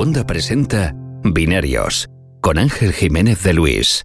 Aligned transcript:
Segunda 0.00 0.26
presenta 0.26 0.94
Binarios 1.24 2.08
con 2.40 2.56
Ángel 2.56 2.94
Jiménez 2.94 3.42
de 3.42 3.52
Luis. 3.52 4.02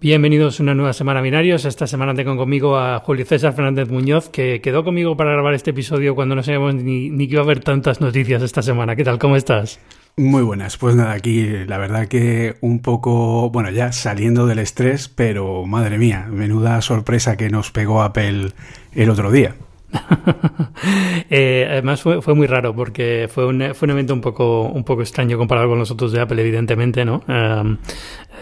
Bienvenidos 0.00 0.58
a 0.58 0.62
una 0.62 0.74
nueva 0.74 0.94
semana 0.94 1.20
Binarios. 1.20 1.66
Esta 1.66 1.86
semana 1.86 2.14
tengo 2.14 2.38
conmigo 2.38 2.78
a 2.78 3.00
Julio 3.00 3.26
César 3.26 3.52
Fernández 3.52 3.90
Muñoz, 3.90 4.30
que 4.30 4.62
quedó 4.62 4.82
conmigo 4.82 5.14
para 5.14 5.32
grabar 5.32 5.52
este 5.52 5.72
episodio 5.72 6.14
cuando 6.14 6.34
no 6.34 6.42
sabíamos 6.42 6.74
ni, 6.76 7.10
ni 7.10 7.28
que 7.28 7.34
iba 7.34 7.42
a 7.42 7.44
haber 7.44 7.60
tantas 7.60 8.00
noticias 8.00 8.42
esta 8.42 8.62
semana. 8.62 8.96
¿Qué 8.96 9.04
tal? 9.04 9.18
¿Cómo 9.18 9.36
estás? 9.36 9.78
Muy 10.16 10.42
buenas, 10.42 10.78
pues 10.78 10.96
nada, 10.96 11.12
aquí 11.12 11.44
la 11.66 11.76
verdad 11.76 12.08
que 12.08 12.56
un 12.62 12.80
poco, 12.80 13.50
bueno, 13.50 13.70
ya 13.70 13.92
saliendo 13.92 14.46
del 14.46 14.60
estrés, 14.60 15.10
pero 15.10 15.66
madre 15.66 15.98
mía, 15.98 16.26
menuda 16.30 16.80
sorpresa 16.80 17.36
que 17.36 17.50
nos 17.50 17.70
pegó 17.70 18.00
Apple 18.00 18.52
el 18.94 19.10
otro 19.10 19.30
día. 19.30 19.54
eh, 21.30 21.66
además 21.70 22.02
fue, 22.02 22.34
muy 22.34 22.46
raro 22.46 22.74
porque 22.74 23.28
fue 23.32 23.46
un, 23.46 23.74
fue 23.74 23.86
un 23.86 23.90
evento 23.90 24.14
un 24.14 24.20
poco, 24.20 24.62
un 24.62 24.84
poco 24.84 25.02
extraño 25.02 25.38
comparado 25.38 25.68
con 25.68 25.78
los 25.78 25.90
otros 25.90 26.12
de 26.12 26.20
Apple, 26.20 26.40
evidentemente, 26.40 27.04
¿no? 27.04 27.22
Um, 27.28 27.78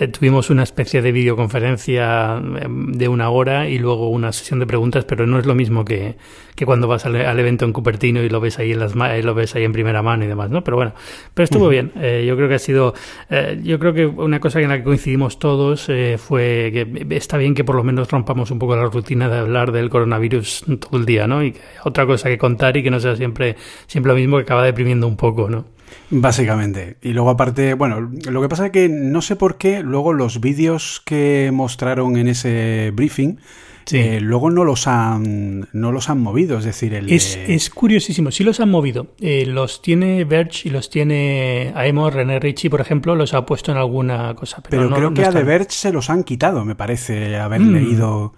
tuvimos 0.07 0.51
una 0.51 0.63
especie 0.63 1.03
de 1.03 1.13
videoconferencia 1.13 2.37
em, 2.37 2.93
de 2.93 3.09
una 3.09 3.31
hora 3.31 3.69
y 3.69 3.79
luego 3.79 4.09
una 4.09 4.33
sesión 4.33 4.61
de 4.61 4.67
preguntas, 4.67 5.05
pero 5.05 5.27
no 5.27 5.39
es 5.39 5.47
lo 5.47 5.55
mismo 5.55 5.85
que, 5.85 6.17
que 6.55 6.67
cuando 6.67 6.87
vas 6.89 7.07
al, 7.07 7.17
al, 7.17 7.39
evento 7.39 7.65
en 7.65 7.73
Cupertino 7.73 8.23
y 8.23 8.29
lo 8.29 8.41
ves 8.41 8.59
ahí 8.59 8.73
en 8.73 8.81
las 8.81 8.95
lo 8.95 9.35
ves 9.35 9.55
ahí 9.55 9.65
en 9.65 9.73
primera 9.73 10.03
mano 10.03 10.25
y 10.25 10.29
demás, 10.29 10.51
¿no? 10.51 10.63
Pero 10.63 10.77
bueno, 10.77 10.93
pero 11.35 11.45
estuvo 11.45 11.65
uh 11.65 11.69
-huh. 11.69 11.71
bien. 11.71 11.93
Eh, 11.97 12.25
yo 12.27 12.37
creo 12.37 12.49
que 12.49 12.55
ha 12.55 12.59
sido, 12.59 12.95
eh, 13.31 13.61
yo 13.63 13.79
creo 13.79 13.93
que 13.93 14.07
una 14.07 14.41
cosa 14.41 14.61
en 14.61 14.69
la 14.69 14.79
que 14.79 14.85
coincidimos 14.85 15.39
todos 15.39 15.89
eh, 15.89 16.17
fue 16.19 16.71
que 16.73 17.17
está 17.17 17.37
bien 17.37 17.55
que 17.55 17.65
por 17.65 17.77
lo 17.77 17.85
menos 17.85 18.11
rompamos 18.11 18.51
un 18.51 18.59
poco 18.59 18.77
la 18.77 18.85
rutina 18.87 19.29
de 19.29 19.39
hablar 19.39 19.73
del 19.73 19.89
coronavirus 19.89 20.65
todo 20.81 20.99
el 20.99 21.07
día, 21.07 21.27
¿no? 21.27 21.43
Y 21.43 21.53
que 21.53 21.61
otra 21.85 22.07
cosa 22.07 22.29
que 22.29 22.39
contar 22.39 22.77
y 22.77 22.83
que 22.83 22.91
no 22.91 23.01
sea 23.01 23.17
siempre, 23.17 23.57
siempre 23.87 24.13
lo 24.13 24.19
mismo 24.19 24.37
que 24.37 24.43
acaba 24.43 24.65
deprimiendo 24.65 25.07
un 25.07 25.17
poco, 25.17 25.49
¿no? 25.49 25.78
Básicamente. 26.11 26.97
Y 27.03 27.13
luego 27.13 27.31
aparte, 27.31 27.75
bueno, 27.75 28.01
lo 28.01 28.43
que 28.43 28.49
pasa 28.49 28.67
es 28.67 28.73
que 28.73 28.89
no 28.89 29.23
sé 29.23 29.37
por 29.37 29.57
qué 29.57 29.83
luego 29.83 30.13
los 30.13 30.41
vídeos 30.41 31.03
que 31.05 31.51
mostraron 31.53 32.17
en 32.17 32.29
ese 32.29 32.91
briefing 32.95 33.39
sí. 33.89 33.99
eh, 33.99 34.21
luego 34.21 34.51
no 34.51 34.65
los 34.65 34.87
han 34.87 35.69
no 35.73 35.93
los 35.93 36.11
han 36.11 36.21
movido, 36.21 36.59
es 36.59 36.65
decir, 36.65 36.95
el 36.95 37.11
es, 37.11 37.37
de... 37.37 37.55
es 37.55 37.71
curiosísimo, 37.71 38.31
sí 38.31 38.45
los 38.45 38.61
han 38.61 38.71
movido. 38.71 39.09
Eh, 39.21 39.47
los 39.47 39.83
tiene 39.83 40.25
Verge 40.25 40.69
y 40.69 40.71
los 40.71 40.91
tiene 40.91 41.73
Aemo, 41.75 42.11
René 42.11 42.39
Ritchie, 42.39 42.71
por 42.71 42.81
ejemplo, 42.81 43.15
los 43.15 43.35
ha 43.35 43.45
puesto 43.47 43.73
en 43.73 43.79
alguna 43.79 44.35
cosa. 44.35 44.63
Pero, 44.63 44.71
pero 44.71 44.91
no, 44.91 44.97
creo 44.97 45.11
no 45.11 45.15
que 45.15 45.25
a 45.25 45.33
The 45.33 45.43
Verge 45.43 45.71
se 45.71 45.93
los 45.93 46.11
han 46.11 46.25
quitado, 46.25 46.65
me 46.65 46.75
parece 46.75 47.37
haber 47.37 47.61
mm. 47.61 47.73
leído 47.73 48.33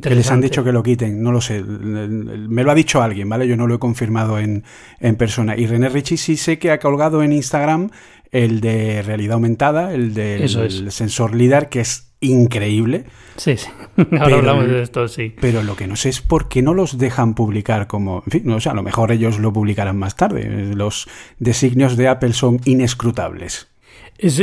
que 0.00 0.14
les 0.14 0.30
han 0.30 0.40
dicho 0.40 0.62
que 0.62 0.72
lo 0.72 0.82
quiten, 0.82 1.22
no 1.22 1.32
lo 1.32 1.40
sé. 1.40 1.62
Me 1.62 2.62
lo 2.62 2.70
ha 2.70 2.74
dicho 2.74 3.02
alguien, 3.02 3.28
¿vale? 3.28 3.48
Yo 3.48 3.56
no 3.56 3.66
lo 3.66 3.76
he 3.76 3.78
confirmado 3.78 4.38
en, 4.38 4.64
en 5.00 5.16
persona. 5.16 5.56
Y 5.56 5.66
René 5.66 5.88
Richie 5.88 6.16
sí 6.16 6.36
sé 6.36 6.58
que 6.58 6.70
ha 6.70 6.78
colgado 6.78 7.22
en 7.22 7.32
Instagram 7.32 7.90
el 8.30 8.60
de 8.60 9.02
realidad 9.02 9.34
aumentada, 9.34 9.94
el 9.94 10.14
del 10.14 10.90
sensor 10.90 11.34
LIDAR, 11.34 11.68
que 11.68 11.80
es 11.80 12.12
increíble. 12.20 13.04
Sí, 13.36 13.56
sí. 13.56 13.68
Ahora 13.96 14.24
pero, 14.24 14.36
hablamos 14.36 14.68
de 14.68 14.82
esto, 14.82 15.08
sí. 15.08 15.34
Pero 15.40 15.62
lo 15.62 15.76
que 15.76 15.86
no 15.86 15.96
sé 15.96 16.08
es 16.08 16.20
por 16.20 16.48
qué 16.48 16.62
no 16.62 16.74
los 16.74 16.98
dejan 16.98 17.34
publicar 17.34 17.86
como... 17.86 18.22
En 18.26 18.32
fin, 18.32 18.42
no, 18.44 18.56
o 18.56 18.60
sea, 18.60 18.72
a 18.72 18.74
lo 18.74 18.82
mejor 18.82 19.12
ellos 19.12 19.38
lo 19.38 19.52
publicarán 19.52 19.96
más 19.96 20.16
tarde. 20.16 20.74
Los 20.74 21.08
designios 21.38 21.96
de 21.96 22.08
Apple 22.08 22.32
son 22.32 22.60
inescrutables. 22.64 23.68
Es, 24.18 24.42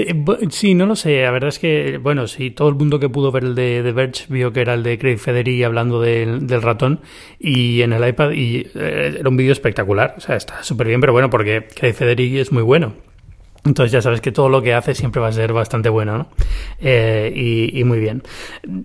sí, 0.51 0.73
no 0.73 0.85
lo 0.85 0.95
sé. 0.95 1.21
La 1.21 1.31
verdad 1.31 1.49
es 1.49 1.59
que, 1.59 1.99
bueno, 2.01 2.27
sí, 2.27 2.49
todo 2.49 2.69
el 2.69 2.75
mundo 2.75 2.97
que 2.97 3.09
pudo 3.09 3.31
ver 3.33 3.43
el 3.43 3.55
de, 3.55 3.83
de 3.83 3.91
Verge 3.91 4.25
vio 4.29 4.53
que 4.53 4.61
era 4.61 4.73
el 4.73 4.83
de 4.83 4.97
Craig 4.97 5.17
Federighi 5.17 5.63
hablando 5.63 6.01
del, 6.01 6.47
del 6.47 6.61
ratón 6.61 7.01
y 7.39 7.81
en 7.81 7.91
el 7.91 8.07
iPad 8.07 8.31
y 8.31 8.67
eh, 8.73 9.17
era 9.19 9.29
un 9.29 9.35
vídeo 9.35 9.51
espectacular. 9.51 10.15
O 10.17 10.21
sea, 10.21 10.37
está 10.37 10.63
súper 10.63 10.87
bien, 10.87 11.01
pero 11.01 11.11
bueno, 11.11 11.29
porque 11.29 11.67
Craig 11.75 11.93
Federighi 11.93 12.39
es 12.39 12.53
muy 12.53 12.63
bueno. 12.63 12.93
Entonces 13.65 13.91
ya 13.91 14.01
sabes 14.01 14.21
que 14.21 14.31
todo 14.31 14.47
lo 14.47 14.61
que 14.61 14.73
hace 14.75 14.93
siempre 14.93 15.19
va 15.19 15.27
a 15.27 15.31
ser 15.31 15.51
bastante 15.51 15.89
bueno, 15.89 16.19
¿no? 16.19 16.27
Eh, 16.79 17.33
y, 17.35 17.77
y, 17.77 17.83
muy 17.83 17.99
bien. 17.99 18.21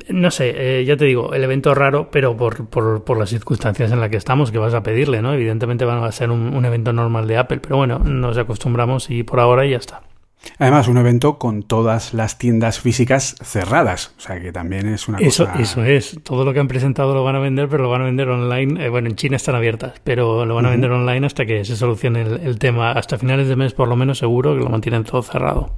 No 0.09 0.31
sé, 0.31 0.54
eh, 0.56 0.84
ya 0.86 0.97
te 0.97 1.04
digo, 1.04 1.34
el 1.34 1.44
evento 1.44 1.75
raro, 1.75 2.09
pero 2.10 2.34
por, 2.36 2.66
por, 2.69 3.04
por, 3.04 3.19
las 3.19 3.28
circunstancias 3.28 3.92
en 3.92 4.00
las 4.00 4.09
que 4.09 4.16
estamos, 4.16 4.50
que 4.50 4.59
vas 4.59 4.72
a 4.72 4.82
pedirle, 4.82 5.20
¿no? 5.20 5.34
Evidentemente 5.34 5.84
va 5.84 6.04
a 6.04 6.12
ser 6.12 6.31
un, 6.31 6.54
un 6.54 6.65
evento 6.65 6.94
normal 6.94 7.28
de 7.28 7.36
Apple, 7.36 7.60
pero 7.62 7.76
bueno, 7.76 7.98
nos 7.98 8.38
acostumbramos 8.38 9.10
y 9.10 9.22
por 9.22 9.38
ahora 9.38 9.66
ya 9.66 9.76
está. 9.76 10.09
Además, 10.59 10.89
un 10.89 10.99
evento 10.99 11.39
con 11.39 11.62
todas 11.62 12.15
las 12.15 12.39
tiendas 12.39 12.81
físicas 12.81 13.37
cerradas, 13.43 14.15
o 14.19 14.21
sea 14.21 14.41
que 14.41 14.53
también 14.53 14.87
es 14.89 15.09
una 15.09 15.19
eso, 15.19 15.47
cosa... 15.47 15.61
Eso 15.61 15.84
es, 15.84 16.19
todo 16.23 16.45
lo 16.45 16.53
que 16.53 16.61
han 16.61 16.69
presentado 16.69 17.15
lo 17.15 17.25
van 17.25 17.37
a 17.37 17.39
vender, 17.39 17.69
pero 17.69 17.83
lo 17.83 17.91
van 17.91 18.03
a 18.03 18.05
vender 18.05 18.28
online. 18.28 18.84
Eh, 18.84 18.89
bueno, 18.89 19.09
en 19.09 19.17
China 19.17 19.37
están 19.37 19.55
abiertas, 19.55 20.01
pero 20.05 20.45
lo 20.45 20.55
van 20.55 20.67
a 20.67 20.71
vender 20.71 20.91
uh 20.91 20.95
-huh. 20.95 21.01
online 21.01 21.27
hasta 21.27 21.47
que 21.47 21.65
se 21.65 21.77
solucione 21.77 22.23
el, 22.23 22.41
el, 22.41 22.59
tema. 22.59 22.93
Hasta 22.93 23.19
finales 23.19 23.49
de 23.49 23.56
mes, 23.56 23.73
por 23.73 23.89
lo 23.89 23.97
menos, 23.97 24.19
seguro 24.19 24.55
que 24.55 24.62
lo 24.62 24.71
mantienen 24.71 25.05
todo 25.05 25.23
cerrado. 25.23 25.73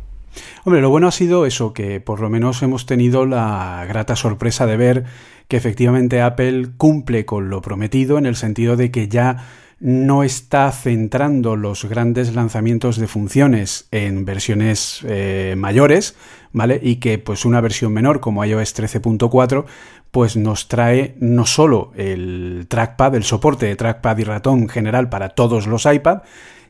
Hombre, 0.65 0.81
lo 0.81 0.91
bueno 0.91 1.09
ha 1.09 1.12
sido 1.12 1.44
eso, 1.44 1.73
que 1.73 2.00
por 2.00 2.21
lo 2.21 2.31
menos 2.31 2.62
hemos 2.62 2.87
tenido 2.87 3.27
la 3.27 3.84
grata 3.89 4.17
sorpresa 4.17 4.67
de 4.67 4.77
ver 4.77 5.05
que 5.49 5.56
efectivamente 5.56 6.23
Apple 6.23 6.71
cumple 6.77 7.27
con 7.27 7.50
lo 7.50 7.61
prometido 7.61 8.17
en 8.17 8.27
el 8.27 8.37
sentido 8.37 8.77
de 8.77 8.91
que 8.91 9.09
ya 9.09 9.44
no 9.82 10.22
está 10.22 10.70
centrando 10.70 11.56
los 11.56 11.84
grandes 11.87 12.37
lanzamientos 12.37 12.98
de 12.98 13.09
funciones 13.09 13.88
en 13.91 14.25
versiones 14.25 15.00
eh, 15.04 15.56
mayores, 15.59 16.15
¿vale? 16.53 16.78
Y 16.81 16.97
que 16.97 17.19
pues 17.19 17.44
una 17.44 17.60
versión 17.60 17.93
menor 17.93 18.20
como 18.20 18.44
iOS 18.44 18.76
13.4 18.76 19.65
pues 20.12 20.37
nos 20.37 20.69
trae 20.69 21.16
no 21.19 21.47
solo 21.47 21.91
el 21.97 22.66
trackpad, 22.69 23.16
el 23.16 23.25
soporte 23.25 23.66
de 23.66 23.75
trackpad 23.75 24.19
y 24.19 24.25
ratón 24.25 24.69
general 24.69 25.09
para 25.09 25.31
todos 25.31 25.66
los 25.66 25.84
iPad, 25.84 26.19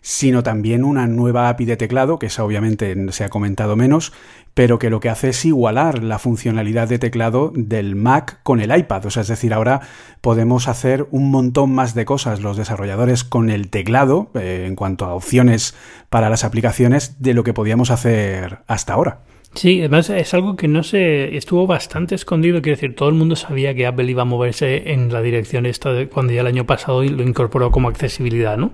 sino 0.02 0.42
también 0.42 0.84
una 0.84 1.06
nueva 1.06 1.48
API 1.48 1.64
de 1.64 1.76
teclado, 1.76 2.18
que 2.18 2.26
esa 2.26 2.44
obviamente 2.44 2.94
se 3.12 3.24
ha 3.24 3.28
comentado 3.30 3.76
menos, 3.76 4.12
pero 4.52 4.78
que 4.78 4.90
lo 4.90 5.00
que 5.00 5.08
hace 5.08 5.30
es 5.30 5.44
igualar 5.44 6.02
la 6.02 6.18
funcionalidad 6.18 6.88
de 6.88 6.98
teclado 6.98 7.52
del 7.54 7.94
Mac 7.94 8.40
con 8.42 8.60
el 8.60 8.76
iPad. 8.76 9.06
O 9.06 9.10
sea, 9.10 9.22
es 9.22 9.28
decir, 9.28 9.54
ahora 9.54 9.80
podemos 10.20 10.68
hacer 10.68 11.06
un 11.10 11.30
montón 11.30 11.72
más 11.72 11.94
de 11.94 12.04
cosas 12.04 12.40
los 12.40 12.56
desarrolladores 12.56 13.24
con 13.24 13.48
el 13.48 13.70
teclado, 13.70 14.30
eh, 14.34 14.64
en 14.66 14.74
cuanto 14.74 15.04
a 15.06 15.14
opciones 15.14 15.74
para 16.10 16.28
las 16.28 16.44
aplicaciones, 16.44 17.22
de 17.22 17.32
lo 17.32 17.44
que 17.44 17.54
podíamos 17.54 17.90
hacer 17.90 18.58
hasta 18.66 18.92
ahora. 18.94 19.20
Sí, 19.54 19.80
además 19.80 20.08
es 20.08 20.32
algo 20.34 20.56
que 20.56 20.66
no 20.66 20.82
se 20.82 21.36
estuvo 21.36 21.66
bastante 21.66 22.14
escondido, 22.14 22.62
quiero 22.62 22.76
decir, 22.76 22.96
todo 22.96 23.10
el 23.10 23.14
mundo 23.14 23.36
sabía 23.36 23.74
que 23.74 23.86
Apple 23.86 24.10
iba 24.10 24.22
a 24.22 24.24
moverse 24.24 24.92
en 24.92 25.12
la 25.12 25.20
dirección 25.20 25.66
esta 25.66 25.92
de 25.92 26.08
cuando 26.08 26.32
ya 26.32 26.40
el 26.40 26.46
año 26.46 26.66
pasado 26.66 27.02
lo 27.04 27.22
incorporó 27.22 27.70
como 27.70 27.88
accesibilidad, 27.88 28.56
¿no? 28.56 28.72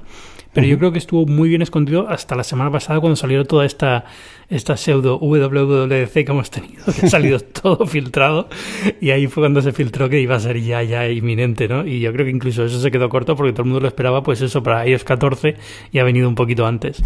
Pero 0.59 0.67
uh 0.67 0.71
-huh. 0.71 0.73
yo 0.73 0.79
creo 0.79 0.93
que 0.93 0.99
estuvo 0.99 1.25
muy 1.25 1.49
bien 1.49 1.63
escondido 1.63 2.09
hasta 2.09 2.35
la 2.35 2.43
semana 2.43 2.69
pasada 2.73 2.99
cuando 2.99 3.15
salió 3.15 3.45
toda 3.45 3.65
esta, 3.65 4.07
esta 4.51 4.77
pseudo 4.77 5.17
WWDC 5.19 6.13
que 6.13 6.33
hemos 6.33 6.51
tenido, 6.51 6.85
que 6.87 7.07
ha 7.07 7.11
salido 7.11 7.39
todo 7.39 7.87
filtrado 7.87 8.49
y 9.01 9.11
ahí 9.11 9.29
fue 9.29 9.43
cuando 9.43 9.63
se 9.63 9.71
filtró 9.71 10.09
que 10.09 10.21
iba 10.21 10.35
a 10.35 10.41
ser 10.41 10.61
ya, 10.61 10.83
ya 10.83 11.09
inminente, 11.09 11.69
¿no? 11.69 11.87
Y 11.87 12.01
yo 12.01 12.13
creo 12.13 12.25
que 12.25 12.33
incluso 12.33 12.65
eso 12.65 12.81
se 12.81 12.91
quedó 12.91 13.09
corto 13.09 13.37
porque 13.37 13.53
todo 13.53 13.63
el 13.63 13.69
mundo 13.69 13.81
lo 13.81 13.87
esperaba, 13.87 14.25
pues 14.25 14.41
eso, 14.43 14.61
para 14.65 14.85
iOS 14.85 15.05
14 15.05 15.55
y 15.93 15.99
ha 16.01 16.05
venido 16.05 16.29
un 16.29 16.35
poquito 16.35 16.67
antes. 16.67 17.05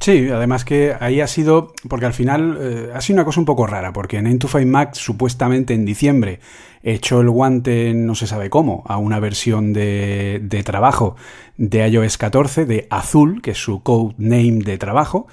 Sí, 0.00 0.28
además 0.28 0.64
que 0.64 0.94
ahí 1.00 1.20
ha 1.20 1.26
sido, 1.26 1.72
porque 1.88 2.06
al 2.06 2.12
final 2.12 2.58
eh, 2.60 2.90
ha 2.94 3.00
sido 3.00 3.16
una 3.16 3.24
cosa 3.24 3.40
un 3.40 3.46
poco 3.46 3.66
rara, 3.66 3.92
porque 3.92 4.18
en 4.18 4.26
9to5 4.26 4.66
Mac 4.66 4.94
supuestamente 4.94 5.74
en 5.74 5.84
diciembre 5.84 6.40
echó 6.82 7.20
el 7.20 7.30
guante, 7.30 7.92
no 7.94 8.14
se 8.14 8.26
sabe 8.26 8.48
cómo, 8.50 8.84
a 8.86 8.98
una 8.98 9.18
versión 9.18 9.72
de, 9.72 10.40
de 10.42 10.62
trabajo 10.62 11.16
de 11.56 11.88
iOS 11.88 12.18
14, 12.18 12.66
de 12.66 12.86
Azul, 12.90 13.42
que 13.42 13.52
es 13.52 13.58
su 13.58 13.82
code 13.82 14.14
name 14.18 14.62
de 14.64 14.78
trabajo, 14.78 15.26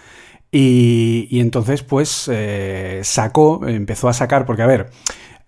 y, 0.52 1.28
y 1.30 1.42
entonces 1.42 1.84
pues 1.84 2.30
eh, 2.32 3.02
sacó, 3.04 3.68
empezó 3.68 4.08
a 4.08 4.14
sacar, 4.14 4.46
porque 4.46 4.64
a 4.64 4.68
ver, 4.68 4.90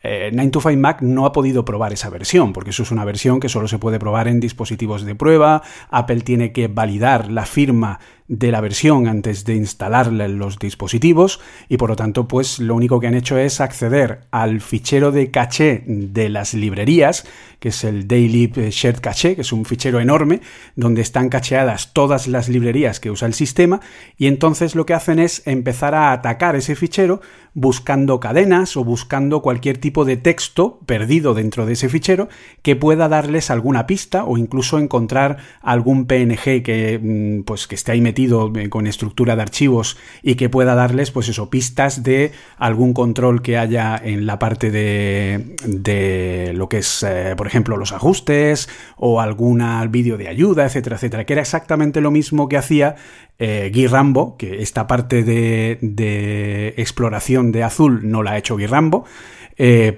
eh, 0.07 0.29
9to5 0.31 0.77
Mac 0.77 1.01
no 1.01 1.25
ha 1.25 1.31
podido 1.31 1.65
probar 1.65 1.91
esa 1.91 2.11
versión, 2.11 2.53
porque 2.53 2.69
eso 2.69 2.83
es 2.83 2.91
una 2.91 3.06
versión 3.06 3.39
que 3.39 3.50
solo 3.50 3.68
se 3.68 3.79
puede 3.79 3.97
probar 3.97 4.27
en 4.27 4.39
dispositivos 4.39 5.03
de 5.03 5.15
prueba. 5.15 5.63
Apple 5.89 6.21
tiene 6.21 6.51
que 6.51 6.68
validar 6.68 7.31
la 7.31 7.47
firma 7.47 8.00
de 8.27 8.51
la 8.51 8.60
versión 8.60 9.07
antes 9.07 9.45
de 9.45 9.56
instalarla 9.56 10.25
en 10.25 10.39
los 10.39 10.57
dispositivos 10.57 11.39
y 11.69 11.77
por 11.77 11.89
lo 11.89 11.95
tanto 11.95 12.27
pues 12.27 12.57
lo 12.57 12.74
único 12.74 13.00
que 13.00 13.06
han 13.06 13.13
hecho 13.13 13.38
es 13.38 13.62
acceder 13.62 14.22
al 14.31 14.62
fichero 14.62 15.12
de 15.12 15.30
caché 15.30 15.83
de 15.86 16.30
las 16.30 16.56
librerías 16.56 17.27
que 17.60 17.69
es 17.69 17.83
el 17.83 18.07
Daily 18.07 18.51
Shared 18.72 19.00
Cache 19.00 19.36
que 19.36 19.42
es 19.42 19.51
un 19.51 19.63
fichero 19.63 20.00
enorme 20.00 20.42
donde 20.75 21.04
están 21.04 21.30
cacheadas 21.30 21.94
todas 21.94 22.25
las 22.25 22.50
librerías 22.50 23.00
que 23.00 23.12
usa 23.12 23.27
el 23.27 23.36
sistema 23.36 23.80
y 24.18 24.25
entonces 24.25 24.74
lo 24.74 24.88
que 24.88 24.95
hacen 24.95 25.19
es 25.19 25.45
empezar 25.45 25.94
a 25.94 26.12
atacar 26.12 26.56
ese 26.56 26.75
fichero 26.75 27.21
buscando 27.54 28.19
cadenas 28.19 28.75
o 28.75 28.83
buscando 28.83 29.42
cualquier 29.44 29.78
tipo 29.78 30.04
de 30.04 30.18
texto 30.18 30.80
perdido 30.88 31.36
dentro 31.36 31.68
de 31.68 31.74
ese 31.74 31.89
fichero 31.89 32.28
que 32.63 32.75
pueda 32.75 33.07
darles 33.07 33.50
alguna 33.51 33.86
pista 33.86 34.25
o 34.25 34.38
incluso 34.38 34.80
encontrar 34.80 35.38
algún 35.62 36.06
PNG 36.06 36.63
que 36.63 37.44
pues 37.45 37.68
que 37.68 37.75
esté 37.75 37.94
ahí 37.94 38.01
metido 38.01 38.14
eh, 38.17 38.69
con 38.69 38.88
estructura 38.88 39.35
de 39.35 39.41
archivos 39.41 39.97
y 40.23 40.35
que 40.35 40.50
pueda 40.50 40.75
darles, 40.75 41.12
pues 41.12 41.29
eso, 41.29 41.50
pistas 41.50 42.03
de 42.03 42.31
algún 42.57 42.94
control 42.94 43.41
que 43.41 43.57
haya 43.57 44.00
en 44.01 44.25
la 44.25 44.39
parte 44.39 44.71
de, 44.71 45.56
de 45.65 46.53
lo 46.56 46.69
que 46.69 46.77
es, 46.77 47.03
eh, 47.03 47.33
por 47.38 47.47
ejemplo, 47.47 47.77
los 47.77 47.91
ajustes 47.91 48.69
o 48.97 49.21
algún 49.21 49.63
vídeo 49.89 50.17
de 50.17 50.27
ayuda, 50.27 50.65
etcétera, 50.65 50.95
etcétera, 50.95 51.25
que 51.25 51.33
era 51.33 51.41
exactamente 51.41 52.01
lo 52.01 52.12
mismo 52.12 52.47
que 52.47 52.57
hacía 52.57 52.95
eh, 53.38 53.69
Guy 53.73 53.88
Rambo, 53.88 54.38
que 54.38 54.61
esta 54.61 54.88
parte 54.88 55.23
de, 55.23 55.77
de, 55.81 56.73
exploración 56.77 57.51
de 57.51 57.63
azul 57.63 58.09
no 58.09 58.23
la 58.23 58.31
ha 58.31 58.38
hecho 58.38 58.56
Guy 58.56 58.68
Rambo, 58.68 59.06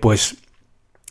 pues 0.01 0.37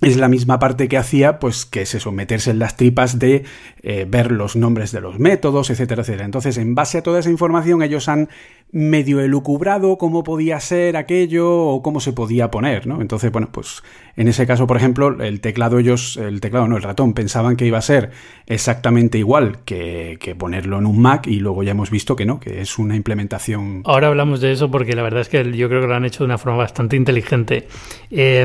es 0.03 0.19
la 0.19 0.29
misma 0.29 0.59
parte 0.59 0.89
que 0.89 0.99
hacía, 0.99 1.39
pues 1.39 1.65
que 1.65 1.83
es 1.83 1.95
eso, 1.95 2.13
meterse 2.13 2.51
en 2.51 2.59
las 2.59 2.77
tripas 2.77 3.19
de 3.19 3.45
eh, 3.83 4.07
ver 4.07 4.31
los 4.31 4.55
nombres 4.55 4.93
de 4.93 5.01
los 5.01 5.19
métodos, 5.19 5.71
etcétera, 5.71 6.03
etcétera. 6.03 6.27
Entonces, 6.27 6.59
en 6.59 6.75
base 6.75 6.99
a 6.99 7.03
toda 7.03 7.21
esa 7.21 7.31
información, 7.31 7.83
ellos 7.83 8.09
han 8.11 8.29
medio 8.73 9.21
elucubrado 9.21 9.97
cómo 9.97 10.23
podía 10.23 10.61
ser 10.61 10.99
aquello 10.99 11.51
o 11.51 11.83
cómo 11.83 12.01
se 12.01 12.13
podía 12.13 12.51
poner, 12.51 12.87
¿no? 12.87 13.01
Entonces, 13.01 13.33
bueno, 13.33 13.49
pues 13.51 13.83
en 14.17 14.29
ese 14.29 14.47
caso, 14.47 14.67
por 14.67 14.77
ejemplo, 14.77 15.23
el 15.23 15.41
teclado 15.41 15.79
ellos, 15.79 16.19
el 16.19 16.43
teclado 16.43 16.69
no, 16.69 16.77
el 16.77 16.83
ratón, 16.83 17.15
pensaban 17.15 17.57
que 17.57 17.65
iba 17.65 17.79
a 17.79 17.83
ser 17.83 18.11
exactamente 18.47 19.17
igual 19.17 19.61
que, 19.65 20.19
que 20.21 20.35
ponerlo 20.35 20.79
en 20.79 20.85
un 20.85 21.01
Mac 21.01 21.27
y 21.27 21.41
luego 21.41 21.63
ya 21.63 21.71
hemos 21.71 21.91
visto 21.91 22.17
que 22.17 22.27
no, 22.27 22.39
que 22.39 22.61
es 22.61 22.79
una 22.79 22.97
implementación. 22.97 23.81
Ahora 23.87 24.09
hablamos 24.09 24.43
de 24.43 24.53
eso 24.53 24.71
porque 24.71 24.93
la 24.93 25.03
verdad 25.03 25.23
es 25.23 25.31
que 25.31 25.57
yo 25.57 25.71
creo 25.71 25.81
que 25.81 25.87
lo 25.87 25.95
han 25.95 26.05
hecho 26.05 26.19
de 26.19 26.27
una 26.27 26.39
forma 26.39 26.59
bastante 26.59 26.97
inteligente. 26.97 27.67
Eh, 28.11 28.45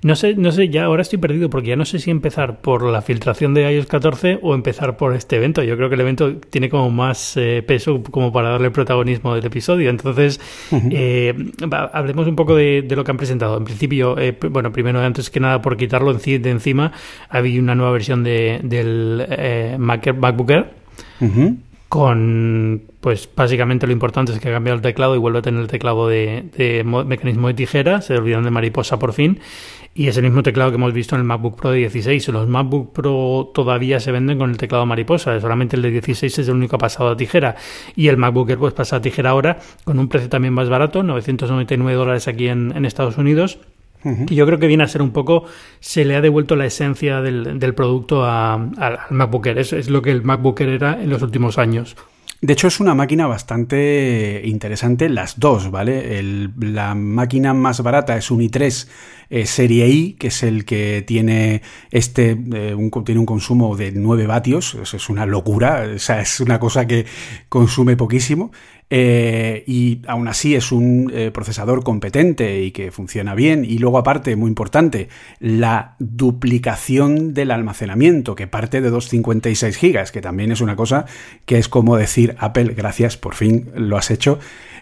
no 0.00 0.14
sé, 0.14 0.36
no 0.36 0.52
sé, 0.52 0.68
ya 0.68 0.84
ahora 0.84 1.02
estoy 1.02 1.18
perdido 1.18 1.50
porque 1.50 1.68
ya 1.68 1.76
no 1.76 1.84
sé 1.84 1.98
si 1.98 2.10
empezar 2.10 2.60
por 2.60 2.84
la 2.84 3.02
filtración 3.02 3.52
de 3.52 3.72
iOS 3.72 3.86
14 3.86 4.38
o 4.42 4.54
empezar 4.54 4.96
por 4.96 5.14
este 5.14 5.36
evento. 5.36 5.64
Yo 5.64 5.76
creo 5.76 5.88
que 5.88 5.96
el 5.96 6.00
evento 6.00 6.36
tiene 6.36 6.68
como 6.68 6.88
más 6.90 7.36
eh, 7.36 7.64
peso 7.66 8.00
como 8.04 8.32
para 8.32 8.50
darle 8.50 8.70
protagonismo 8.70 9.34
del 9.34 9.44
episodio. 9.44 9.90
Entonces, 9.90 10.40
eh, 10.92 11.34
hablemos 11.92 12.28
un 12.28 12.36
poco 12.36 12.54
de, 12.54 12.86
lo 12.88 13.02
que 13.02 13.10
han 13.10 13.16
presentado. 13.16 13.58
En 13.58 13.64
principio, 13.64 14.16
eh, 14.18 14.38
bueno, 14.50 14.70
primero, 14.70 15.00
antes 15.00 15.30
que 15.30 15.40
nada, 15.40 15.60
por 15.60 15.76
quitarlo 15.76 16.14
de 16.14 16.50
encima, 16.50 16.92
había 17.28 17.60
una 17.60 17.74
nueva 17.74 17.90
versión 17.90 18.22
de, 18.22 18.60
del 18.62 19.76
Mac, 19.78 20.14
MacBook 20.16 20.50
Air 20.50 20.66
con 21.88 22.82
pues 23.00 23.28
básicamente 23.34 23.86
lo 23.86 23.92
importante 23.92 24.32
es 24.32 24.40
que 24.40 24.48
ha 24.48 24.52
cambiado 24.52 24.76
el 24.76 24.82
teclado 24.82 25.14
y 25.14 25.18
vuelve 25.18 25.38
a 25.38 25.42
tener 25.42 25.60
el 25.60 25.68
teclado 25.68 26.08
de, 26.08 26.84
mecanismo 27.06 27.48
de 27.48 27.54
tijera, 27.54 28.02
se 28.02 28.14
olvidan 28.14 28.44
de 28.44 28.50
mariposa 28.50 28.98
por 28.98 29.12
fin, 29.12 29.40
y 29.94 30.08
es 30.08 30.16
el 30.16 30.24
mismo 30.24 30.42
teclado 30.42 30.70
que 30.70 30.76
hemos 30.76 30.92
visto 30.92 31.14
en 31.14 31.22
el 31.22 31.26
MacBook 31.26 31.56
Pro 31.60 31.70
de 31.70 31.78
16. 31.78 32.28
Los 32.28 32.48
MacBook 32.48 32.92
Pro 32.92 33.50
todavía 33.52 34.00
se 34.00 34.12
venden 34.12 34.38
con 34.38 34.50
el 34.50 34.56
teclado 34.56 34.86
mariposa, 34.86 35.40
solamente 35.40 35.76
el 35.76 35.82
de 35.82 35.90
16 35.90 36.38
es 36.38 36.48
el 36.48 36.54
único 36.54 36.78
pasado 36.78 37.10
a 37.10 37.16
tijera, 37.16 37.56
y 37.96 38.08
el 38.08 38.16
MacBook 38.16 38.50
Air 38.50 38.58
pues 38.58 38.74
pasa 38.74 38.96
a 38.96 39.00
tijera 39.00 39.30
ahora 39.30 39.58
con 39.84 39.98
un 39.98 40.08
precio 40.08 40.28
también 40.28 40.54
más 40.54 40.68
barato, 40.68 41.02
999 41.02 41.98
dólares 41.98 42.28
aquí 42.28 42.48
en, 42.48 42.76
en 42.76 42.84
Estados 42.84 43.18
Unidos, 43.18 43.58
y 44.04 44.34
yo 44.34 44.46
creo 44.46 44.58
que 44.58 44.68
viene 44.68 44.84
a 44.84 44.88
ser 44.88 45.02
un 45.02 45.10
poco, 45.10 45.44
se 45.80 46.04
le 46.04 46.14
ha 46.14 46.20
devuelto 46.20 46.54
la 46.54 46.66
esencia 46.66 47.20
del, 47.20 47.58
del 47.58 47.74
producto 47.74 48.24
al 48.24 48.98
MacBook 49.10 49.46
Air. 49.46 49.58
Es, 49.58 49.72
es 49.72 49.90
lo 49.90 50.02
que 50.02 50.12
el 50.12 50.22
MacBook 50.22 50.60
Air 50.60 50.70
era 50.70 51.02
en 51.02 51.10
los 51.10 51.22
últimos 51.22 51.58
años. 51.58 51.96
De 52.40 52.52
hecho, 52.52 52.68
es 52.68 52.78
una 52.78 52.94
máquina 52.94 53.26
bastante 53.26 54.42
interesante, 54.44 55.08
las 55.08 55.40
dos, 55.40 55.72
¿vale? 55.72 56.22
la 56.60 56.94
máquina 56.94 57.52
más 57.52 57.82
barata 57.82 58.16
es 58.16 58.30
un 58.30 58.38
i3 58.38 58.88
eh, 59.30 59.46
Serie 59.46 59.88
I, 59.88 60.14
que 60.14 60.28
es 60.28 60.42
el 60.42 60.64
que 60.64 61.02
tiene 61.06 61.62
este, 61.90 62.30
eh, 62.30 62.74
un, 62.74 62.90
tiene 63.04 63.20
un 63.20 63.26
consumo 63.26 63.76
de 63.76 63.92
9 63.92 64.26
vatios, 64.26 64.74
es 64.74 65.10
una 65.10 65.26
locura, 65.26 65.86
o 65.94 65.98
sea, 65.98 66.20
es 66.20 66.40
una 66.40 66.58
cosa 66.58 66.86
que 66.86 67.06
consume 67.48 67.96
poquísimo. 67.96 68.50
Eh, 68.90 69.64
y 69.66 70.00
aún 70.06 70.28
así 70.28 70.54
es 70.54 70.72
un 70.72 71.12
procesador 71.34 71.84
competente 71.84 72.62
y 72.62 72.70
que 72.70 72.90
funciona 72.90 73.34
bien. 73.34 73.66
Y 73.66 73.76
luego 73.76 73.98
aparte, 73.98 74.34
muy 74.34 74.48
importante, 74.48 75.10
la 75.40 75.94
duplicación 75.98 77.34
del 77.34 77.50
almacenamiento, 77.50 78.34
que 78.34 78.46
parte 78.46 78.80
de 78.80 78.88
256 78.88 79.76
gigas, 79.76 80.10
que 80.10 80.22
también 80.22 80.52
es 80.52 80.62
una 80.62 80.74
cosa 80.74 81.04
que 81.44 81.58
es 81.58 81.68
como 81.68 81.98
decir, 81.98 82.34
Apple, 82.38 82.72
gracias, 82.74 83.18
por 83.18 83.34
fin 83.34 83.68
lo 83.74 83.98
has 83.98 84.10
hecho. 84.10 84.38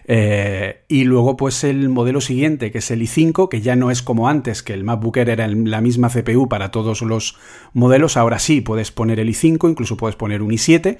Eh, 0.09 0.83
y 0.87 1.03
luego 1.03 1.35
pues 1.35 1.65
el 1.65 1.89
modelo 1.89 2.21
siguiente, 2.21 2.71
que 2.71 2.77
es 2.77 2.91
el 2.91 3.01
i5, 3.01 3.49
que 3.49 3.61
ya 3.61 3.75
no 3.75 3.91
es 3.91 4.01
como 4.01 4.29
antes, 4.29 4.63
que 4.63 4.73
el 4.73 4.85
MacBook 4.85 5.17
Air 5.17 5.29
era 5.29 5.47
la 5.47 5.81
misma 5.81 6.09
CPU 6.09 6.47
para 6.47 6.71
todos 6.71 7.01
los 7.01 7.37
modelos, 7.73 8.15
ahora 8.15 8.39
sí 8.39 8.61
puedes 8.61 8.91
poner 8.91 9.19
el 9.19 9.27
i5, 9.27 9.69
incluso 9.69 9.97
puedes 9.97 10.15
poner 10.15 10.41
un 10.41 10.51
i7 10.51 10.97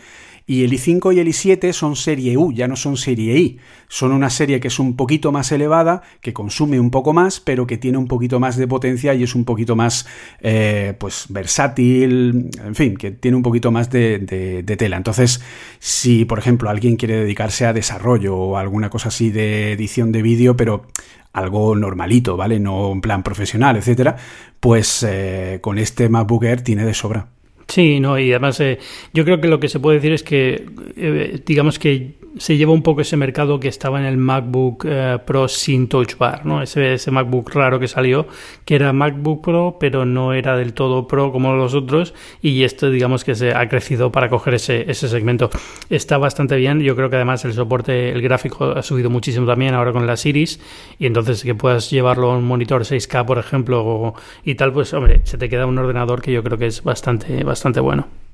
y 0.50 0.64
el 0.64 0.72
i5 0.72 1.14
y 1.14 1.20
el 1.20 1.28
i7 1.28 1.74
son 1.74 1.98
serie 1.98 2.38
U, 2.38 2.54
ya 2.54 2.70
no 2.70 2.78
son 2.78 2.96
serie 2.96 3.38
I. 3.38 3.60
Son 3.90 4.14
una 4.14 4.30
serie 4.30 4.62
que 4.62 4.70
es 4.70 4.80
un 4.80 4.96
poquito 4.96 5.34
más 5.34 5.52
elevada, 5.52 6.04
que 6.22 6.32
consume 6.32 6.80
un 6.80 6.90
poco 6.90 7.12
más, 7.12 7.42
pero 7.42 7.68
que 7.68 7.78
tiene 7.78 7.98
un 7.98 8.08
poquito 8.08 8.40
más 8.40 8.56
de 8.56 8.66
potencia 8.66 9.14
y 9.14 9.24
es 9.24 9.36
un 9.36 9.44
poquito 9.44 9.76
más 9.76 10.08
eh, 10.40 10.94
pues 10.98 11.26
versátil, 11.28 12.50
en 12.64 12.76
fin, 12.76 12.96
que 12.96 13.12
tiene 13.12 13.36
un 13.36 13.44
poquito 13.44 13.72
más 13.72 13.90
de, 13.90 14.64
tela. 14.78 14.96
Entonces, 14.96 15.42
si 15.80 16.24
por 16.24 16.40
ejemplo 16.40 16.70
alguien 16.70 16.96
quiere 16.96 17.18
dedicarse 17.18 17.66
a 17.66 17.74
desarrollo 17.74 18.38
o 18.38 18.58
alguna 18.58 18.90
cosa 18.90 19.10
así 19.10 19.32
de 19.32 19.74
edición 19.74 20.14
de 20.14 20.22
vídeo, 20.22 20.56
pero 20.56 20.88
algo 21.34 21.76
normalito, 21.76 22.38
¿vale? 22.38 22.58
No 22.62 22.94
en 22.94 23.02
plan 23.02 23.22
profesional, 23.22 23.76
etcétera, 23.76 24.16
pues 24.62 25.06
eh, 25.06 25.60
con 25.62 25.78
este 25.78 26.08
MacBook 26.08 26.46
Air 26.46 26.62
tiene 26.62 26.86
de 26.86 26.94
sobra. 26.94 27.28
Sí, 27.68 28.00
no, 28.00 28.18
y 28.18 28.32
además 28.32 28.60
eh, 28.62 28.80
yo 29.14 29.26
creo 29.26 29.42
que 29.42 29.48
lo 29.48 29.60
que 29.60 29.68
se 29.68 29.80
puede 29.80 29.98
decir 29.98 30.14
es 30.14 30.24
que, 30.24 30.66
eh, 30.96 31.42
digamos 31.46 31.80
que 31.80 32.14
se 32.40 32.58
lleva 32.58 32.72
un 32.72 32.84
poco 32.84 33.02
ese 33.02 33.18
mercado 33.18 33.60
que 33.60 33.68
estaba 33.68 34.00
en 34.00 34.06
el 34.06 34.18
MacBook 34.18 34.86
eh, 34.88 35.20
Pro 35.26 35.48
sin 35.48 35.88
Touch 35.88 36.18
Bar, 36.18 36.46
¿no? 36.46 36.62
Ese, 36.62 36.94
ese, 36.94 37.12
MacBook 37.12 37.54
raro 37.54 37.80
que 37.80 37.88
salió, 37.88 38.28
que 38.66 38.76
era 38.76 38.94
MacBook 38.94 39.44
Pro, 39.44 39.78
pero 39.80 40.06
no 40.06 40.34
era 40.34 40.58
del 40.58 40.74
todo 40.74 41.08
Pro 41.08 41.32
como 41.32 41.54
los 41.54 41.74
otros, 41.74 42.14
y 42.42 42.64
esto 42.64 42.90
digamos 42.90 43.24
que 43.24 43.36
se 43.36 43.54
ha 43.54 43.68
crecido 43.70 44.12
para 44.12 44.30
coger 44.30 44.56
ese, 44.56 44.90
ese 44.90 45.08
segmento. 45.08 45.50
Está 45.90 46.18
bastante 46.18 46.56
bien, 46.56 46.82
yo 46.82 46.96
creo 46.96 47.10
que 47.10 47.16
además 47.16 47.46
el 47.46 47.54
soporte, 47.54 48.12
el 48.12 48.22
gráfico 48.22 48.72
ha 48.72 48.82
subido 48.82 49.10
muchísimo 49.10 49.46
también 49.46 49.74
ahora 49.74 49.92
con 49.92 50.08
la 50.08 50.18
Series, 50.18 50.60
y 51.00 51.06
entonces 51.06 51.44
que 51.44 51.56
puedas 51.56 51.90
llevarlo 51.90 52.32
a 52.32 52.38
un 52.38 52.46
monitor 52.46 52.84
6K, 52.84 53.26
por 53.26 53.38
ejemplo, 53.38 54.14
y 54.44 54.56
tal, 54.56 54.74
pues 54.74 54.94
hombre, 54.94 55.22
se 55.24 55.38
te 55.38 55.50
queda 55.50 55.66
un 55.66 55.78
ordenador 55.78 56.22
que 56.22 56.32
yo 56.32 56.44
creo 56.44 56.58
que 56.58 56.68
es 56.68 56.84
bastante, 56.84 57.44
bastante 57.44 57.80
bueno. 57.80 58.27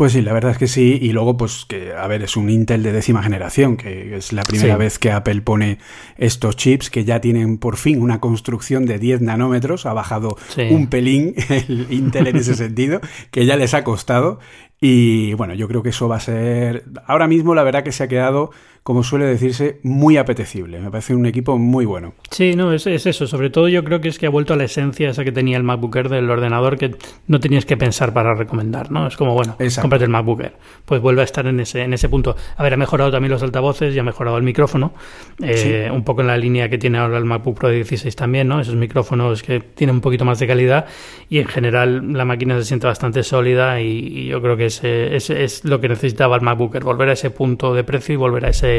Pues 0.00 0.14
sí, 0.14 0.22
la 0.22 0.32
verdad 0.32 0.52
es 0.52 0.56
que 0.56 0.66
sí. 0.66 0.98
Y 0.98 1.12
luego, 1.12 1.36
pues 1.36 1.66
que, 1.68 1.92
a 1.92 2.06
ver, 2.06 2.22
es 2.22 2.34
un 2.34 2.48
Intel 2.48 2.82
de 2.82 2.90
décima 2.90 3.22
generación, 3.22 3.76
que 3.76 4.16
es 4.16 4.32
la 4.32 4.44
primera 4.44 4.78
vez 4.78 4.98
que 4.98 5.12
Apple 5.12 5.42
pone 5.42 5.76
estos 6.16 6.56
chips 6.56 6.88
que 6.88 7.04
ya 7.04 7.20
tienen 7.20 7.58
por 7.58 7.76
fin 7.76 8.00
una 8.00 8.18
construcción 8.18 8.86
de 8.86 8.98
10 8.98 9.20
nanómetros. 9.20 9.84
Ha 9.84 9.92
bajado 9.92 10.38
un 10.70 10.86
pelín 10.86 11.34
el 11.50 11.86
Intel 11.90 12.28
en 12.28 12.36
ese 12.36 12.54
sentido, 12.56 13.02
que 13.30 13.44
ya 13.44 13.56
les 13.56 13.74
ha 13.74 13.84
costado. 13.84 14.40
Y 14.80 15.34
bueno, 15.34 15.52
yo 15.52 15.68
creo 15.68 15.82
que 15.82 15.90
eso 15.90 16.08
va 16.08 16.16
a 16.16 16.20
ser. 16.20 16.84
Ahora 17.04 17.28
mismo, 17.28 17.54
la 17.54 17.62
verdad 17.62 17.84
que 17.84 17.92
se 17.92 18.02
ha 18.02 18.08
quedado 18.08 18.52
como 18.82 19.02
suele 19.02 19.26
decirse, 19.26 19.78
muy 19.82 20.16
apetecible. 20.16 20.80
Me 20.80 20.90
parece 20.90 21.14
un 21.14 21.26
equipo 21.26 21.58
muy 21.58 21.84
bueno. 21.84 22.14
Sí, 22.30 22.54
no, 22.56 22.72
es, 22.72 22.86
eso. 22.86 23.26
Sobre 23.26 23.50
todo 23.50 23.68
yo 23.68 23.84
creo 23.84 24.00
que 24.00 24.08
es 24.08 24.18
que 24.18 24.26
ha 24.26 24.30
vuelto 24.30 24.54
a 24.54 24.56
la 24.56 24.64
esencia 24.64 25.10
esa 25.10 25.22
que 25.22 25.32
tenía 25.32 25.58
el 25.58 25.62
MacBook 25.64 25.94
Air 25.96 26.08
del 26.08 26.30
ordenador 26.30 26.78
que 26.78 26.96
no 27.26 27.40
tenías 27.40 27.66
que 27.66 27.76
pensar 27.76 28.14
para 28.14 28.34
recomendar, 28.34 28.90
¿no? 28.90 29.06
Es 29.06 29.18
como, 29.18 29.34
bueno, 29.34 29.56
cómprate 29.80 30.04
el 30.04 30.10
MacBook 30.10 30.40
Air. 30.40 30.54
Pues 30.86 31.02
vuelve 31.02 31.20
a 31.20 31.24
estar 31.24 31.46
en 31.46 31.60
ese, 31.60 31.82
en 31.82 31.92
ese 31.92 32.08
punto. 32.08 32.34
A 32.56 32.62
ver, 32.62 32.72
ha 32.72 32.76
mejorado 32.78 33.10
también 33.10 33.30
los 33.30 33.42
altavoces 33.42 33.94
y 33.94 33.98
ha 33.98 34.02
mejorado 34.02 34.38
el 34.38 34.44
micrófono. 34.44 34.94
Eh, 35.42 35.90
un 35.92 36.02
poco 36.02 36.22
en 36.22 36.28
la 36.28 36.38
línea 36.38 36.70
que 36.70 36.78
tiene 36.78 36.98
ahora 36.98 37.18
el 37.18 37.26
MacBook 37.26 37.58
Pro 37.58 37.68
de 37.68 37.76
16 37.76 38.16
también, 38.16 38.48
¿no? 38.48 38.60
Esos 38.60 38.76
micrófonos 38.76 39.42
que 39.42 39.60
tienen 39.60 39.96
un 39.96 40.00
poquito 40.00 40.24
más 40.24 40.38
de 40.38 40.46
calidad 40.46 40.86
y 41.28 41.38
en 41.38 41.46
general 41.46 42.14
la 42.14 42.24
máquina 42.24 42.56
se 42.58 42.64
siente 42.64 42.86
bastante 42.86 43.22
sólida 43.22 43.80
y, 43.80 44.28
yo 44.30 44.40
creo 44.40 44.56
que 44.56 44.66
es, 44.66 44.82
es, 44.84 45.28
es 45.30 45.64
lo 45.64 45.80
que 45.80 45.88
necesitaba 45.88 46.36
el 46.36 46.42
MacBook 46.42 46.74
Air, 46.74 46.84
volver 46.84 47.10
a 47.10 47.12
ese 47.12 47.30
punto 47.30 47.74
de 47.74 47.84
precio 47.84 48.14
y 48.14 48.16
volver 48.16 48.46
a 48.46 48.48
ese 48.48 48.69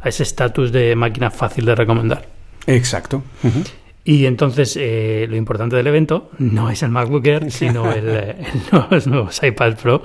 a 0.00 0.08
ese 0.08 0.22
estatus 0.22 0.72
de 0.72 0.96
máquina 0.96 1.30
fácil 1.30 1.64
de 1.64 1.74
recomendar. 1.74 2.26
Exacto. 2.66 3.22
Y 4.04 4.26
entonces 4.26 4.76
eh, 4.80 5.26
lo 5.28 5.36
importante 5.36 5.76
del 5.76 5.86
evento 5.86 6.30
no 6.38 6.70
es 6.70 6.82
el 6.82 6.90
MacBook 6.90 7.26
Air, 7.26 7.50
sino 7.50 7.92
el, 7.92 8.34
los 8.90 9.06
nuevos 9.06 9.42
iPad 9.42 9.76
Pro, 9.76 10.02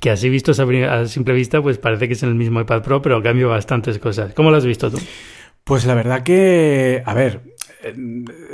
que 0.00 0.10
así 0.10 0.28
visto 0.28 0.52
a 0.52 1.06
simple 1.06 1.34
vista, 1.34 1.62
pues 1.62 1.78
parece 1.78 2.08
que 2.08 2.14
es 2.14 2.22
el 2.22 2.34
mismo 2.34 2.60
iPad 2.60 2.82
Pro, 2.82 3.02
pero 3.02 3.22
cambia 3.22 3.46
bastantes 3.46 3.98
cosas. 3.98 4.34
¿Cómo 4.34 4.50
lo 4.50 4.56
has 4.56 4.66
visto 4.66 4.90
tú? 4.90 4.98
Pues 5.64 5.84
la 5.84 5.94
verdad 5.94 6.22
que, 6.22 7.02
a 7.04 7.14
ver, 7.14 7.40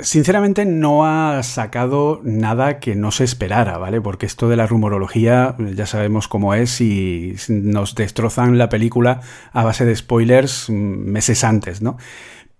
sinceramente 0.01 0.65
no 0.65 1.05
ha 1.05 1.41
sacado 1.43 2.21
nada 2.23 2.79
que 2.79 2.95
no 2.95 3.11
se 3.11 3.23
esperara, 3.23 3.77
¿vale? 3.77 4.01
Porque 4.01 4.25
esto 4.25 4.49
de 4.49 4.55
la 4.55 4.67
rumorología 4.67 5.55
ya 5.75 5.85
sabemos 5.85 6.27
cómo 6.27 6.53
es 6.53 6.81
y 6.81 7.35
nos 7.49 7.95
destrozan 7.95 8.57
la 8.57 8.69
película 8.69 9.21
a 9.51 9.63
base 9.63 9.85
de 9.85 9.95
spoilers 9.95 10.69
meses 10.69 11.43
antes, 11.43 11.81
¿no? 11.81 11.97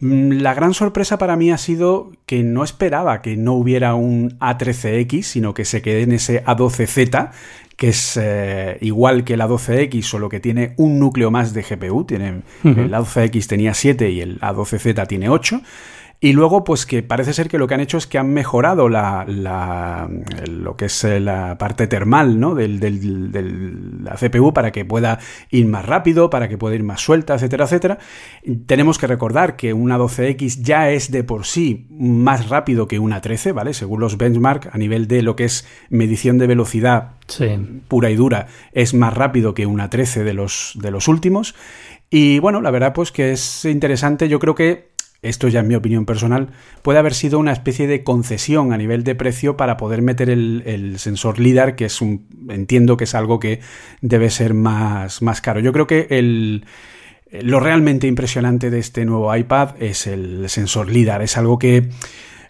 Mm, 0.03 0.41
la 0.41 0.53
gran 0.53 0.73
sorpresa 0.73 1.17
para 1.17 1.37
mí 1.37 1.51
ha 1.51 1.57
sido 1.57 2.11
que 2.25 2.43
no 2.43 2.63
esperaba 2.63 3.21
que 3.21 3.37
no 3.37 3.53
hubiera 3.53 3.95
un 3.95 4.37
A13X, 4.39 5.23
sino 5.23 5.53
que 5.53 5.63
se 5.63 5.81
quede 5.81 6.01
en 6.01 6.11
ese 6.11 6.43
A12Z, 6.43 7.31
que 7.77 7.89
es 7.89 8.19
eh, 8.21 8.77
igual 8.81 9.23
que 9.23 9.35
el 9.35 9.41
A12X, 9.41 10.01
solo 10.03 10.27
que 10.27 10.41
tiene 10.41 10.73
un 10.77 10.99
núcleo 10.99 11.31
más 11.31 11.53
de 11.53 11.63
GPU. 11.63 12.03
Tiene, 12.03 12.41
El 12.63 12.93
A12X 12.93 13.47
tenía 13.47 13.73
7 13.73 14.09
y 14.11 14.21
el 14.21 14.39
A12Z 14.41 15.07
tiene 15.07 15.29
8. 15.29 15.61
Y 16.23 16.31
luego, 16.31 16.63
pues 16.63 16.85
que 16.85 17.03
parece 17.03 17.33
ser 17.33 17.49
que 17.49 17.57
lo 17.57 17.67
que 17.67 17.73
han 17.73 17.81
hecho 17.81 17.97
es 17.97 18.07
que 18.07 18.17
han 18.17 18.29
mejorado 18.29 18.87
la, 18.87 19.25
lo 20.47 20.77
que 20.77 20.85
es 20.85 21.03
eh, 21.03 21.19
la 21.19 21.57
parte 21.57 21.85
termal 21.87 22.39
¿no? 22.39 22.55
del, 22.55 22.79
del, 22.79 24.05
la 24.05 24.15
CPU 24.15 24.53
para 24.53 24.71
que 24.71 24.85
pueda 24.85 25.19
ir 25.49 25.65
más 25.65 25.85
rápido, 25.85 26.29
para 26.29 26.47
que 26.47 26.57
pueda 26.57 26.75
ir 26.75 26.83
más 26.83 27.01
suelta, 27.01 27.35
etcétera, 27.35 27.65
etcétera. 27.65 27.97
Tenemos 28.67 28.99
que 28.99 29.07
recordar 29.07 29.57
que 29.57 29.73
una 29.73 29.97
12X 29.97 30.61
ya 30.61 30.91
es 30.91 31.11
de 31.11 31.25
por 31.25 31.45
sí 31.45 31.87
más 31.89 32.47
rápido 32.47 32.87
que 32.87 32.99
una 32.99 33.19
13, 33.19 33.51
¿vale? 33.51 33.73
Según 33.73 33.99
los 33.99 34.17
benchmark, 34.17 34.69
a 34.73 34.77
nivel 34.77 35.09
de 35.09 35.23
lo 35.23 35.35
que 35.35 35.43
es 35.43 35.67
medición 35.89 36.37
de 36.37 36.47
velocidad 36.47 37.15
pura 37.89 38.09
y 38.09 38.15
dura, 38.15 38.47
es 38.71 38.93
más 38.93 39.13
rápido 39.13 39.53
que 39.53 39.65
una 39.65 39.89
13 39.89 40.23
de 40.23 40.33
los, 40.33 40.71
de 40.79 40.89
los 40.89 41.09
últimos. 41.09 41.53
Y 42.09 42.39
bueno, 42.39 42.61
la 42.61 42.71
verdad 42.71 42.93
pues 42.93 43.11
que 43.11 43.33
es 43.33 43.65
interesante, 43.65 44.29
yo 44.29 44.39
creo 44.39 44.55
que 44.55 44.92
esto 45.23 45.47
ya 45.47 45.61
es 45.61 45.65
mi 45.65 45.75
opinión 45.75 46.05
personal, 46.05 46.49
puede 46.81 46.99
haber 46.99 47.13
sido 47.13 47.39
una 47.39 47.51
especie 47.51 47.87
de 47.87 48.03
concesión 48.03 48.73
a 48.73 48.77
nivel 48.77 49.03
de 49.03 49.15
precio 49.15 49.57
para 49.57 49.77
poder 49.77 50.01
meter 50.01 50.29
el, 50.29 50.95
sensor 50.97 51.39
LIDAR, 51.39 51.75
que 51.75 51.85
es 51.85 52.01
un, 52.01 52.27
entiendo 52.49 52.97
que 52.97 53.05
es 53.05 53.15
algo 53.15 53.39
que 53.39 53.61
debe 54.01 54.29
ser 54.29 54.53
más, 54.53 55.21
más 55.21 55.41
caro. 55.41 55.59
Yo 55.59 55.73
creo 55.73 55.87
que 55.87 56.07
el, 56.11 56.65
lo 57.31 57.59
realmente 57.59 58.07
impresionante 58.07 58.69
de 58.69 58.79
este 58.79 59.05
nuevo 59.05 59.35
iPad 59.35 59.81
es 59.81 60.05
el 60.05 60.47
sensor 60.49 60.91
LIDAR, 60.91 61.21
es 61.21 61.37
algo 61.37 61.57
que 61.57 61.89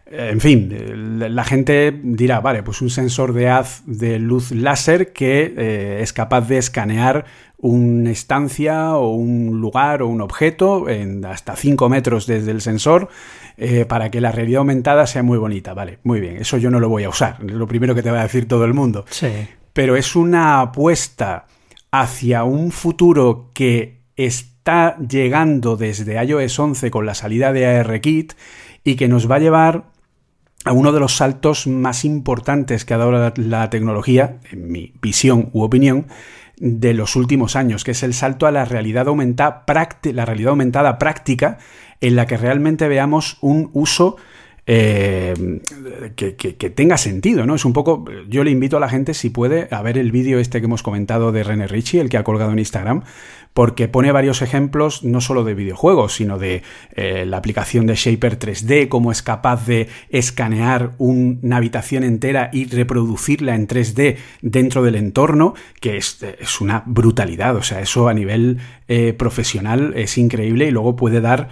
en 0.05 0.41
fin, 0.41 0.69
la 1.17 1.43
gente 1.43 1.97
dirá, 2.03 2.39
vale, 2.39 2.61
pues 2.61 2.81
un 2.81 2.89
sensor 2.89 3.33
de 3.33 3.49
haz 3.49 3.83
de 3.85 4.19
luz 4.19 4.51
láser 4.51 5.13
que 5.13 5.53
eh, 5.57 5.99
es 6.01 6.13
capaz 6.13 6.41
de 6.41 6.57
escanear 6.57 7.25
una 7.57 8.11
estancia 8.11 8.95
o 8.95 9.15
un 9.15 9.61
lugar 9.61 10.01
o 10.01 10.07
un 10.07 10.19
objeto 10.19 10.89
en 10.89 11.23
hasta 11.23 11.55
5 11.55 11.87
metros 11.87 12.27
desde 12.27 12.51
el 12.51 12.59
sensor 12.59 13.07
eh, 13.55 13.85
para 13.85 14.11
que 14.11 14.19
la 14.19 14.33
realidad 14.33 14.59
aumentada 14.59 15.07
sea 15.07 15.23
muy 15.23 15.37
bonita. 15.37 15.73
Vale, 15.73 15.99
muy 16.03 16.19
bien, 16.19 16.37
eso 16.37 16.57
yo 16.57 16.69
no 16.69 16.81
lo 16.81 16.89
voy 16.89 17.05
a 17.05 17.09
usar, 17.09 17.37
es 17.39 17.53
lo 17.53 17.65
primero 17.65 17.95
que 17.95 18.03
te 18.03 18.11
va 18.11 18.19
a 18.19 18.23
decir 18.23 18.47
todo 18.47 18.65
el 18.65 18.73
mundo. 18.73 19.05
Sí. 19.09 19.29
Pero 19.71 19.95
es 19.95 20.15
una 20.17 20.59
apuesta 20.59 21.45
hacia 21.89 22.43
un 22.43 22.71
futuro 22.71 23.51
que 23.53 24.01
está 24.17 24.97
llegando 24.97 25.77
desde 25.77 26.21
iOS 26.21 26.59
11 26.59 26.91
con 26.91 27.05
la 27.05 27.15
salida 27.15 27.53
de 27.53 27.65
ARKit 27.65 28.33
y 28.83 28.95
que 28.95 29.07
nos 29.07 29.31
va 29.31 29.35
a 29.35 29.39
llevar 29.39 29.92
a 30.65 30.71
uno 30.71 30.91
de 30.91 30.99
los 30.99 31.17
saltos 31.17 31.67
más 31.67 32.05
importantes 32.05 32.85
que 32.85 32.93
ha 32.93 32.97
dado 32.97 33.31
la, 33.35 33.69
tecnología, 33.69 34.37
en 34.51 34.71
mi 34.71 34.93
visión 35.01 35.49
u 35.53 35.63
opinión, 35.63 36.07
de 36.57 36.93
los 36.93 37.15
últimos 37.15 37.55
años, 37.55 37.83
que 37.83 37.91
es 37.91 38.03
el 38.03 38.13
salto 38.13 38.47
a 38.47 38.51
la 38.51 38.63
realidad 38.63 39.07
aumentada, 39.07 39.65
la 40.03 40.25
realidad 40.25 40.51
aumentada 40.51 40.97
práctica, 40.97 41.57
en 41.99 42.15
la 42.15 42.25
que 42.25 42.37
realmente 42.37 42.87
veamos 42.87 43.37
un 43.41 43.69
uso 43.73 44.17
eh, 44.65 45.33
que, 46.15 46.69
tenga 46.69 46.97
sentido, 46.97 47.45
¿no? 47.45 47.55
Es 47.55 47.65
un 47.65 47.73
poco. 47.73 48.05
Yo 48.29 48.43
le 48.43 48.51
invito 48.51 48.77
a 48.77 48.79
la 48.79 48.87
gente, 48.87 49.13
si 49.13 49.29
puede, 49.29 49.67
a 49.71 49.81
ver 49.81 49.97
el 49.97 50.11
vídeo 50.11 50.39
este 50.39 50.61
que 50.61 50.65
hemos 50.65 50.83
comentado 50.83 51.31
de 51.31 51.43
René 51.43 51.67
Ritchie, 51.67 51.99
el 51.99 52.09
que 52.09 52.17
ha 52.17 52.23
colgado 52.23 52.51
en 52.53 52.59
Instagram, 52.59 53.03
porque 53.53 53.87
pone 53.87 54.11
varios 54.11 54.41
ejemplos 54.41 55.03
no 55.03 55.21
solo 55.21 55.43
de 55.43 55.53
videojuegos, 55.53 56.15
sino 56.15 56.39
de 56.39 56.63
eh, 56.95 57.25
la 57.25 57.37
aplicación 57.37 57.85
de 57.87 57.95
Shaper 57.95 58.39
3D, 58.39 58.87
cómo 58.87 59.11
es 59.11 59.21
capaz 59.21 59.65
de 59.67 59.89
escanear 60.09 60.93
una 60.97 61.57
habitación 61.57 62.03
entera 62.03 62.49
y 62.53 62.65
reproducirla 62.65 63.55
en 63.55 63.67
3D 63.67 64.17
dentro 64.41 64.81
del 64.81 64.95
entorno, 64.95 65.53
que 65.81 65.97
es, 65.97 66.23
una 66.61 66.83
brutalidad. 66.85 67.55
O 67.57 67.63
sea, 67.63 67.81
eso 67.81 68.07
a 68.07 68.13
nivel 68.13 68.59
eh, 68.87 69.13
profesional 69.13 69.93
es 69.95 70.17
increíble 70.17 70.67
y 70.67 70.71
luego 70.71 70.95
puede 70.95 71.19
dar 71.19 71.49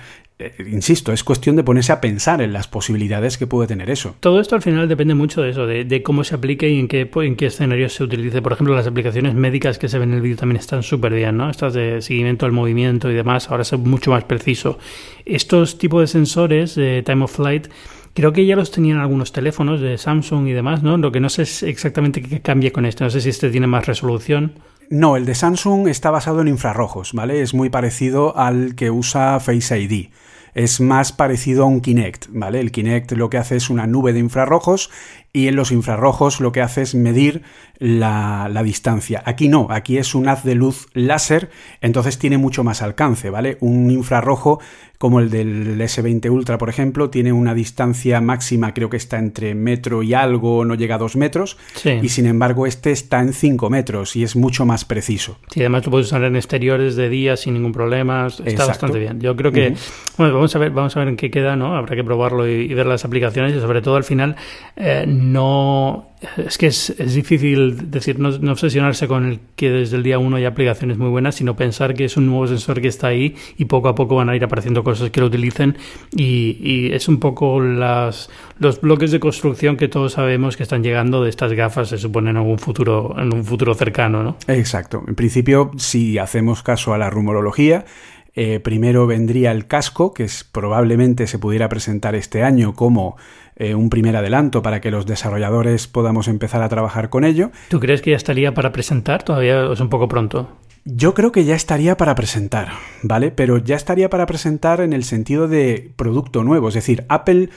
insisto, 0.60 1.12
es 1.12 1.24
cuestión 1.24 1.55
de 1.55 1.63
ponerse 1.63 1.91
a 1.91 2.01
pensar 2.01 2.41
en 2.41 2.53
las 2.53 2.67
posibilidades 2.67 3.38
que 3.38 3.48
puede 3.48 3.67
tener 3.67 3.89
eso. 3.89 4.15
Todo 4.19 4.39
esto 4.39 4.55
al 4.55 4.62
final 4.62 4.88
depende 4.88 5.15
mucho 5.15 5.41
de 5.41 5.51
eso, 5.51 5.65
de, 5.65 6.03
cómo 6.03 6.24
se 6.24 6.36
aplique 6.36 6.69
y 6.69 6.79
en 6.79 6.88
qué, 6.88 7.10
en 7.13 7.36
qué 7.36 7.48
escenarios 7.48 7.93
se 7.93 8.03
utilice. 8.03 8.41
Por 8.41 8.53
ejemplo, 8.53 8.75
las 8.75 8.88
aplicaciones 8.88 9.36
médicas 9.36 9.77
que 9.77 9.89
se 9.89 10.00
ven 10.00 10.10
en 10.10 10.15
el 10.15 10.21
vídeo 10.21 10.38
también 10.38 10.60
están 10.60 10.83
súper 10.83 11.13
bien, 11.13 11.38
¿no? 11.38 11.50
Estas 11.50 11.74
de 11.74 12.01
seguimiento 12.01 12.45
al 12.45 12.51
movimiento 12.51 13.10
y 13.12 13.13
demás, 13.13 13.50
ahora 13.50 13.63
es 13.63 13.74
mucho 13.74 14.12
más 14.12 14.24
preciso. 14.24 14.77
Estos 15.25 15.77
tipos 15.77 16.01
de 16.01 16.07
sensores 16.07 16.75
de 16.75 17.03
Time 17.03 17.24
of 17.24 17.36
Flight 17.36 17.67
Creo 18.13 18.33
que 18.33 18.45
ya 18.45 18.57
los 18.57 18.71
tenían 18.71 19.00
algunos 19.00 19.31
teléfonos 19.31 19.79
de 19.79 19.98
Samsung 19.98 20.48
y 20.48 20.51
demás, 20.51 20.83
¿no? 20.83 20.98
Lo 20.98 21.13
que 21.13 21.21
no 21.21 21.29
sé 21.29 21.43
es 21.43 21.63
exactamente 21.63 22.21
qué 22.21 22.41
cambia 22.41 22.74
con 22.74 22.86
este. 22.86 23.05
No 23.05 23.10
sé 23.10 23.21
si 23.21 23.29
este 23.29 23.50
tiene 23.50 23.67
más 23.67 23.86
resolución. 23.86 24.53
No, 24.89 25.15
el 25.15 25.25
de 25.25 25.33
Samsung 25.33 25.88
está 25.88 26.12
basado 26.12 26.41
en 26.41 26.50
infrarrojos, 26.50 27.13
¿vale? 27.13 27.41
Es 27.41 27.53
muy 27.53 27.69
parecido 27.69 28.38
al 28.38 28.75
que 28.75 28.91
usa 28.91 29.39
Face 29.39 29.79
ID 29.79 30.10
es 30.53 30.81
más 30.81 31.12
parecido 31.12 31.63
a 31.63 31.67
un 31.67 31.81
Kinect, 31.81 32.27
¿vale? 32.29 32.60
El 32.60 32.72
Kinect 32.72 33.12
lo 33.13 33.29
que 33.29 33.38
hace 33.38 33.55
es 33.55 33.70
una 33.70 33.88
nube 33.88 34.13
de 34.13 34.20
infrarrojos 34.20 34.89
y 35.34 35.48
en 35.48 35.55
los 35.55 35.72
infrarrojos 35.72 36.41
lo 36.41 36.51
que 36.51 36.62
hace 36.62 36.81
es 36.81 36.93
medir 36.96 37.43
la, 37.79 38.62
distancia. 38.63 39.24
Aquí 39.25 39.48
no, 39.48 39.67
aquí 39.72 39.98
es 39.98 40.13
un 40.13 40.27
haz 40.27 40.43
de 40.43 40.55
luz 40.55 40.88
láser, 40.93 41.50
entonces 41.81 42.20
tiene 42.20 42.38
mucho 42.38 42.63
más 42.63 42.81
alcance, 42.81 43.29
¿vale? 43.29 43.58
Un 43.60 43.89
infrarrojo 43.89 44.60
como 45.00 45.20
el 45.20 45.31
del 45.31 45.81
S20 45.81 46.29
Ultra, 46.29 46.60
por 46.60 46.70
ejemplo, 46.70 47.10
tiene 47.10 47.34
una 47.34 47.55
distancia 47.55 48.22
máxima, 48.22 48.75
creo 48.75 48.91
que 48.91 48.98
está 48.98 49.17
entre 49.17 49.55
metro 49.55 50.03
y 50.03 50.13
algo, 50.13 50.63
no 50.63 50.75
llega 50.75 50.93
a 50.96 50.98
dos 51.00 51.15
metros, 51.15 51.58
y 51.84 52.10
sin 52.10 52.27
embargo 52.27 52.67
este 52.67 52.91
está 52.91 53.20
en 53.20 53.34
5 53.34 53.72
metros 53.72 54.15
y 54.15 54.22
es 54.22 54.36
mucho 54.36 54.63
más 54.67 54.86
preciso. 54.86 55.39
Sí, 55.51 55.62
además 55.62 55.86
lo 55.86 55.91
puedes 55.91 56.05
usar 56.05 56.24
en 56.24 56.36
exteriores 56.36 56.96
de 56.96 57.10
día 57.10 57.36
sin 57.36 57.55
ningún 57.55 57.72
problema, 57.72 58.27
está 58.46 58.67
bastante 58.67 59.00
bien. 59.00 59.20
Yo 59.20 59.36
creo 59.36 59.51
que, 59.51 59.74
bueno, 60.17 60.34
vamos 60.41 60.55
a 60.55 60.60
ver, 60.60 60.71
vamos 60.71 60.98
a 60.98 61.00
ver 61.00 61.10
en 61.10 61.17
qué 61.17 61.29
queda, 61.29 61.55
¿no? 61.55 61.75
Habrá 61.75 61.95
que 61.95 62.03
probarlo 62.03 62.48
y, 62.48 62.74
ver 62.74 62.88
las 62.88 63.05
aplicaciones 63.05 63.55
y 63.55 63.60
sobre 63.60 63.83
todo 63.83 63.95
al 63.95 64.03
final 64.03 64.36
eh, 64.75 65.05
no 65.07 66.07
es 66.38 66.57
que 66.57 66.67
es, 66.67 66.95
difícil 67.13 67.91
decir, 67.91 68.19
no, 68.19 68.29
obsesionarse 68.51 69.07
con 69.07 69.25
el 69.27 69.39
que 69.55 69.69
desde 69.69 69.98
el 69.98 70.03
día 70.03 70.17
uno 70.17 70.38
hay 70.38 70.45
aplicaciones 70.45 70.98
muy 70.98 71.10
buenas, 71.10 71.36
sino 71.36 71.55
pensar 71.55 71.93
que 71.93 72.05
es 72.05 72.17
un 72.17 72.25
nuevo 72.25 72.48
sensor 72.48 72.81
que 72.81 72.88
está 72.88 73.07
ahí 73.07 73.36
y 73.57 73.65
poco 73.65 73.88
a 73.88 73.93
poco 73.93 74.15
van 74.15 74.29
a 74.29 74.36
ir 74.36 74.43
apareciendo 74.43 74.83
cosas 74.83 75.12
que 75.12 75.19
lo 75.19 75.27
utilicen 75.27 75.77
y, 76.15 76.91
es 76.91 77.07
un 77.07 77.19
poco 77.19 77.60
las, 77.60 78.29
los 78.57 78.81
bloques 78.81 79.12
de 79.12 79.19
construcción 79.19 79.77
que 79.77 79.88
todos 79.88 80.13
sabemos 80.13 80.57
que 80.57 80.63
están 80.63 80.83
llegando 80.83 81.24
de 81.24 81.29
estas 81.29 81.53
gafas, 81.53 81.89
se 81.89 82.00
supone 82.00 82.31
en 82.31 82.38
algún 82.38 82.57
futuro, 82.57 83.15
en 83.17 83.33
un 83.33 83.45
futuro 83.45 83.75
cercano, 83.75 84.24
¿no? 84.24 84.38
Exacto. 84.48 85.03
En 85.07 85.15
principio, 85.15 85.71
si 85.77 86.17
hacemos 86.17 86.63
caso 86.63 86.93
a 86.93 86.98
la 86.98 87.10
rumorología, 87.10 87.86
eh, 88.33 88.59
primero 88.59 89.07
vendría 89.07 89.51
el 89.51 89.67
casco, 89.67 90.13
que 90.13 90.23
es, 90.23 90.43
probablemente 90.43 91.27
se 91.27 91.39
pudiera 91.39 91.67
presentar 91.69 92.15
este 92.15 92.43
año 92.43 92.73
como 92.73 93.17
eh, 93.57 93.75
un 93.75 93.89
primer 93.89 94.15
adelanto 94.15 94.61
para 94.61 94.79
que 94.79 94.91
los 94.91 95.05
desarrolladores 95.05 95.88
podamos 95.88 96.27
empezar 96.27 96.61
a 96.63 96.69
trabajar 96.69 97.09
con 97.09 97.25
ello. 97.25 97.51
¿Tú 97.69 97.79
crees 97.79 98.01
que 98.01 98.11
ya 98.11 98.17
estaría 98.17 98.53
para 98.53 98.71
presentar? 98.71 99.23
Todavía 99.23 99.71
es 99.71 99.79
un 99.79 99.89
poco 99.89 100.07
pronto. 100.07 100.50
Yo 100.85 101.13
creo 101.13 101.31
que 101.31 101.45
ya 101.45 101.55
estaría 101.55 101.95
para 101.95 102.15
presentar, 102.15 102.69
¿vale? 103.03 103.29
Pero 103.29 103.57
ya 103.59 103.75
estaría 103.75 104.09
para 104.09 104.25
presentar 104.25 104.81
en 104.81 104.93
el 104.93 105.03
sentido 105.03 105.47
de 105.47 105.91
producto 105.95 106.43
nuevo. 106.43 106.69
Es 106.69 106.73
decir, 106.73 107.05
Apple 107.07 107.50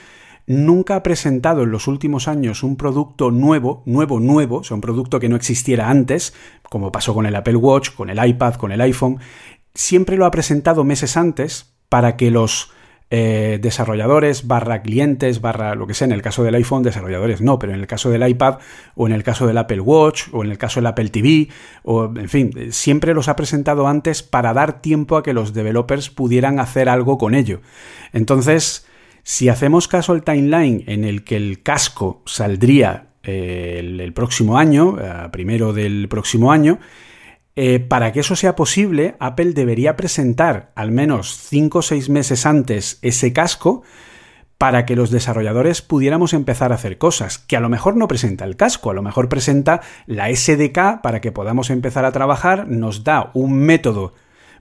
nunca 0.47 0.97
ha 0.97 1.03
presentado 1.03 1.63
en 1.63 1.71
los 1.71 1.89
últimos 1.89 2.29
años 2.29 2.63
un 2.63 2.77
producto 2.77 3.31
nuevo, 3.31 3.83
nuevo, 3.87 4.21
nuevo, 4.21 4.59
o 4.59 4.65
sea, 4.65 4.75
un 4.75 4.81
producto 4.81 5.21
que 5.21 5.29
no 5.29 5.37
existiera 5.37 5.89
antes, 5.89 6.35
como 6.69 6.93
pasó 6.93 7.15
con 7.15 7.25
el 7.25 7.35
Apple 7.35 7.57
Watch, 7.57 7.91
con 7.95 8.11
el 8.11 8.25
iPad, 8.25 8.55
con 8.55 8.73
el 8.73 8.81
iPhone. 8.81 9.19
Siempre 9.75 10.17
lo 10.17 10.25
ha 10.25 10.31
presentado 10.31 10.85
meses 10.85 11.17
antes 11.17 11.75
para 11.89 12.17
que 12.17 12.31
los 12.31 12.71
eh, 13.11 13.59
desarrolladores 13.61 14.47
barra 14.47 14.83
clientes 14.83 15.41
barra 15.41 15.75
lo 15.75 15.87
que 15.87 15.95
sea, 15.95 16.07
en 16.07 16.13
el 16.13 16.23
caso 16.23 16.43
del 16.43 16.55
iPhone 16.55 16.83
desarrolladores 16.83 17.41
no, 17.43 17.59
pero 17.59 17.75
en 17.75 17.81
el 17.81 17.87
caso 17.87 18.11
del 18.11 18.27
iPad 18.27 18.59
o 18.95 19.07
en 19.07 19.13
el 19.13 19.23
caso 19.23 19.47
del 19.47 19.59
Apple 19.59 19.81
Watch 19.81 20.29
o 20.33 20.43
en 20.43 20.51
el 20.51 20.59
caso 20.59 20.81
del 20.81 20.87
Apple 20.87 21.11
TV 21.11 21.49
o 21.83 22.07
en 22.07 22.29
fin, 22.29 22.73
siempre 22.73 23.15
los 23.15 23.29
ha 23.29 23.37
presentado 23.37 23.87
antes 23.87 24.23
para 24.23 24.55
dar 24.55 24.81
tiempo 24.81 25.17
a 25.17 25.23
que 25.23 25.35
los 25.35 25.53
developers 25.53 26.09
pudieran 26.09 26.59
hacer 26.59 26.89
algo 26.89 27.19
con 27.19 27.35
ello. 27.35 27.61
Entonces, 28.13 28.87
si 29.23 29.49
hacemos 29.49 29.87
caso 29.87 30.13
al 30.13 30.25
timeline 30.25 30.85
en 30.87 31.05
el 31.05 31.25
que 31.25 31.37
el 31.37 31.63
casco 31.63 32.23
saldría 32.27 33.09
eh, 33.23 33.77
el, 33.81 34.13
próximo 34.13 34.57
año, 34.57 34.97
primero 35.31 35.73
del 35.73 36.09
próximo 36.09 36.53
año, 36.53 36.79
eh, 37.57 37.79
para 37.79 38.13
que 38.13 38.21
eso 38.21 38.35
sea 38.35 38.57
posible, 38.57 39.15
Apple 39.21 39.53
debería 39.53 39.97
presentar 39.97 40.73
al 40.75 40.91
menos 40.91 41.37
5 41.37 41.79
o 41.79 41.83
6 41.83 42.09
meses 42.09 42.47
antes 42.47 42.99
ese 43.03 43.33
casco 43.33 43.83
para 44.59 44.87
que 44.87 44.97
los 44.97 45.11
desarrolladores 45.11 45.83
pudiéramos 45.83 46.33
empezar 46.33 46.73
a 46.73 46.77
hacer 46.77 46.99
cosas, 46.99 47.39
que 47.39 47.57
a 47.57 47.61
lo 47.61 47.69
mejor 47.69 47.97
no 47.97 48.09
presenta 48.09 48.45
el 48.45 48.57
casco, 48.57 48.91
a 48.91 48.95
lo 48.95 49.03
mejor 49.03 49.29
presenta 49.29 49.83
la 50.07 50.35
SDK 50.35 51.01
para 51.03 51.21
que 51.21 51.33
podamos 51.33 51.71
empezar 51.71 52.05
a 52.05 52.13
trabajar, 52.13 52.69
nos 52.69 53.05
da 53.05 53.31
un 53.35 53.55
método 53.55 54.15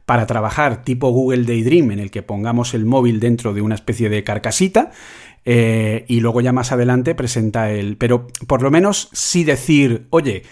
para 0.05 0.27
trabajar 0.27 0.83
tipo 0.83 1.09
Google 1.09 1.45
Daydream, 1.45 1.91
en 1.91 1.99
el 1.99 2.11
que 2.11 2.23
pongamos 2.23 2.73
el 2.73 2.85
móvil 2.85 3.19
dentro 3.19 3.53
de 3.53 3.61
una 3.61 3.75
especie 3.75 4.09
de 4.09 4.23
carcasita, 4.23 4.91
eh, 5.45 6.05
y 6.07 6.19
luego 6.19 6.41
ya 6.41 6.51
más 6.51 6.71
adelante 6.71 7.15
presenta 7.15 7.71
el... 7.71 7.97
Pero 7.97 8.27
por 8.47 8.61
lo 8.61 8.71
menos 8.71 9.09
sí 9.13 9.43
decir, 9.43 10.07
oye, 10.09 10.43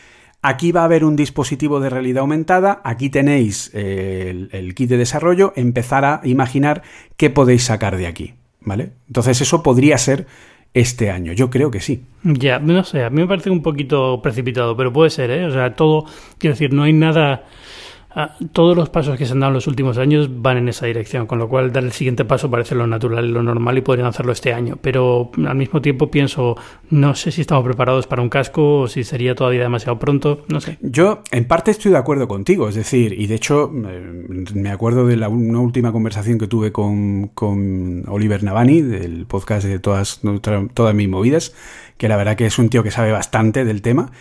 aquí 0.41 0.71
va 0.71 0.81
a 0.81 0.85
haber 0.85 1.03
un 1.03 1.15
dispositivo 1.15 1.79
de 1.79 1.89
realidad 1.89 2.21
aumentada, 2.21 2.81
aquí 2.83 3.09
tenéis 3.09 3.71
el, 3.73 4.49
el 4.51 4.75
kit 4.75 4.89
de 4.89 4.97
desarrollo, 4.97 5.53
empezar 5.55 6.05
a 6.05 6.21
imaginar 6.23 6.81
qué 7.17 7.29
podéis 7.29 7.63
sacar 7.63 7.97
de 7.97 8.07
aquí, 8.07 8.33
¿vale? 8.61 8.91
Entonces 9.07 9.41
eso 9.41 9.63
podría 9.63 9.97
ser 9.97 10.27
este 10.73 11.11
año. 11.11 11.33
Yo 11.33 11.49
creo 11.49 11.69
que 11.71 11.81
sí. 11.81 12.05
Ya, 12.23 12.59
no 12.59 12.83
sé, 12.83 13.03
a 13.03 13.09
mí 13.09 13.21
me 13.21 13.27
parece 13.27 13.49
un 13.49 13.61
poquito 13.61 14.21
precipitado, 14.21 14.75
pero 14.77 14.93
puede 14.93 15.09
ser, 15.09 15.31
¿eh? 15.31 15.45
O 15.45 15.51
sea, 15.51 15.75
todo, 15.75 16.05
quiero 16.37 16.53
decir, 16.53 16.73
no 16.73 16.83
hay 16.83 16.93
nada 16.93 17.45
todos 18.51 18.75
los 18.75 18.89
pasos 18.89 19.17
que 19.17 19.25
se 19.25 19.31
han 19.31 19.39
dado 19.39 19.51
en 19.51 19.55
los 19.55 19.67
últimos 19.67 19.97
años 19.97 20.29
van 20.41 20.57
en 20.57 20.69
esa 20.69 20.85
dirección, 20.85 21.27
con 21.27 21.39
lo 21.39 21.47
cual 21.47 21.71
dar 21.71 21.83
el 21.83 21.93
siguiente 21.93 22.25
paso 22.25 22.49
parece 22.51 22.75
lo 22.75 22.85
natural 22.85 23.25
y 23.25 23.29
lo 23.29 23.41
normal 23.41 23.77
y 23.77 23.81
podrían 23.81 24.07
hacerlo 24.07 24.33
este 24.33 24.53
año. 24.53 24.77
Pero 24.81 25.31
al 25.45 25.55
mismo 25.55 25.81
tiempo 25.81 26.11
pienso, 26.11 26.57
no 26.89 27.15
sé 27.15 27.31
si 27.31 27.41
estamos 27.41 27.63
preparados 27.63 28.07
para 28.07 28.21
un 28.21 28.29
casco 28.29 28.81
o 28.81 28.87
si 28.87 29.03
sería 29.03 29.33
todavía 29.33 29.61
demasiado 29.61 29.97
pronto, 29.97 30.43
no 30.49 30.59
sé. 30.59 30.77
Yo 30.81 31.23
en 31.31 31.45
parte 31.45 31.71
estoy 31.71 31.91
de 31.91 31.97
acuerdo 31.97 32.27
contigo, 32.27 32.67
es 32.67 32.75
decir, 32.75 33.13
y 33.17 33.27
de 33.27 33.35
hecho 33.35 33.71
eh, 33.87 34.25
me 34.53 34.71
acuerdo 34.71 35.05
de 35.07 35.15
la, 35.15 35.29
una 35.29 35.59
última 35.59 35.91
conversación 35.91 36.37
que 36.37 36.47
tuve 36.47 36.71
con, 36.71 37.29
con 37.29 38.03
Oliver 38.07 38.43
Navani, 38.43 38.81
del 38.81 39.25
podcast 39.25 39.65
de 39.65 39.79
todas, 39.79 40.21
todas 40.73 40.95
mis 40.95 41.07
movidas, 41.07 41.53
que 41.97 42.09
la 42.09 42.17
verdad 42.17 42.35
que 42.35 42.45
es 42.45 42.59
un 42.59 42.69
tío 42.69 42.83
que 42.83 42.91
sabe 42.91 43.11
bastante 43.11 43.63
del 43.63 43.81
tema 43.81 44.11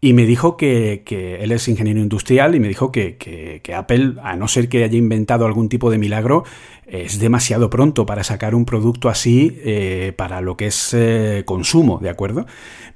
y 0.00 0.12
me 0.12 0.26
dijo 0.26 0.56
que, 0.56 1.02
él 1.40 1.50
es 1.50 1.66
ingeniero 1.66 2.00
industrial 2.00 2.54
y 2.54 2.60
me 2.60 2.68
dijo 2.68 2.92
que, 2.92 3.60
Apple, 3.74 4.14
a 4.22 4.36
no 4.36 4.46
ser 4.46 4.68
que 4.68 4.84
haya 4.84 4.96
inventado 4.96 5.44
algún 5.44 5.68
tipo 5.68 5.90
de 5.90 5.98
milagro, 5.98 6.44
es 6.86 7.18
demasiado 7.18 7.68
pronto 7.68 8.06
para 8.06 8.22
sacar 8.22 8.54
un 8.54 8.64
producto 8.64 9.08
así 9.08 9.58
eh, 9.64 10.12
para 10.16 10.40
lo 10.40 10.56
que 10.56 10.68
es 10.68 10.94
eh, 10.94 11.42
consumo, 11.44 11.98
¿de 12.00 12.10
acuerdo? 12.10 12.46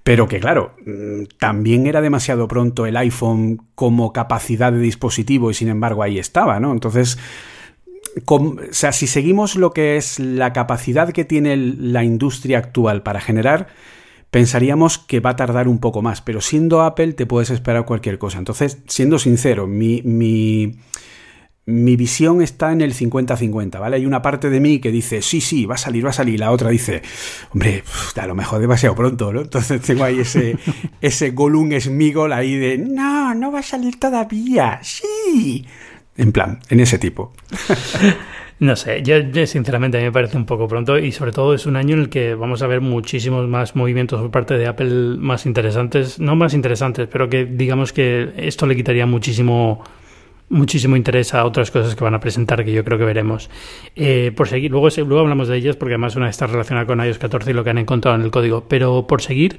Pero 0.05 0.29
que 0.29 0.41
claro, 0.41 0.77
mm, 0.87 1.25
también 1.39 1.87
era 1.87 2.01
demasiado 2.01 2.47
pronto 2.47 2.87
el 2.87 2.97
iPhone 2.97 3.67
como 3.75 4.13
capacidad 4.13 4.73
de 4.73 4.79
dispositivo 4.79 5.51
y 5.51 5.55
sin 5.55 5.69
embargo 5.69 6.03
ahí 6.03 6.19
estaba, 6.19 6.61
¿no? 6.61 6.73
Entonces... 6.73 7.19
o 8.27 8.57
sea, 8.71 8.93
si 8.93 9.07
seguimos 9.07 9.57
lo 9.57 9.73
que 9.73 9.97
es 9.97 10.19
la 10.21 10.53
capacidad 10.53 11.13
que 11.13 11.25
tiene 11.25 11.57
la 11.57 12.05
industria 12.05 12.59
actual 12.59 13.03
para 13.03 13.21
generar 13.21 13.69
pensaríamos 14.33 14.97
que 14.97 15.21
va 15.21 15.31
a 15.31 15.37
tardar 15.37 15.69
un 15.69 15.79
poco 15.79 16.01
más, 16.01 16.23
pero 16.23 16.41
siendo 16.41 16.81
Apple 16.81 17.13
te 17.13 17.27
puedes 17.27 17.51
esperar 17.51 17.85
cualquier 17.85 18.19
cosa. 18.19 18.39
Entonces, 18.39 18.79
siendo 18.89 19.19
sincero, 19.19 19.67
mi, 19.67 20.01
mi, 20.07 20.79
mi 21.67 21.97
visión 21.97 22.41
está 22.41 22.73
en 22.73 22.81
el 22.81 22.95
50-50, 22.95 23.79
¿vale? 23.79 23.97
Hay 23.97 24.07
una 24.07 24.23
parte 24.23 24.49
de 24.49 24.59
mí 24.59 24.79
que 24.79 24.91
dice, 24.91 25.21
sí, 25.21 25.43
sí, 25.43 25.67
va 25.67 25.75
a 25.75 25.79
salir, 25.79 26.07
va 26.07 26.11
a 26.11 26.15
salir, 26.15 26.41
la 26.41 26.51
otra 26.51 26.71
dice, 26.71 27.03
hombre, 27.53 27.85
a 28.19 28.27
lo 28.27 28.35
mejor 28.35 28.63
demasiado 28.63 28.95
pronto, 28.95 29.35
¿no? 29.35 29.43
Entonces 29.43 29.83
tengo 29.87 30.03
ahí 30.03 30.21
ese, 30.21 30.57
ese 31.03 31.33
Gollum 31.33 31.79
Smigol 31.79 32.33
ahí 32.33 32.57
de, 32.57 32.79
no, 32.79 33.35
no 33.35 33.53
va 33.53 33.59
a 33.59 33.63
salir 33.63 34.01
todavía, 34.01 34.81
sí. 34.83 35.67
En 36.17 36.33
plan, 36.33 36.59
en 36.71 36.81
ese 36.81 36.99
tipo. 36.99 37.35
No 38.63 38.77
sé, 38.77 39.03
yo, 39.03 39.17
sinceramente 39.45 39.97
a 39.97 40.01
mí 40.01 40.07
me 40.07 40.13
parece 40.13 40.37
un 40.37 40.47
poco 40.47 40.69
pronto 40.69 40.97
y 40.97 41.11
sobre 41.11 41.33
todo 41.33 41.53
es 41.53 41.67
un 41.67 41.75
año 41.75 41.97
en 41.97 42.03
el 42.03 42.09
que 42.09 42.37
vamos 42.37 42.63
a 42.63 42.69
ver 42.69 42.81
muchísimos 42.81 43.49
más 43.49 43.75
movimientos 43.75 44.21
por 44.21 44.31
parte 44.31 44.57
de 44.57 44.69
Apple 44.69 45.17
más 45.19 45.47
interesantes, 45.47 46.21
no 46.21 46.37
más 46.37 46.55
interesantes, 46.55 47.09
pero 47.11 47.29
que 47.29 47.45
digamos 47.45 47.93
que 47.93 48.33
esto 48.37 48.67
le 48.67 48.77
quitaría 48.77 49.05
muchísimo 49.05 49.83
muchísimo 50.49 50.95
interés 50.95 51.35
a 51.35 51.45
otras 51.45 51.73
cosas 51.73 51.97
que 51.97 52.05
van 52.05 52.15
a 52.15 52.21
presentar 52.21 52.65
que 52.65 52.73
yo 52.73 52.85
creo 52.85 52.99
que 52.99 53.05
veremos. 53.05 53.51
Eh, 53.97 54.31
por 54.37 54.47
seguir, 54.47 54.71
luego, 54.71 54.91
luego 54.97 55.19
hablamos 55.19 55.49
de 55.49 55.57
ellas 55.57 55.75
porque 55.75 55.95
además 55.95 56.15
una 56.15 56.31
está 56.31 56.47
relacionada 56.47 56.87
con 56.87 57.05
iOS 57.05 57.19
14 57.19 57.51
y 57.51 57.55
lo 57.55 57.65
que 57.65 57.71
han 57.71 57.79
encontrado 57.79 58.17
en 58.17 58.23
el 58.23 58.31
código, 58.31 58.69
pero 58.69 59.09
por 59.09 59.23
seguir, 59.23 59.59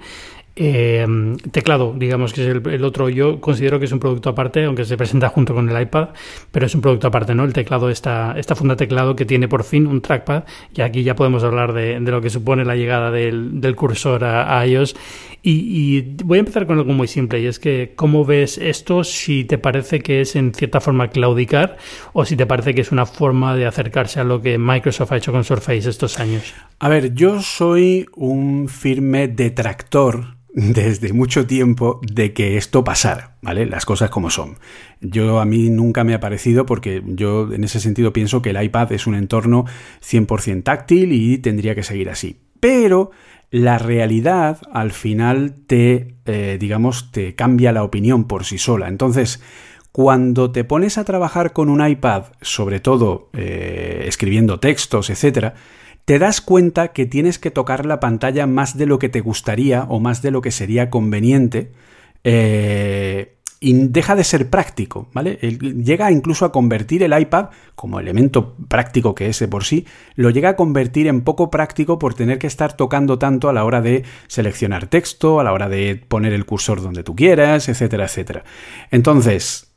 eh, 0.55 1.07
teclado, 1.51 1.95
digamos 1.98 2.31
que 2.31 2.41
es 2.41 2.48
el, 2.48 2.83
otro, 2.83 3.10
yo 3.10 3.41
considero 3.41 3.79
que 3.79 3.86
es 3.86 3.91
un 3.91 4.00
producto 4.00 4.29
aparte, 4.29 4.63
aunque 4.65 4.86
se 4.86 4.98
presenta 4.98 5.29
junto 5.29 5.55
con 5.55 5.67
el 5.67 5.81
iPad, 5.81 6.10
pero 6.51 6.67
es 6.67 6.75
un 6.75 6.81
producto 6.81 7.07
aparte, 7.07 7.33
¿no? 7.33 7.43
El 7.43 7.53
teclado, 7.53 7.89
esta, 7.89 8.36
esta 8.38 8.55
funda 8.55 8.75
teclado 8.75 9.15
que 9.15 9.25
tiene 9.25 9.48
por 9.48 9.63
fin 9.63 9.88
un 9.88 10.01
trackpad, 10.01 10.43
y 10.75 10.81
aquí 10.81 11.01
ya 11.01 11.15
podemos 11.15 11.43
hablar 11.43 11.74
de, 11.74 12.00
lo 12.00 12.22
que 12.22 12.29
supone 12.29 12.65
la 12.65 12.75
llegada 12.75 13.10
del, 13.10 13.75
cursor 13.75 14.24
a, 14.24 14.65
iOS. 14.67 14.95
Y, 15.41 16.01
voy 16.24 16.38
a 16.38 16.41
empezar 16.41 16.67
con 16.67 16.77
algo 16.77 16.93
muy 16.93 17.07
simple, 17.07 17.41
y 17.41 17.48
es 17.48 17.57
que, 17.57 17.93
¿cómo 17.95 18.24
ves 18.24 18.60
esto? 18.60 19.03
Si 19.03 19.45
te 19.45 19.57
parece 19.57 20.01
que 20.01 20.22
es 20.22 20.36
en 20.36 20.54
cierta 20.54 20.80
forma 20.80 21.10
claudicar, 21.10 21.77
o 22.13 22.25
si 22.25 22.36
te 22.36 22.45
parece 22.45 22.75
que 22.75 22.82
es 22.82 22.91
una 22.91 23.08
forma 23.08 23.56
de 23.56 23.65
acercarse 23.65 24.19
a 24.19 24.23
lo 24.23 24.39
que 24.41 24.60
Microsoft 24.60 25.12
ha 25.13 25.17
hecho 25.17 25.32
con 25.32 25.43
Surface 25.43 25.89
estos 25.89 26.19
años. 26.19 26.54
A 26.77 26.89
ver, 26.89 27.15
yo 27.15 27.41
soy 27.41 28.06
un 28.15 28.69
firme 28.69 29.27
detractor 29.27 30.42
desde 30.55 31.13
mucho 31.13 31.47
tiempo 31.47 31.99
de 32.03 32.33
que 32.33 32.57
esto 32.57 32.83
pasara, 32.83 33.37
¿vale? 33.41 33.65
Las 33.65 33.85
cosas 33.85 34.11
como 34.11 34.29
son. 34.29 34.57
Yo 35.01 35.39
a 35.39 35.45
mí 35.45 35.71
nunca 35.71 36.03
me 36.03 36.13
ha 36.13 36.19
parecido 36.19 36.67
porque 36.67 37.01
yo 37.05 37.51
en 37.51 37.63
ese 37.63 37.79
sentido 37.79 38.13
pienso 38.13 38.43
que 38.43 38.51
el 38.51 38.61
iPad 38.61 38.91
es 38.91 39.07
un 39.07 39.15
entorno 39.15 39.65
100% 40.07 40.63
táctil 40.63 41.11
y 41.11 41.39
tendría 41.39 41.73
que 41.73 41.81
seguir 41.81 42.09
así. 42.09 42.39
Pero 42.59 43.09
la 43.49 43.79
realidad 43.79 44.59
al 44.71 44.91
final 44.91 45.55
te, 45.65 46.15
eh, 46.25 46.57
digamos, 46.59 47.11
te 47.11 47.33
cambia 47.33 47.71
la 47.71 47.83
opinión 47.83 48.25
por 48.25 48.45
sí 48.45 48.59
sola. 48.59 48.87
Entonces, 48.89 49.41
cuando 49.91 50.51
te 50.51 50.63
pones 50.63 50.99
a 50.99 51.03
trabajar 51.03 51.51
con 51.53 51.69
un 51.69 51.85
iPad, 51.85 52.25
sobre 52.41 52.79
todo 52.79 53.29
eh, 53.33 54.05
escribiendo 54.07 54.59
textos, 54.59 55.09
etcétera, 55.09 55.55
te 56.05 56.19
das 56.19 56.41
cuenta 56.41 56.89
que 56.89 57.05
tienes 57.05 57.39
que 57.39 57.51
tocar 57.51 57.85
la 57.85 57.99
pantalla 57.99 58.47
más 58.47 58.77
de 58.77 58.85
lo 58.85 58.99
que 58.99 59.09
te 59.09 59.21
gustaría 59.21 59.83
o 59.83 59.99
más 59.99 60.21
de 60.21 60.31
lo 60.31 60.41
que 60.41 60.51
sería 60.51 60.89
conveniente. 60.89 61.71
Eh, 62.23 63.37
y 63.63 63.87
deja 63.87 64.13
de 64.17 64.25
ser 64.25 64.49
práctico, 64.49 65.07
¿vale? 65.13 65.35
Llega 65.37 66.11
incluso 66.11 66.43
a 66.43 66.51
convertir 66.51 67.01
el 67.01 67.17
iPad, 67.17 67.45
como 67.75 67.97
elemento 67.97 68.57
práctico 68.67 69.15
que 69.15 69.29
es 69.29 69.41
por 69.49 69.63
sí, 69.63 69.85
lo 70.15 70.31
llega 70.31 70.49
a 70.49 70.55
convertir 70.57 71.07
en 71.07 71.21
poco 71.21 71.49
práctico 71.49 71.97
por 71.97 72.13
tener 72.13 72.39
que 72.39 72.47
estar 72.47 72.75
tocando 72.75 73.17
tanto 73.17 73.47
a 73.47 73.53
la 73.53 73.63
hora 73.63 73.79
de 73.79 74.03
seleccionar 74.27 74.87
texto, 74.87 75.39
a 75.39 75.45
la 75.45 75.53
hora 75.53 75.69
de 75.69 75.95
poner 75.95 76.33
el 76.33 76.45
cursor 76.45 76.81
donde 76.81 77.05
tú 77.05 77.15
quieras, 77.15 77.69
etcétera, 77.69 78.03
etcétera. 78.03 78.43
Entonces, 78.91 79.72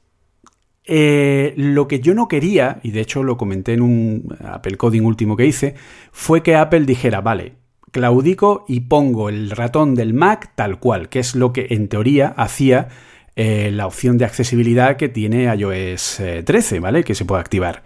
eh, 0.87 1.53
lo 1.57 1.89
que 1.89 2.01
yo 2.01 2.15
no 2.15 2.29
quería, 2.29 2.79
y 2.83 2.93
de 2.93 3.01
hecho 3.01 3.23
lo 3.23 3.37
comenté 3.37 3.73
en 3.73 3.83
un 3.83 4.37
Apple 4.45 4.77
Coding 4.77 5.03
último 5.03 5.37
que 5.37 5.47
hice, 5.47 5.75
fue 6.13 6.43
que 6.43 6.55
Apple 6.55 6.85
dijera, 6.85 7.21
vale, 7.21 7.55
claudico 7.91 8.65
y 8.69 8.81
pongo 8.81 9.29
el 9.29 9.51
ratón 9.51 9.95
del 9.95 10.15
Mac 10.15 10.53
tal 10.55 10.79
cual, 10.79 11.09
que 11.09 11.19
es 11.19 11.35
lo 11.35 11.53
que 11.53 11.67
en 11.71 11.89
teoría 11.89 12.29
hacía 12.29 12.89
eh, 13.35 13.71
la 13.73 13.87
opción 13.87 14.17
de 14.17 14.25
accesibilidad 14.25 14.97
que 14.97 15.09
tiene 15.09 15.45
iOS 15.55 16.23
13, 16.45 16.77
eh, 16.77 16.81
¿vale? 16.81 17.05
Que 17.05 17.15
se 17.15 17.25
puede 17.25 17.41
activar. 17.41 17.83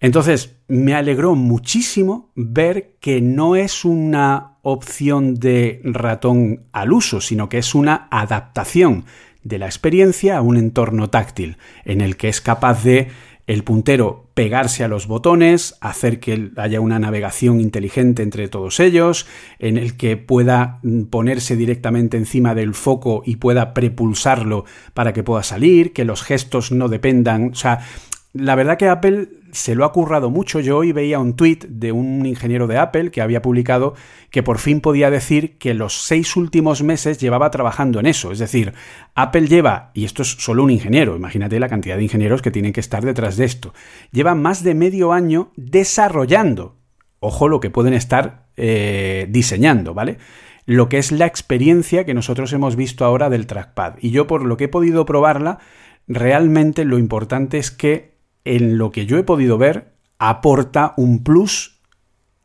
Entonces, 0.00 0.56
me 0.68 0.94
alegró 0.94 1.34
muchísimo 1.34 2.30
ver 2.34 2.96
que 3.00 3.20
no 3.20 3.56
es 3.56 3.84
una 3.84 4.58
opción 4.62 5.34
de 5.34 5.80
ratón 5.84 6.66
al 6.72 6.92
uso, 6.92 7.20
sino 7.20 7.48
que 7.48 7.58
es 7.58 7.74
una 7.74 8.08
adaptación 8.10 9.04
de 9.46 9.58
la 9.58 9.66
experiencia 9.66 10.36
a 10.36 10.42
un 10.42 10.56
entorno 10.56 11.08
táctil, 11.08 11.56
en 11.84 12.00
el 12.00 12.16
que 12.16 12.28
es 12.28 12.40
capaz 12.40 12.82
de 12.82 13.08
el 13.46 13.62
puntero 13.62 14.28
pegarse 14.34 14.82
a 14.82 14.88
los 14.88 15.06
botones, 15.06 15.76
hacer 15.80 16.18
que 16.18 16.50
haya 16.56 16.80
una 16.80 16.98
navegación 16.98 17.60
inteligente 17.60 18.24
entre 18.24 18.48
todos 18.48 18.80
ellos, 18.80 19.26
en 19.60 19.78
el 19.78 19.96
que 19.96 20.16
pueda 20.16 20.80
mm, 20.82 21.04
ponerse 21.04 21.54
directamente 21.54 22.16
encima 22.16 22.56
del 22.56 22.74
foco 22.74 23.22
y 23.24 23.36
pueda 23.36 23.72
prepulsarlo 23.72 24.64
para 24.94 25.12
que 25.12 25.22
pueda 25.22 25.44
salir, 25.44 25.92
que 25.92 26.04
los 26.04 26.24
gestos 26.24 26.72
no 26.72 26.88
dependan, 26.88 27.50
o 27.52 27.54
sea, 27.54 27.86
la 28.32 28.56
verdad 28.56 28.76
que 28.76 28.88
Apple 28.88 29.28
se 29.56 29.74
lo 29.74 29.84
ha 29.84 29.92
currado 29.92 30.30
mucho. 30.30 30.60
Yo 30.60 30.78
hoy 30.78 30.92
veía 30.92 31.18
un 31.18 31.34
tuit 31.34 31.64
de 31.64 31.92
un 31.92 32.26
ingeniero 32.26 32.66
de 32.66 32.78
Apple 32.78 33.10
que 33.10 33.22
había 33.22 33.42
publicado 33.42 33.94
que 34.30 34.42
por 34.42 34.58
fin 34.58 34.80
podía 34.80 35.10
decir 35.10 35.58
que 35.58 35.74
los 35.74 36.02
seis 36.02 36.36
últimos 36.36 36.82
meses 36.82 37.18
llevaba 37.18 37.50
trabajando 37.50 37.98
en 38.00 38.06
eso. 38.06 38.32
Es 38.32 38.38
decir, 38.38 38.74
Apple 39.14 39.48
lleva, 39.48 39.90
y 39.94 40.04
esto 40.04 40.22
es 40.22 40.28
solo 40.28 40.62
un 40.62 40.70
ingeniero, 40.70 41.16
imagínate 41.16 41.58
la 41.58 41.68
cantidad 41.68 41.96
de 41.96 42.02
ingenieros 42.02 42.42
que 42.42 42.50
tienen 42.50 42.72
que 42.72 42.80
estar 42.80 43.04
detrás 43.04 43.36
de 43.36 43.44
esto, 43.44 43.72
lleva 44.12 44.34
más 44.34 44.62
de 44.62 44.74
medio 44.74 45.12
año 45.12 45.52
desarrollando, 45.56 46.76
ojo 47.20 47.48
lo 47.48 47.60
que 47.60 47.70
pueden 47.70 47.94
estar 47.94 48.46
eh, 48.56 49.26
diseñando, 49.30 49.94
¿vale? 49.94 50.18
Lo 50.64 50.88
que 50.88 50.98
es 50.98 51.12
la 51.12 51.26
experiencia 51.26 52.04
que 52.04 52.14
nosotros 52.14 52.52
hemos 52.52 52.76
visto 52.76 53.04
ahora 53.04 53.30
del 53.30 53.46
trackpad. 53.46 53.94
Y 54.00 54.10
yo 54.10 54.26
por 54.26 54.44
lo 54.44 54.56
que 54.56 54.64
he 54.64 54.68
podido 54.68 55.06
probarla, 55.06 55.58
realmente 56.08 56.84
lo 56.84 56.98
importante 56.98 57.58
es 57.58 57.70
que 57.70 58.15
en 58.46 58.78
lo 58.78 58.92
que 58.92 59.06
yo 59.06 59.18
he 59.18 59.24
podido 59.24 59.58
ver, 59.58 59.92
aporta 60.18 60.94
un 60.96 61.22
plus 61.22 61.80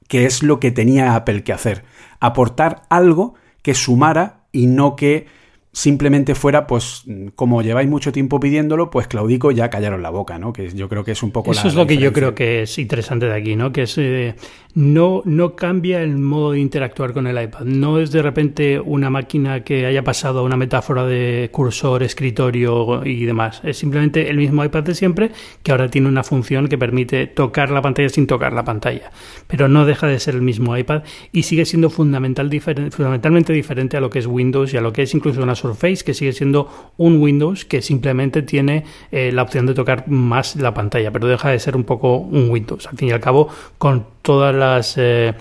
que 0.07 0.25
es 0.25 0.43
lo 0.43 0.59
que 0.59 0.71
tenía 0.71 1.15
Apple 1.15 1.43
que 1.43 1.53
hacer. 1.53 1.85
Aportar 2.19 2.81
algo 2.89 3.35
que 3.61 3.73
sumara 3.73 4.41
y 4.51 4.67
no 4.67 4.97
que 4.97 5.27
simplemente 5.73 6.35
fuera, 6.35 6.67
pues, 6.67 7.05
como 7.35 7.61
lleváis 7.61 7.89
mucho 7.89 8.11
tiempo 8.11 8.39
pidiéndolo, 8.39 8.89
pues 8.89 9.07
Claudico 9.07 9.51
ya 9.51 9.69
callaron 9.69 10.01
la 10.01 10.09
boca, 10.09 10.37
¿no? 10.37 10.51
Que 10.51 10.69
yo 10.69 10.89
creo 10.89 11.03
que 11.03 11.11
es 11.11 11.23
un 11.23 11.31
poco 11.31 11.51
Eso 11.51 11.67
es 11.67 11.75
lo 11.75 11.87
que 11.87 11.97
yo 11.97 12.11
creo 12.11 12.35
que 12.35 12.63
es 12.63 12.77
interesante 12.77 13.27
de 13.27 13.35
aquí, 13.35 13.55
¿no? 13.55 13.71
Que 13.71 13.83
es, 13.83 13.97
eh, 13.97 14.35
no, 14.73 15.21
no 15.25 15.55
cambia 15.55 16.01
el 16.01 16.17
modo 16.17 16.51
de 16.51 16.59
interactuar 16.59 17.13
con 17.13 17.27
el 17.27 17.41
iPad. 17.41 17.61
No 17.65 17.99
es 17.99 18.11
de 18.11 18.21
repente 18.21 18.79
una 18.79 19.09
máquina 19.09 19.63
que 19.63 19.85
haya 19.85 20.03
pasado 20.03 20.39
a 20.39 20.43
una 20.43 20.57
metáfora 20.57 21.05
de 21.05 21.49
cursor, 21.51 22.03
escritorio 22.03 23.05
y 23.05 23.25
demás. 23.25 23.61
Es 23.63 23.77
simplemente 23.77 24.29
el 24.29 24.37
mismo 24.37 24.63
iPad 24.65 24.83
de 24.83 24.95
siempre 24.95 25.31
que 25.63 25.71
ahora 25.71 25.89
tiene 25.89 26.09
una 26.09 26.23
función 26.23 26.67
que 26.67 26.77
permite 26.77 27.27
tocar 27.27 27.69
la 27.69 27.81
pantalla 27.81 28.09
sin 28.09 28.27
tocar 28.27 28.51
la 28.51 28.65
pantalla. 28.65 29.11
Pero 29.47 29.67
no 29.67 29.85
deja 29.85 30.07
de 30.07 30.19
ser 30.19 30.35
el 30.35 30.41
mismo 30.41 30.77
iPad 30.77 31.03
y 31.31 31.43
sigue 31.43 31.65
siendo 31.65 31.89
fundamental, 31.89 32.49
fundamentalmente 32.91 33.53
diferente 33.53 33.97
a 33.97 34.01
lo 34.01 34.09
que 34.09 34.19
es 34.19 34.27
Windows 34.27 34.73
y 34.73 34.77
a 34.77 34.81
lo 34.81 34.91
que 34.91 35.03
es 35.03 35.13
incluso 35.13 35.41
una 35.41 35.55
Surface, 35.61 36.03
que 36.03 36.13
sigue 36.13 36.33
siendo 36.33 36.67
un 36.97 37.21
Windows 37.21 37.65
que 37.65 37.81
simplemente 37.81 38.41
tiene 38.41 38.85
eh, 39.11 39.31
la 39.31 39.43
opción 39.43 39.65
de 39.65 39.73
tocar 39.73 40.07
más 40.07 40.55
la 40.55 40.73
pantalla, 40.73 41.11
pero 41.11 41.27
deja 41.27 41.49
de 41.49 41.59
ser 41.59 41.75
un 41.75 41.83
poco 41.83 42.17
un 42.17 42.49
Windows. 42.49 42.87
Al 42.87 42.97
fin 42.97 43.09
y 43.09 43.11
al 43.11 43.19
cabo, 43.19 43.47
con 43.77 44.05
todas 44.21 44.53
las... 44.55 44.95
Eh, 44.97 45.33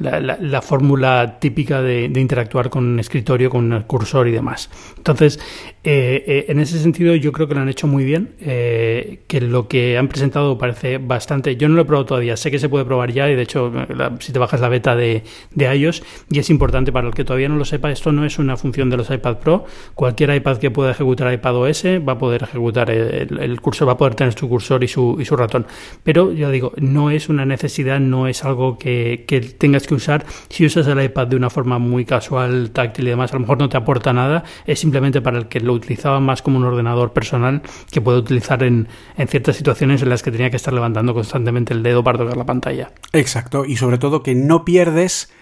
la, 0.00 0.62
fórmula 0.62 1.38
típica 1.40 1.82
de, 1.82 2.04
interactuar 2.04 2.70
con 2.70 2.84
un 2.84 3.00
escritorio, 3.00 3.50
con 3.50 3.72
un 3.72 3.82
cursor 3.82 4.28
y 4.28 4.32
demás. 4.32 4.70
Entonces, 5.08 5.40
eh, 5.84 6.22
eh, 6.26 6.44
en 6.48 6.60
ese 6.60 6.78
sentido, 6.78 7.14
yo 7.14 7.32
creo 7.32 7.48
que 7.48 7.54
lo 7.54 7.62
han 7.62 7.68
hecho 7.70 7.86
muy 7.86 8.04
bien. 8.04 8.34
Eh, 8.40 9.20
que 9.26 9.40
lo 9.40 9.68
que 9.68 9.96
han 9.96 10.08
presentado 10.08 10.58
parece 10.58 10.98
bastante. 10.98 11.56
Yo 11.56 11.68
no 11.68 11.76
lo 11.76 11.82
he 11.82 11.84
probado 11.86 12.04
todavía, 12.04 12.36
sé 12.36 12.50
que 12.50 12.58
se 12.58 12.68
puede 12.68 12.84
probar 12.84 13.10
ya, 13.10 13.30
y 13.30 13.34
de 13.34 13.42
hecho, 13.42 13.72
si 14.20 14.32
te 14.32 14.38
bajas 14.38 14.60
la 14.60 14.68
beta 14.68 14.94
de, 14.94 15.22
de, 15.54 15.76
iOS, 15.76 16.02
y 16.30 16.40
es 16.40 16.50
importante 16.50 16.92
para 16.92 17.08
el 17.08 17.14
que 17.14 17.24
todavía 17.24 17.48
no 17.48 17.56
lo 17.56 17.64
sepa, 17.64 17.90
esto 17.90 18.12
no 18.12 18.26
es 18.26 18.38
una 18.38 18.58
función 18.58 18.90
de 18.90 18.98
los 18.98 19.10
iPad 19.10 19.38
Pro. 19.38 19.64
Cualquier 19.94 20.34
iPad 20.34 20.58
que 20.58 20.70
pueda 20.70 20.90
ejecutar 20.90 21.32
iPad 21.32 21.56
OS 21.56 21.84
va 22.06 22.12
a 22.12 22.18
poder 22.18 22.42
ejecutar 22.42 22.90
el, 22.90 23.60
cursor, 23.62 23.88
va 23.88 23.92
a 23.92 23.96
poder 23.96 24.14
tener 24.14 24.34
su 24.38 24.46
cursor 24.46 24.84
y 24.84 24.88
su, 24.88 25.16
y 25.18 25.24
su 25.24 25.36
ratón. 25.36 25.66
Pero 26.02 26.32
ya 26.32 26.50
digo, 26.50 26.72
no 26.76 27.10
es 27.10 27.30
una 27.30 27.46
necesidad, 27.46 27.98
no 27.98 28.26
es 28.26 28.44
algo 28.44 28.76
que 28.78 29.24
tengas 29.56 29.86
que 29.86 29.94
usar. 29.94 30.26
Si 30.50 30.66
usas 30.66 30.86
el 30.86 31.02
iPad 31.02 31.28
de 31.28 31.36
una 31.36 31.48
forma 31.48 31.78
muy 31.78 32.04
casual, 32.04 32.72
táctil 32.72 33.06
y 33.06 33.10
demás, 33.10 33.32
a 33.32 33.36
lo 33.36 33.40
mejor 33.40 33.58
no 33.58 33.70
te 33.70 33.78
aporta 33.78 34.12
nada. 34.12 34.44
Es 34.66 34.80
simplemente 34.80 34.97
para 35.22 35.38
el 35.38 35.48
que 35.48 35.60
lo 35.60 35.72
utilizaba 35.72 36.20
más 36.20 36.42
como 36.42 36.58
un 36.58 36.64
ordenador 36.64 37.12
personal 37.12 37.62
que 37.90 38.00
puede 38.00 38.18
utilizar 38.18 38.62
en, 38.62 38.88
ciertas 39.28 39.56
situaciones 39.56 40.02
en 40.02 40.08
las 40.08 40.22
que 40.22 40.30
tenía 40.30 40.50
que 40.50 40.56
estar 40.56 40.74
levantando 40.74 41.14
constantemente 41.14 41.72
el 41.72 41.82
dedo 41.82 42.04
para 42.04 42.18
tocar 42.18 42.36
la 42.36 42.46
pantalla. 42.46 42.92
Exacto, 43.12 43.64
y 43.64 43.76
sobre 43.76 43.98
todo 43.98 44.22
que 44.22 44.34
no 44.34 44.64
pierdes 44.64 45.32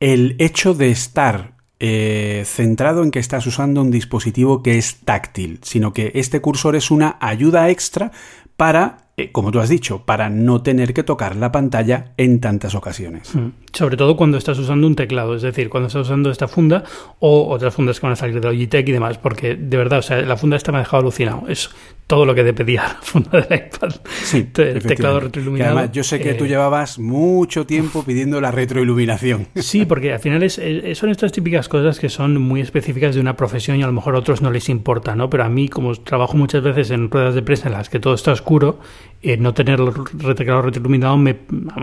el 0.00 0.36
hecho 0.38 0.74
de 0.74 0.90
estar 0.90 1.54
eh, 1.78 2.42
centrado 2.46 3.02
en 3.02 3.10
que 3.10 3.18
estás 3.18 3.46
usando 3.46 3.82
un 3.82 3.90
dispositivo 3.90 4.62
que 4.62 4.78
es 4.78 5.00
táctil, 5.04 5.60
sino 5.62 5.92
que 5.92 6.12
este 6.14 6.40
cursor 6.40 6.76
es 6.76 6.90
una 6.90 7.16
ayuda 7.20 7.70
extra 7.70 8.12
para 8.56 9.05
eh, 9.18 9.32
como 9.32 9.50
tú 9.50 9.60
has 9.60 9.70
dicho, 9.70 10.02
para 10.04 10.28
no 10.28 10.60
tener 10.60 10.92
que 10.92 11.02
tocar 11.02 11.36
la 11.36 11.50
pantalla 11.50 12.12
en 12.18 12.38
tantas 12.38 12.74
ocasiones. 12.74 13.34
Mm. 13.34 13.48
Sobre 13.72 13.96
todo 13.96 14.14
cuando 14.14 14.36
estás 14.36 14.58
usando 14.58 14.86
un 14.86 14.94
teclado, 14.94 15.34
es 15.34 15.40
decir, 15.40 15.70
cuando 15.70 15.86
estás 15.86 16.02
usando 16.02 16.30
esta 16.30 16.48
funda 16.48 16.84
o 17.18 17.48
otras 17.48 17.74
fundas 17.74 17.98
que 17.98 18.06
van 18.06 18.12
a 18.12 18.16
salir 18.16 18.40
de 18.40 18.46
Logitech 18.46 18.86
y 18.86 18.92
demás, 18.92 19.16
porque 19.16 19.54
de 19.54 19.76
verdad, 19.78 20.00
o 20.00 20.02
sea, 20.02 20.20
la 20.20 20.36
funda 20.36 20.58
esta 20.58 20.70
me 20.70 20.78
ha 20.78 20.80
dejado 20.82 21.00
alucinado. 21.00 21.44
Es 21.48 21.70
todo 22.06 22.24
lo 22.24 22.34
que 22.34 22.44
te 22.44 22.52
pedía 22.52 22.82
la 22.82 22.98
funda 23.00 23.40
del 23.40 23.44
iPad. 23.44 23.90
Sí, 24.22 24.48
el 24.56 24.82
teclado 24.82 25.20
retroiluminado. 25.20 25.76
además, 25.76 25.92
yo 25.92 26.04
sé 26.04 26.20
que 26.20 26.34
tú 26.34 26.44
eh, 26.44 26.48
llevabas 26.48 26.98
mucho 26.98 27.66
tiempo 27.66 28.04
pidiendo 28.04 28.40
la 28.40 28.50
retroiluminación. 28.50 29.48
Sí, 29.56 29.86
porque 29.86 30.12
al 30.12 30.20
final 30.20 30.42
es, 30.42 30.60
son 30.94 31.10
estas 31.10 31.32
típicas 31.32 31.68
cosas 31.68 31.98
que 31.98 32.08
son 32.08 32.40
muy 32.40 32.60
específicas 32.60 33.14
de 33.14 33.20
una 33.20 33.36
profesión 33.36 33.78
y 33.78 33.82
a 33.82 33.86
lo 33.86 33.92
mejor 33.92 34.14
a 34.14 34.18
otros 34.18 34.42
no 34.42 34.50
les 34.50 34.68
importa, 34.68 35.16
¿no? 35.16 35.30
Pero 35.30 35.44
a 35.44 35.48
mí, 35.48 35.68
como 35.68 35.94
trabajo 35.94 36.36
muchas 36.36 36.62
veces 36.62 36.90
en 36.90 37.10
ruedas 37.10 37.34
de 37.34 37.42
prensa 37.42 37.68
en 37.68 37.72
las 37.72 37.88
que 37.88 37.98
todo 37.98 38.14
está 38.14 38.32
oscuro, 38.32 38.78
eh, 39.22 39.36
no 39.36 39.54
tener 39.54 39.80
el 39.80 40.34
teclado 40.34 40.62
retroiluminado 40.62 41.16
me, 41.16 41.36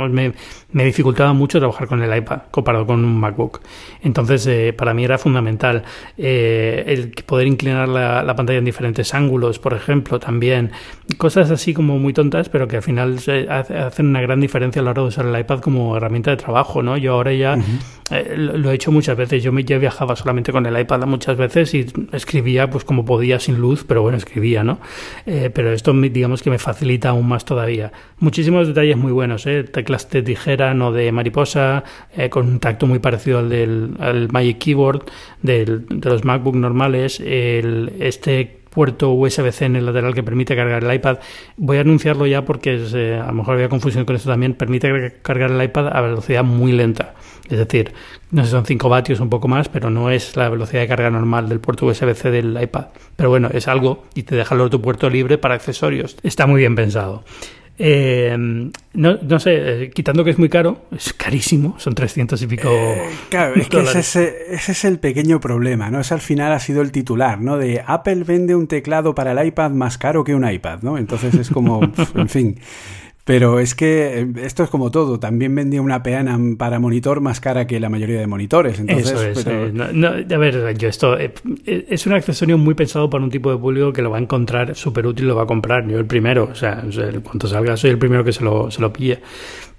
me, 0.10 0.34
me, 0.72 0.86
dificultaba 0.86 1.34
mucho 1.34 1.60
trabajar 1.60 1.88
con 1.88 2.02
el 2.02 2.16
iPad 2.16 2.44
comparado 2.52 2.86
con 2.86 3.04
un 3.04 3.20
MacBook. 3.20 3.62
Entonces, 4.02 4.46
eh, 4.48 4.74
para 4.74 4.94
mí 4.94 5.04
era 5.04 5.18
fundamental 5.18 5.84
el 6.18 7.12
poder 7.26 7.48
inclinar 7.48 7.88
la, 7.90 8.24
la 8.24 8.36
pantalla 8.36 8.60
en 8.60 8.66
diferentes 8.66 9.14
ángulos, 9.14 9.60
por 9.60 9.74
ejemplo 9.74 10.20
también. 10.20 10.72
Cosas 11.18 11.52
así 11.52 11.74
como 11.74 12.00
muy 12.00 12.14
tontas, 12.14 12.50
pero 12.50 12.68
que 12.68 12.78
al 12.78 12.84
final 12.84 13.18
hacen 13.50 14.08
una 14.08 14.22
gran 14.22 14.40
diferencia 14.40 14.82
a 14.82 14.86
la 14.86 14.92
hora 14.92 15.02
de 15.02 15.08
usar 15.10 15.26
el 15.26 15.40
iPad 15.40 15.60
como 15.60 15.98
herramienta 15.98 16.32
de 16.32 16.38
trabajo, 16.38 16.84
¿no? 16.84 16.98
Yo 16.98 17.14
ahora 17.14 17.34
ya 17.34 17.58
eh, 18.12 18.36
lo, 18.38 18.72
he 18.72 18.76
hecho 18.76 18.92
muchas 18.92 19.18
veces. 19.18 19.44
Yo 19.44 19.52
me 19.52 19.64
ya 19.64 19.78
viajaba 19.78 20.16
solamente 20.16 20.52
con 20.52 20.66
el 20.66 20.80
iPad 20.80 21.06
muchas 21.06 21.38
veces 21.38 21.74
y 21.74 21.86
escribía 22.12 22.70
pues 22.70 22.84
como 22.84 23.06
podía 23.06 23.40
sin 23.40 23.60
luz, 23.60 23.84
pero 23.88 24.02
bueno, 24.02 24.18
escribía, 24.18 24.64
¿no? 24.64 24.80
Eh, 25.26 25.50
pero 25.54 25.72
esto 25.72 25.94
digamos 25.94 26.44
que 26.44 26.50
me 26.50 26.60
facilita 26.60 27.14
más 27.24 27.46
todavía. 27.46 27.92
Muchísimos 28.20 28.68
detalles 28.68 28.98
muy 28.98 29.12
buenos, 29.12 29.46
¿eh? 29.46 29.64
Teclas 29.64 30.10
de 30.10 30.22
tijera, 30.22 30.74
no 30.74 30.92
de 30.92 31.12
mariposa, 31.12 31.84
eh, 32.16 32.30
con 32.30 32.48
un 32.48 32.60
tacto 32.60 32.88
muy 32.88 33.00
parecido 33.00 33.40
al 33.40 33.50
del 33.50 33.96
al 34.00 34.30
Magic 34.32 34.58
Keyboard 34.60 35.06
del, 35.42 35.86
de 35.88 36.10
los 36.10 36.24
MacBook 36.24 36.56
normales. 36.56 37.20
El, 37.20 37.94
este 38.00 38.63
puerto 38.74 39.12
USB-C 39.12 39.66
en 39.66 39.76
el 39.76 39.86
lateral 39.86 40.14
que 40.14 40.24
permite 40.24 40.56
cargar 40.56 40.84
el 40.84 40.94
iPad. 40.94 41.20
Voy 41.58 41.78
a 41.78 41.82
anunciarlo 41.82 42.26
ya 42.26 42.44
porque 42.44 42.82
eh, 42.94 43.20
a 43.22 43.28
lo 43.28 43.34
mejor 43.34 43.56
había 43.56 43.70
confusión 43.70 44.06
con 44.06 44.16
esto 44.16 44.30
también. 44.30 44.56
Permite 44.56 45.20
cargar 45.22 45.52
el 45.52 45.64
iPad 45.64 45.96
a 45.96 46.02
velocidad 46.02 46.44
muy 46.44 46.72
lenta. 46.72 47.14
Es 47.50 47.58
decir, 47.58 47.94
no 48.32 48.44
sé, 48.44 48.52
son 48.52 48.66
5 48.66 48.90
vatios 48.90 49.20
un 49.20 49.30
poco 49.30 49.48
más, 49.48 49.70
pero 49.70 49.90
no 49.90 50.10
es 50.10 50.36
la 50.36 50.50
velocidad 50.50 50.82
de 50.82 50.88
carga 50.88 51.10
normal 51.10 51.50
del 51.50 51.60
puerto 51.60 51.86
USB-C 51.86 52.32
del 52.32 52.60
iPad. 52.62 52.88
Pero 53.16 53.30
bueno, 53.30 53.50
es 53.54 53.68
algo 53.68 54.06
y 54.16 54.24
te 54.24 54.36
deja 54.36 54.56
el 54.56 54.62
otro 54.62 54.82
puerto 54.82 55.10
libre 55.10 55.38
para 55.38 55.56
accesorios. 55.56 56.18
Está 56.24 56.48
muy 56.48 56.62
bien 56.62 56.76
pensado. 56.76 57.24
Eh, 57.80 58.36
no, 58.38 59.18
no, 59.22 59.40
sé, 59.40 59.84
eh, 59.84 59.90
quitando 59.90 60.24
que 60.24 60.30
es 60.30 60.38
muy 60.38 60.50
caro, 60.50 60.86
es 60.96 61.12
carísimo, 61.14 61.76
son 61.80 61.96
300 61.96 62.40
y 62.42 62.48
pico. 62.48 62.70
Eh, 62.70 63.10
claro, 63.30 63.56
es 63.56 63.68
que 63.68 63.82
ese, 63.82 64.54
ese, 64.54 64.72
es 64.74 64.86
el 64.86 65.00
pequeño 65.00 65.40
problema, 65.40 65.90
¿no? 65.90 66.00
Ese 66.00 66.14
al 66.14 66.22
final 66.22 66.52
ha 66.52 66.60
sido 66.60 66.84
el 66.84 66.92
titular, 66.92 67.42
¿no? 67.42 67.58
De 67.58 67.84
Apple 67.86 68.24
vende 68.26 68.56
un 68.56 68.68
teclado 68.68 69.16
para 69.16 69.32
el 69.32 69.48
iPad 69.48 69.72
más 69.72 69.98
caro 69.98 70.24
que 70.24 70.36
un 70.36 70.48
iPad, 70.48 70.84
¿no? 70.84 70.98
Entonces 71.00 71.34
es 71.34 71.50
como, 71.50 71.82
en 72.16 72.30
fin. 72.30 72.60
Pero 73.26 73.60
es 73.60 73.74
que 73.74 74.20
eh, 74.20 74.28
esto 74.44 74.64
es 74.64 74.70
como 74.70 74.92
todo. 74.92 75.20
También 75.20 75.56
vendía 75.56 75.82
una 75.82 76.04
peana 76.04 76.38
para 76.58 76.80
monitor 76.80 77.22
más 77.22 77.40
cara 77.40 77.68
que 77.68 77.80
la 77.80 77.90
mayoría 77.90 78.20
de 78.20 78.28
monitores. 78.28 78.80
Entonces, 78.80 79.12
Eso 79.12 79.24
es. 79.24 79.48
Eh, 79.48 80.34
a 80.34 80.38
ver, 80.38 80.78
yo 80.78 80.90
esto 80.90 81.18
eh, 81.18 81.34
es 81.66 82.06
un 82.06 82.14
accesorio 82.14 82.58
muy 82.58 82.74
pensado 82.74 83.10
para 83.10 83.24
un 83.24 83.30
tipo 83.30 83.50
de 83.50 83.58
público 83.58 83.94
que 83.94 84.02
lo 84.02 84.12
va 84.12 84.18
a 84.18 84.22
encontrar 84.22 84.76
súper 84.76 85.08
útil, 85.08 85.28
lo 85.28 85.36
va 85.36 85.44
a 85.44 85.48
comprar. 85.48 85.88
Yo 85.88 86.00
el 86.00 86.06
primero, 86.06 86.50
o 86.52 86.56
sea, 86.56 86.84
cuando 87.24 87.48
salga 87.48 87.78
soy 87.78 87.92
el 87.92 87.98
primero 87.98 88.26
que 88.26 88.34
se 88.34 88.44
lo, 88.44 88.70
se 88.70 88.82
lo 88.82 88.92
pille 88.92 89.22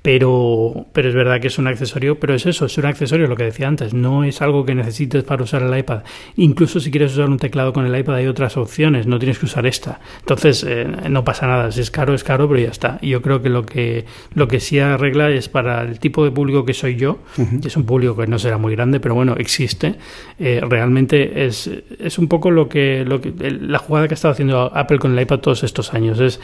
pero, 0.04 0.84
pero 0.92 1.08
es 1.08 1.14
verdad 1.14 1.40
que 1.40 1.46
es 1.46 1.56
un 1.56 1.66
accesorio, 1.66 2.20
pero 2.20 2.34
es 2.34 2.44
eso, 2.44 2.66
es 2.66 2.76
un 2.76 2.84
accesorio, 2.84 3.26
lo 3.26 3.36
que 3.36 3.44
decía 3.44 3.68
antes, 3.68 3.94
no 3.94 4.22
es 4.22 4.42
algo 4.42 4.66
que 4.66 4.74
necesites 4.74 5.24
para 5.24 5.42
usar 5.42 5.62
el 5.62 5.78
iPad. 5.78 6.02
Incluso 6.36 6.78
si 6.78 6.90
quieres 6.90 7.14
usar 7.14 7.30
un 7.30 7.38
teclado 7.38 7.72
con 7.72 7.86
el 7.86 7.98
iPad 7.98 8.16
hay 8.16 8.26
otras 8.26 8.58
opciones, 8.58 9.06
no 9.06 9.18
tienes 9.18 9.38
que 9.38 9.46
usar 9.46 9.64
esta. 9.64 10.00
Entonces, 10.20 10.62
eh, 10.68 10.86
no 11.08 11.24
pasa 11.24 11.46
nada, 11.46 11.72
si 11.72 11.80
es 11.80 11.90
caro, 11.90 12.12
es 12.12 12.22
caro, 12.22 12.46
pero 12.46 12.60
ya 12.60 12.68
está. 12.68 12.98
Y 13.00 13.08
yo 13.08 13.22
creo 13.22 13.40
que 13.40 13.48
lo 13.48 13.64
que, 13.64 14.04
lo 14.34 14.46
que 14.46 14.60
sí 14.60 14.78
arregla 14.78 15.30
es 15.30 15.48
para 15.48 15.80
el 15.80 15.98
tipo 15.98 16.22
de 16.22 16.32
público 16.32 16.66
que 16.66 16.74
soy 16.74 16.96
yo, 16.96 17.20
que 17.34 17.68
es 17.68 17.76
un 17.78 17.86
público 17.86 18.14
que 18.14 18.26
no 18.26 18.38
será 18.38 18.58
muy 18.58 18.76
grande, 18.76 19.00
pero 19.00 19.14
bueno, 19.14 19.36
existe, 19.38 19.94
eh, 20.38 20.60
realmente 20.68 21.46
es, 21.46 21.70
es 21.98 22.18
un 22.18 22.28
poco 22.28 22.50
lo 22.50 22.68
que, 22.68 23.06
lo 23.06 23.22
que 23.22 23.32
la 23.40 23.78
jugada 23.78 24.06
que 24.06 24.12
ha 24.12 24.16
estado 24.16 24.32
haciendo 24.32 24.70
Apple 24.74 24.98
con 24.98 25.16
el 25.16 25.22
iPad 25.22 25.38
todos 25.38 25.64
estos 25.64 25.94
años. 25.94 26.20
Es 26.20 26.40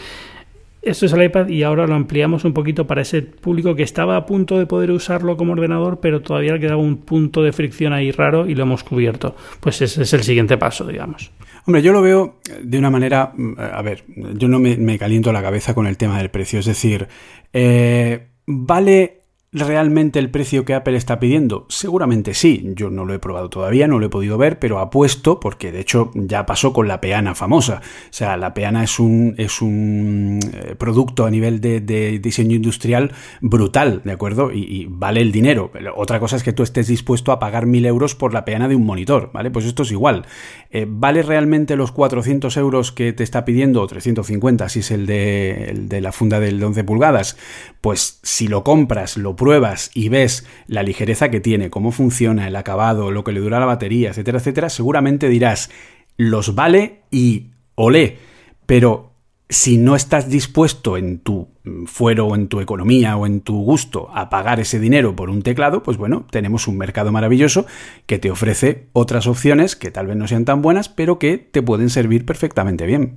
esto 0.82 1.06
es 1.06 1.12
el 1.12 1.22
iPad 1.22 1.48
y 1.48 1.62
ahora 1.62 1.86
lo 1.86 1.94
ampliamos 1.94 2.44
un 2.44 2.54
poquito 2.54 2.86
para 2.86 3.02
ese 3.02 3.22
público 3.22 3.74
que 3.74 3.82
estaba 3.82 4.16
a 4.16 4.26
punto 4.26 4.58
de 4.58 4.66
poder 4.66 4.90
usarlo 4.90 5.36
como 5.36 5.52
ordenador, 5.52 6.00
pero 6.00 6.22
todavía 6.22 6.58
quedaba 6.58 6.80
un 6.80 6.98
punto 6.98 7.42
de 7.42 7.52
fricción 7.52 7.92
ahí 7.92 8.10
raro 8.10 8.46
y 8.46 8.54
lo 8.54 8.62
hemos 8.62 8.82
cubierto. 8.84 9.36
Pues 9.60 9.82
ese 9.82 10.02
es 10.02 10.12
el 10.12 10.22
siguiente 10.22 10.56
paso, 10.56 10.86
digamos. 10.86 11.30
Hombre, 11.66 11.82
yo 11.82 11.92
lo 11.92 12.00
veo 12.00 12.40
de 12.62 12.78
una 12.78 12.90
manera, 12.90 13.32
mm, 13.36 13.54
a 13.58 13.82
ver, 13.82 14.04
yo 14.34 14.48
no 14.48 14.58
me, 14.58 14.98
caliento 14.98 15.32
la 15.32 15.42
cabeza 15.42 15.74
con 15.74 15.86
el 15.86 15.96
tema 15.96 16.18
del 16.18 16.30
precio, 16.30 16.58
es 16.58 16.66
decir, 16.66 17.08
eh, 17.52 18.28
¿vale 18.46 19.19
realmente 19.52 20.20
el 20.20 20.30
precio 20.30 20.64
que 20.64 20.74
Apple 20.74 20.96
está 20.96 21.18
pidiendo? 21.18 21.66
Seguramente 21.68 22.34
sí, 22.34 22.72
yo 22.76 22.88
no 22.90 23.04
lo 23.04 23.14
he 23.14 23.18
probado 23.18 23.50
todavía, 23.50 23.88
no 23.88 23.98
lo 23.98 24.06
he 24.06 24.10
podido 24.10 24.38
ver, 24.38 24.58
pero 24.58 24.78
apuesto, 24.78 25.40
porque 25.40 25.72
de 25.72 25.80
hecho 25.80 26.12
ya 26.14 26.46
pasó 26.46 26.72
con 26.72 26.86
la 26.86 27.00
peana 27.00 27.34
famosa. 27.34 27.80
O 27.82 28.12
sea, 28.12 28.36
la 28.36 28.54
peana 28.54 28.84
es 28.84 29.00
un, 29.00 29.34
es 29.38 29.60
un 29.60 30.38
eh, 30.54 30.76
producto 30.78 31.26
a 31.26 31.30
nivel 31.30 31.60
de, 31.60 31.80
diseño 32.20 32.56
industrial 32.56 33.12
brutal, 33.40 34.02
¿de 34.04 34.12
acuerdo? 34.12 34.52
Y, 34.52 34.86
vale 34.88 35.20
el 35.20 35.32
dinero. 35.32 35.72
Otra 35.96 36.20
cosa 36.20 36.36
es 36.36 36.42
que 36.42 36.52
tú 36.52 36.62
estés 36.62 36.86
dispuesto 36.86 37.32
a 37.32 37.38
pagar 37.38 37.66
mil 37.66 37.84
euros 37.86 38.14
por 38.14 38.32
la 38.32 38.44
peana 38.44 38.68
de 38.68 38.76
un 38.76 38.86
monitor, 38.86 39.30
¿vale? 39.32 39.50
Pues 39.50 39.64
esto 39.64 39.82
es 39.82 39.90
igual. 39.90 40.26
Eh, 40.70 40.86
¿Vale 40.88 41.22
realmente 41.22 41.76
los 41.76 41.90
400 41.90 42.56
euros 42.56 42.92
que 42.92 43.12
te 43.12 43.24
está 43.24 43.44
pidiendo, 43.44 43.82
o 43.82 43.86
350 43.86 44.68
si 44.68 44.80
es 44.80 44.90
el 44.90 45.06
de, 45.06 45.64
el 45.70 45.88
de 45.88 46.00
la 46.00 46.12
funda 46.12 46.38
del 46.38 46.62
11 46.62 46.84
pulgadas? 46.84 47.36
Pues 47.80 48.20
si 48.22 48.46
lo 48.46 48.62
compras, 48.62 49.16
lo 49.16 49.36
pruebas 49.40 49.90
y 49.94 50.11
ves 50.11 50.46
la 50.66 50.83
ligereza 50.83 51.31
que 51.31 51.40
tiene, 51.40 51.70
cómo 51.70 51.92
funciona, 51.92 52.46
el 52.46 52.57
acabado, 52.57 53.11
lo 53.11 53.24
que 53.24 53.33
le 53.33 53.40
dura 53.40 53.59
la 53.59 53.64
batería, 53.64 54.11
etcétera, 54.11 54.37
etcétera, 54.37 54.68
seguramente 54.68 55.31
dirás, 55.31 55.70
los 56.18 56.55
vale 56.55 57.00
y 57.11 57.46
olé. 57.74 58.18
Pero 58.66 59.14
si 59.48 59.79
no 59.79 59.96
estás 59.96 60.29
dispuesto 60.29 60.98
en 60.98 61.20
tu 61.20 61.48
fuero 61.87 62.26
o 62.26 62.35
en 62.35 62.48
tu 62.48 62.61
economía 62.61 63.16
o 63.16 63.24
en 63.24 63.40
tu 63.40 63.62
gusto 63.62 64.11
a 64.14 64.29
pagar 64.29 64.61
ese 64.61 64.79
dinero 64.79 65.16
por 65.16 65.31
un 65.31 65.40
teclado, 65.40 65.83
pues 65.83 65.96
bueno, 65.96 66.26
tenemos 66.31 66.68
un 66.68 66.76
mercado 66.76 67.11
maravilloso 67.11 67.64
que 68.05 68.18
te 68.18 68.31
ofrece 68.31 68.88
otras 68.92 69.26
opciones 69.26 69.74
que 69.74 69.90
tal 69.90 70.07
vez 70.07 70.16
no 70.18 70.29
sean 70.29 70.44
tan 70.44 70.61
buenas, 70.61 70.90
pero 70.90 71.18
que 71.18 71.38
te 71.38 71.62
pueden 71.62 71.88
servir 71.88 72.26
perfectamente 72.26 72.85
bien. 72.85 73.16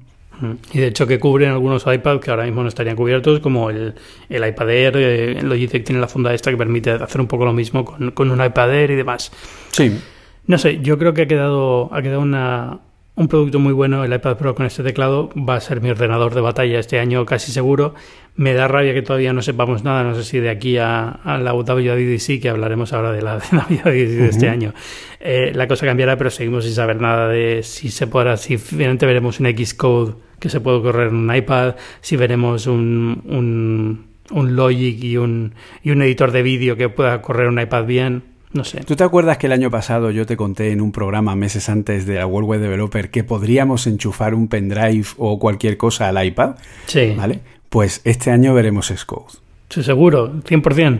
Y 0.73 0.79
de 0.79 0.87
hecho 0.87 1.07
que 1.07 1.19
cubren 1.19 1.51
algunos 1.51 1.85
iPads 1.85 2.19
que 2.19 2.31
ahora 2.31 2.45
mismo 2.45 2.61
no 2.63 2.67
estarían 2.67 2.95
cubiertos, 2.95 3.39
como 3.39 3.69
el, 3.69 3.93
el 4.29 4.47
iPad 4.47 4.69
Air, 4.69 4.93
eh, 4.97 5.41
Logitech 5.41 5.83
tiene 5.83 6.01
la 6.01 6.07
funda 6.07 6.33
esta 6.33 6.51
que 6.51 6.57
permite 6.57 6.91
hacer 6.91 7.21
un 7.21 7.27
poco 7.27 7.45
lo 7.45 7.53
mismo 7.53 7.85
con, 7.85 8.11
con 8.11 8.31
un 8.31 8.43
iPad 8.43 8.73
Air 8.73 8.91
y 8.91 8.95
demás. 8.95 9.31
Sí. 9.71 9.99
No 10.45 10.57
sé, 10.57 10.79
yo 10.81 10.97
creo 10.97 11.13
que 11.13 11.21
ha 11.21 11.27
quedado, 11.27 11.93
ha 11.93 12.01
quedado 12.01 12.21
una, 12.21 12.79
un 13.15 13.27
producto 13.27 13.59
muy 13.59 13.73
bueno, 13.73 14.03
el 14.03 14.13
iPad 14.13 14.37
Pro 14.37 14.55
con 14.55 14.65
este 14.65 14.81
teclado 14.81 15.29
va 15.37 15.55
a 15.55 15.61
ser 15.61 15.81
mi 15.81 15.89
ordenador 15.89 16.33
de 16.33 16.41
batalla 16.41 16.79
este 16.79 16.99
año 16.99 17.25
casi 17.25 17.51
seguro. 17.51 17.93
Me 18.35 18.53
da 18.55 18.67
rabia 18.67 18.93
que 18.95 19.03
todavía 19.03 19.33
no 19.33 19.43
sepamos 19.43 19.83
nada, 19.83 20.03
no 20.03 20.15
sé 20.15 20.23
si 20.23 20.39
de 20.39 20.49
aquí 20.49 20.77
a, 20.79 21.19
la 21.23 21.53
WWDC, 21.53 22.41
que 22.41 22.49
hablaremos 22.49 22.91
ahora 22.91 23.11
de 23.11 23.21
la, 23.21 23.37
de 23.37 24.07
de 24.07 24.27
este 24.27 24.49
año, 24.49 24.73
eh, 25.19 25.51
la 25.53 25.67
cosa 25.67 25.85
cambiará, 25.85 26.17
pero 26.17 26.31
seguimos 26.31 26.63
sin 26.65 26.73
saber 26.73 26.99
nada 26.99 27.27
de 27.27 27.61
si 27.61 27.89
se 27.89 28.07
podrá, 28.07 28.35
si 28.37 28.57
finalmente 28.57 29.05
veremos 29.05 29.39
un 29.39 29.45
Xcode 29.45 30.15
que 30.39 30.49
se 30.49 30.59
puede 30.59 30.81
correr 30.81 31.09
en 31.09 31.15
un 31.15 31.35
iPad, 31.35 31.75
si 32.01 32.15
veremos 32.15 32.65
un, 32.65 33.21
un, 33.25 34.07
un 34.31 34.55
Logic 34.55 35.03
y 35.03 35.17
un, 35.17 35.53
y 35.83 35.91
un 35.91 36.01
editor 36.01 36.31
de 36.31 36.41
vídeo 36.41 36.75
que 36.75 36.89
pueda 36.89 37.21
correr 37.21 37.47
un 37.47 37.59
iPad 37.59 37.85
bien 37.85 38.32
no 38.53 38.63
sé. 38.63 38.81
¿Tú 38.83 38.95
te 38.95 39.03
acuerdas 39.03 39.37
que 39.37 39.47
el 39.47 39.53
año 39.53 39.69
pasado 39.69 40.11
yo 40.11 40.25
te 40.25 40.37
conté 40.37 40.71
en 40.71 40.81
un 40.81 40.91
programa 40.91 41.35
meses 41.35 41.69
antes 41.69 42.05
de 42.05 42.15
la 42.15 42.25
World 42.25 42.49
Web 42.49 42.61
Developer 42.61 43.09
que 43.09 43.23
podríamos 43.23 43.87
enchufar 43.87 44.35
un 44.35 44.47
pendrive 44.47 45.07
o 45.17 45.39
cualquier 45.39 45.77
cosa 45.77 46.09
al 46.09 46.23
iPad? 46.23 46.55
Sí. 46.85 47.13
¿Vale? 47.17 47.39
Pues 47.69 48.01
este 48.03 48.31
año 48.31 48.53
veremos 48.53 48.93
Xcode. 48.95 49.39
Sí, 49.69 49.83
seguro, 49.83 50.31
100%. 50.43 50.99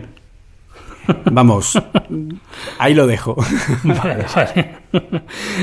Vamos, 1.30 1.80
ahí 2.78 2.94
lo 2.94 3.06
dejo. 3.06 3.36
Vale, 3.84 4.24
vale. 4.34 4.70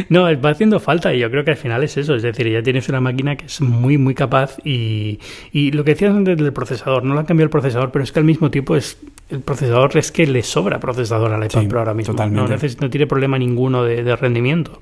No, 0.09 0.23
va 0.39 0.49
haciendo 0.49 0.79
falta 0.79 1.13
y 1.13 1.19
yo 1.19 1.31
creo 1.31 1.43
que 1.43 1.51
al 1.51 1.57
final 1.57 1.83
es 1.83 1.97
eso. 1.97 2.15
Es 2.15 2.21
decir, 2.21 2.47
ya 2.49 2.61
tienes 2.61 2.89
una 2.89 3.01
máquina 3.01 3.35
que 3.35 3.45
es 3.45 3.61
muy, 3.61 3.97
muy 3.97 4.13
capaz 4.13 4.57
y, 4.63 5.19
y 5.51 5.71
lo 5.71 5.83
que 5.83 5.91
decías 5.91 6.15
antes 6.15 6.37
del 6.37 6.53
procesador, 6.53 7.03
no 7.03 7.13
lo 7.13 7.19
han 7.21 7.25
cambiado 7.25 7.45
el 7.45 7.49
procesador, 7.49 7.91
pero 7.91 8.03
es 8.03 8.11
que 8.11 8.19
al 8.19 8.25
mismo 8.25 8.51
tiempo 8.51 8.75
es 8.75 8.97
el 9.31 9.41
procesador 9.41 9.97
es 9.97 10.11
que 10.11 10.27
le 10.27 10.43
sobra 10.43 10.79
procesador 10.79 11.33
al 11.33 11.43
iPad 11.43 11.67
Pro 11.67 11.79
ahora 11.79 11.93
mismo. 11.93 12.13
Totalmente. 12.13 12.55
No, 12.55 12.73
no, 12.81 12.89
tiene 12.89 13.07
problema 13.07 13.37
ninguno 13.37 13.83
de, 13.83 14.03
de 14.03 14.15
rendimiento. 14.15 14.79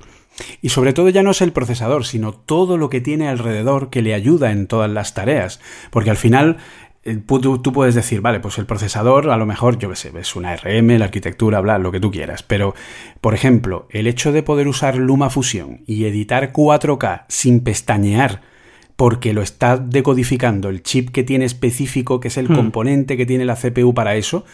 Y 0.62 0.70
sobre 0.70 0.92
todo 0.92 1.08
ya 1.08 1.22
no 1.22 1.32
es 1.32 1.40
el 1.42 1.52
procesador, 1.52 2.04
sino 2.04 2.32
todo 2.32 2.76
lo 2.76 2.88
que 2.88 3.00
tiene 3.00 3.28
alrededor 3.28 3.90
que 3.90 4.02
le 4.02 4.14
ayuda 4.14 4.52
en 4.52 4.66
todas 4.66 4.90
las 4.90 5.14
tareas. 5.14 5.60
Porque 5.90 6.10
al 6.10 6.16
final 6.16 6.58
Tú, 7.02 7.62
puedes 7.72 7.94
decir, 7.94 8.20
vale, 8.20 8.40
pues 8.40 8.58
el 8.58 8.66
procesador 8.66 9.30
a 9.30 9.38
lo 9.38 9.46
mejor, 9.46 9.78
yo 9.78 9.88
qué 9.88 9.96
sé, 9.96 10.12
es 10.18 10.36
una 10.36 10.54
RM, 10.54 10.98
la 10.98 11.06
arquitectura, 11.06 11.60
bla, 11.60 11.78
lo 11.78 11.90
que 11.90 12.00
tú 12.00 12.10
quieras. 12.10 12.42
Pero, 12.42 12.74
por 13.22 13.32
ejemplo, 13.32 13.88
el 13.88 14.06
hecho 14.06 14.32
de 14.32 14.42
poder 14.42 14.68
usar 14.68 14.96
LumaFusion 14.96 15.82
y 15.86 16.04
editar 16.04 16.52
4K 16.52 17.24
sin 17.28 17.60
pestañear 17.60 18.42
porque 19.00 19.32
lo 19.32 19.40
está 19.40 19.78
decodificando 19.78 20.68
el 20.68 20.82
chip 20.82 21.08
que 21.08 21.22
tiene 21.22 21.46
específico, 21.46 22.20
que 22.20 22.28
es 22.28 22.36
el 22.36 22.50
hmm. 22.50 22.54
componente 22.54 23.16
que 23.16 23.24
tiene 23.24 23.46
la 23.46 23.56
CPU 23.56 23.94
para 23.94 24.14
eso, 24.16 24.44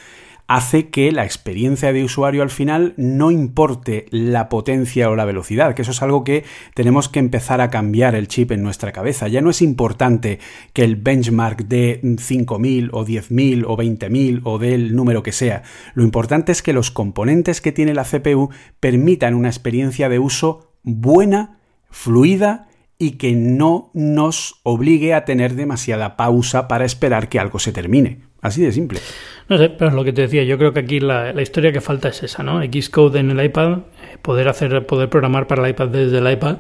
hace 0.47 0.89
que 0.89 1.11
la 1.11 1.25
experiencia 1.25 1.93
de 1.93 2.05
usuario 2.05 2.45
al 2.45 2.51
final 2.51 2.95
no 2.97 3.33
importe 3.33 4.07
la 4.11 4.49
potencia 4.49 5.11
o 5.11 5.17
la 5.17 5.25
velocidad, 5.25 5.75
que 5.75 5.83
eso 5.83 5.91
es 5.91 6.01
algo 6.01 6.23
que 6.23 6.45
tenemos 6.75 7.09
que 7.09 7.19
empezar 7.19 7.61
a 7.61 7.71
cambiar 7.71 8.15
el 8.15 8.29
chip 8.29 8.53
en 8.53 8.63
nuestra 8.63 8.93
cabeza. 8.93 9.27
Ya 9.27 9.41
no 9.41 9.51
es 9.51 9.63
importante 9.63 10.39
que 10.73 10.85
el 10.85 10.95
benchmark 10.95 11.67
de 11.67 12.01
5.000 12.03 12.91
o 12.93 13.05
10.000 13.05 13.65
o 13.67 13.77
20.000 13.77 14.43
o 14.45 14.59
del 14.61 14.95
número 14.95 15.25
que 15.25 15.33
sea. 15.33 15.65
Lo 15.95 16.05
importante 16.05 16.53
es 16.53 16.63
que 16.63 16.73
los 16.73 16.93
componentes 16.93 17.61
que 17.61 17.73
tiene 17.73 17.95
la 17.95 18.05
CPU 18.05 18.51
permitan 18.79 19.35
una 19.35 19.49
experiencia 19.49 20.09
de 20.09 20.21
uso 20.21 20.71
buena, 20.85 21.59
fluida 21.91 22.66
y 22.99 23.13
que 23.13 23.33
no 23.35 23.91
nos 23.95 24.61
obligue 24.63 25.15
a 25.15 25.25
tener 25.25 25.55
demasiada 25.55 26.17
pausa 26.17 26.69
para 26.69 26.85
esperar 26.85 27.29
que 27.29 27.39
algo 27.39 27.59
se 27.59 27.73
termine. 27.73 28.21
Así 28.41 28.63
de 28.63 28.73
simple. 28.73 29.01
No 29.49 29.59
sé, 29.59 29.71
pero 29.71 29.89
es 29.89 29.95
lo 29.95 30.05
que 30.05 30.13
te 30.13 30.23
decía. 30.23 30.45
Yo 30.45 30.57
creo 30.57 30.73
que 30.73 30.81
aquí 30.81 31.01
la, 31.01 31.33
la 31.33 31.43
historia 31.43 31.73
que 31.73 31.81
falta 31.81 32.09
es 32.09 32.23
esa, 32.23 32.43
¿no? 32.43 32.63
Xcode 32.63 33.19
en 33.19 33.31
el 33.31 33.45
iPad, 33.45 33.79
eh, 33.79 34.19
poder 34.23 34.49
hacer, 34.49 34.87
poder 34.87 35.09
programar 35.09 35.47
para 35.47 35.65
el 35.65 35.71
iPad 35.71 35.89
desde 35.89 36.19
el 36.19 36.31
iPad 36.31 36.59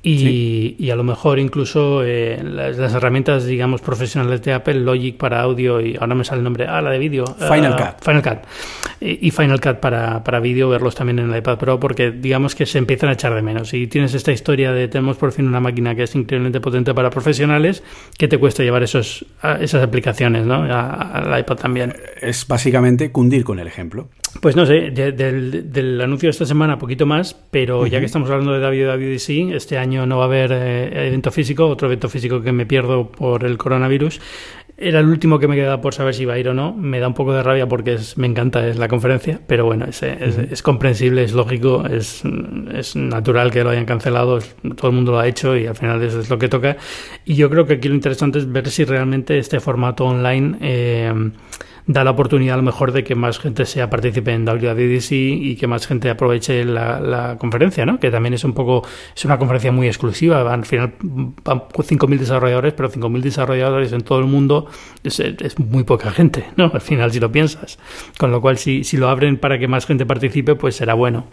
y, 0.00 0.90
a 0.90 0.96
lo 0.96 1.02
mejor 1.02 1.38
incluso 1.38 2.04
eh, 2.04 2.40
las, 2.42 2.94
herramientas, 2.94 3.44
digamos, 3.46 3.80
profesionales 3.80 4.42
de 4.42 4.52
Apple, 4.52 4.74
Logic 4.74 5.16
para 5.16 5.40
audio 5.40 5.80
y 5.80 5.96
ahora 5.96 6.14
me 6.14 6.24
sale 6.24 6.38
el 6.38 6.44
nombre, 6.44 6.66
ah, 6.68 6.80
la 6.80 6.90
de 6.90 6.98
vídeo. 6.98 7.24
Final 7.26 7.74
ah, 7.76 7.94
Cut. 7.96 8.04
Final 8.04 8.22
Cut. 8.22 8.38
Y, 9.00 9.30
Final 9.30 9.60
Cut 9.60 9.76
para, 9.76 10.22
para 10.22 10.40
vídeo, 10.40 10.68
verlos 10.68 10.94
también 10.94 11.18
en 11.18 11.30
el 11.30 11.38
iPad 11.38 11.58
Pro, 11.58 11.80
porque 11.80 12.10
digamos 12.10 12.54
que 12.54 12.66
se 12.66 12.78
empiezan 12.78 13.10
a 13.10 13.12
echar 13.14 13.34
de 13.34 13.42
menos. 13.42 13.74
Y 13.74 13.86
tienes 13.88 14.14
esta 14.14 14.32
historia 14.32 14.72
de 14.72 14.88
tenemos 14.88 15.16
por 15.16 15.32
fin 15.32 15.46
una 15.46 15.60
máquina 15.60 15.94
que 15.94 16.04
es 16.04 16.14
increíblemente 16.14 16.60
potente 16.60 16.94
para 16.94 17.10
profesionales, 17.10 17.82
que 18.16 18.28
te 18.28 18.38
cuesta 18.38 18.62
llevar 18.62 18.82
esos, 18.84 19.24
esas 19.60 19.82
aplicaciones 19.82 20.46
¿no? 20.46 20.62
al 20.62 21.38
iPad 21.40 21.56
también. 21.56 21.94
Es 22.20 22.46
básicamente 22.46 23.10
cundir 23.10 23.44
con 23.44 23.58
el 23.58 23.66
ejemplo. 23.66 24.08
Pues 24.40 24.54
no 24.54 24.66
sé, 24.66 24.90
del, 24.90 26.00
anuncio 26.00 26.28
de 26.28 26.30
esta 26.30 26.44
semana 26.44 26.78
poquito 26.78 27.06
más, 27.06 27.34
pero 27.50 27.86
ya 27.86 27.98
que 27.98 28.06
estamos 28.06 28.30
hablando 28.30 28.52
de 28.52 28.60
WWDC, 28.60 29.54
este 29.54 29.78
año 29.78 29.87
no 29.88 30.18
va 30.18 30.24
a 30.24 30.26
haber 30.26 30.52
eh, 30.52 31.08
evento 31.08 31.30
físico, 31.30 31.66
otro 31.66 31.88
evento 31.88 32.08
físico 32.08 32.42
que 32.42 32.52
me 32.52 32.66
pierdo 32.66 33.10
por 33.10 33.44
el 33.44 33.58
coronavirus. 33.58 34.20
Era 34.80 35.00
el 35.00 35.06
último 35.06 35.40
que 35.40 35.48
me 35.48 35.56
queda 35.56 35.80
por 35.80 35.92
saber 35.92 36.14
si 36.14 36.24
va 36.24 36.34
a 36.34 36.38
ir 36.38 36.48
o 36.48 36.54
no. 36.54 36.72
Me 36.72 37.00
da 37.00 37.08
un 37.08 37.14
poco 37.14 37.32
de 37.32 37.42
rabia 37.42 37.66
porque 37.66 37.94
es, 37.94 38.16
me 38.16 38.28
encanta 38.28 38.64
es 38.66 38.78
la 38.78 38.86
conferencia, 38.86 39.40
pero 39.46 39.64
bueno, 39.64 39.86
es, 39.86 40.04
es, 40.04 40.62
comprensible, 40.62 41.24
es 41.24 41.32
lógico, 41.32 41.84
es, 41.84 42.22
es, 42.72 42.94
natural 42.94 43.50
que 43.50 43.64
lo 43.64 43.70
hayan 43.70 43.86
cancelado, 43.86 44.38
todo 44.76 44.90
el 44.90 44.94
mundo 44.94 45.12
lo 45.12 45.18
ha 45.18 45.26
hecho 45.26 45.56
y 45.56 45.66
al 45.66 45.74
final 45.74 46.00
eso 46.02 46.20
es 46.20 46.30
lo 46.30 46.38
que 46.38 46.48
toca. 46.48 46.76
Y 47.24 47.34
yo 47.34 47.50
creo 47.50 47.66
que 47.66 47.74
aquí 47.74 47.88
lo 47.88 47.94
interesante 47.96 48.38
es 48.38 48.52
ver 48.52 48.70
si 48.70 48.84
realmente 48.84 49.38
este 49.38 49.58
formato 49.58 50.04
online... 50.04 50.56
Eh, 50.60 51.12
da 51.88 52.04
la 52.04 52.10
oportunidad 52.10 52.54
a 52.54 52.56
lo 52.58 52.62
mejor 52.62 52.92
de 52.92 53.02
que 53.02 53.14
más 53.14 53.38
gente 53.38 53.64
sea 53.64 53.88
partícipe 53.88 54.30
en 54.32 54.44
WWDC 54.44 55.10
y 55.10 55.56
que 55.56 55.66
más 55.66 55.86
gente 55.86 56.10
aproveche 56.10 56.64
la, 56.64 57.36
conferencia, 57.38 57.86
¿no? 57.86 57.98
Que 57.98 58.10
también 58.10 58.34
es 58.34 58.44
un 58.44 58.52
poco, 58.52 58.86
es 59.16 59.24
una 59.24 59.38
conferencia 59.38 59.72
muy 59.72 59.86
exclusiva. 59.86 60.52
Al 60.52 60.66
final 60.66 60.92
van 61.00 61.60
5.000 61.60 62.18
desarrolladores, 62.18 62.74
pero 62.74 62.90
5.000 62.90 63.20
desarrolladores 63.22 63.92
en 63.92 64.02
todo 64.02 64.18
el 64.18 64.26
mundo 64.26 64.66
es, 65.02 65.18
es, 65.18 65.58
muy 65.58 65.84
poca 65.84 66.10
gente, 66.10 66.44
¿no? 66.56 66.70
Al 66.72 66.82
final, 66.82 67.10
si 67.10 67.20
lo 67.20 67.32
piensas. 67.32 67.78
Con 68.18 68.30
lo 68.30 68.42
cual, 68.42 68.58
si, 68.58 68.84
si 68.84 68.98
lo 68.98 69.08
abren 69.08 69.38
para 69.38 69.58
que 69.58 69.66
más 69.66 69.86
gente 69.86 70.04
participe, 70.04 70.54
pues 70.54 70.76
será 70.76 70.92
bueno. 70.92 71.24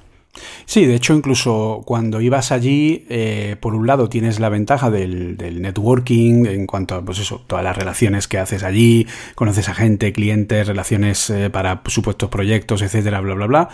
Sí, 0.65 0.85
de 0.85 0.95
hecho, 0.95 1.13
incluso 1.13 1.83
cuando 1.85 2.21
ibas 2.21 2.51
allí, 2.51 3.05
eh, 3.09 3.55
por 3.59 3.75
un 3.75 3.87
lado 3.87 4.09
tienes 4.09 4.39
la 4.39 4.49
ventaja 4.49 4.89
del, 4.89 5.37
networking 5.37 6.45
en 6.45 6.67
cuanto 6.67 6.95
a, 6.95 7.03
pues 7.03 7.19
eso, 7.19 7.43
todas 7.47 7.63
las 7.63 7.77
relaciones 7.77 8.27
que 8.27 8.37
haces 8.37 8.63
allí, 8.63 9.07
conoces 9.35 9.69
a 9.69 9.73
gente, 9.73 10.11
clientes, 10.13 10.67
relaciones 10.67 11.29
eh, 11.29 11.49
para 11.49 11.81
supuestos 11.85 12.29
proyectos, 12.29 12.81
etcétera, 12.81 13.21
bla, 13.21 13.35
bla, 13.35 13.47
bla. 13.47 13.69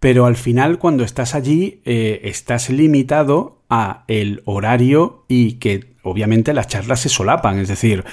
Pero 0.00 0.26
al 0.26 0.36
final, 0.36 0.78
cuando 0.78 1.02
estás 1.02 1.34
allí, 1.34 1.80
eh, 1.84 2.20
estás 2.24 2.68
limitado 2.68 3.62
a 3.70 4.04
el 4.06 4.42
horario 4.44 5.24
y 5.28 5.54
que 5.54 5.93
obviamente 6.04 6.54
las 6.54 6.68
charlas 6.68 7.00
se 7.00 7.08
solapan, 7.08 7.58
es 7.58 7.68
decir, 7.68 8.04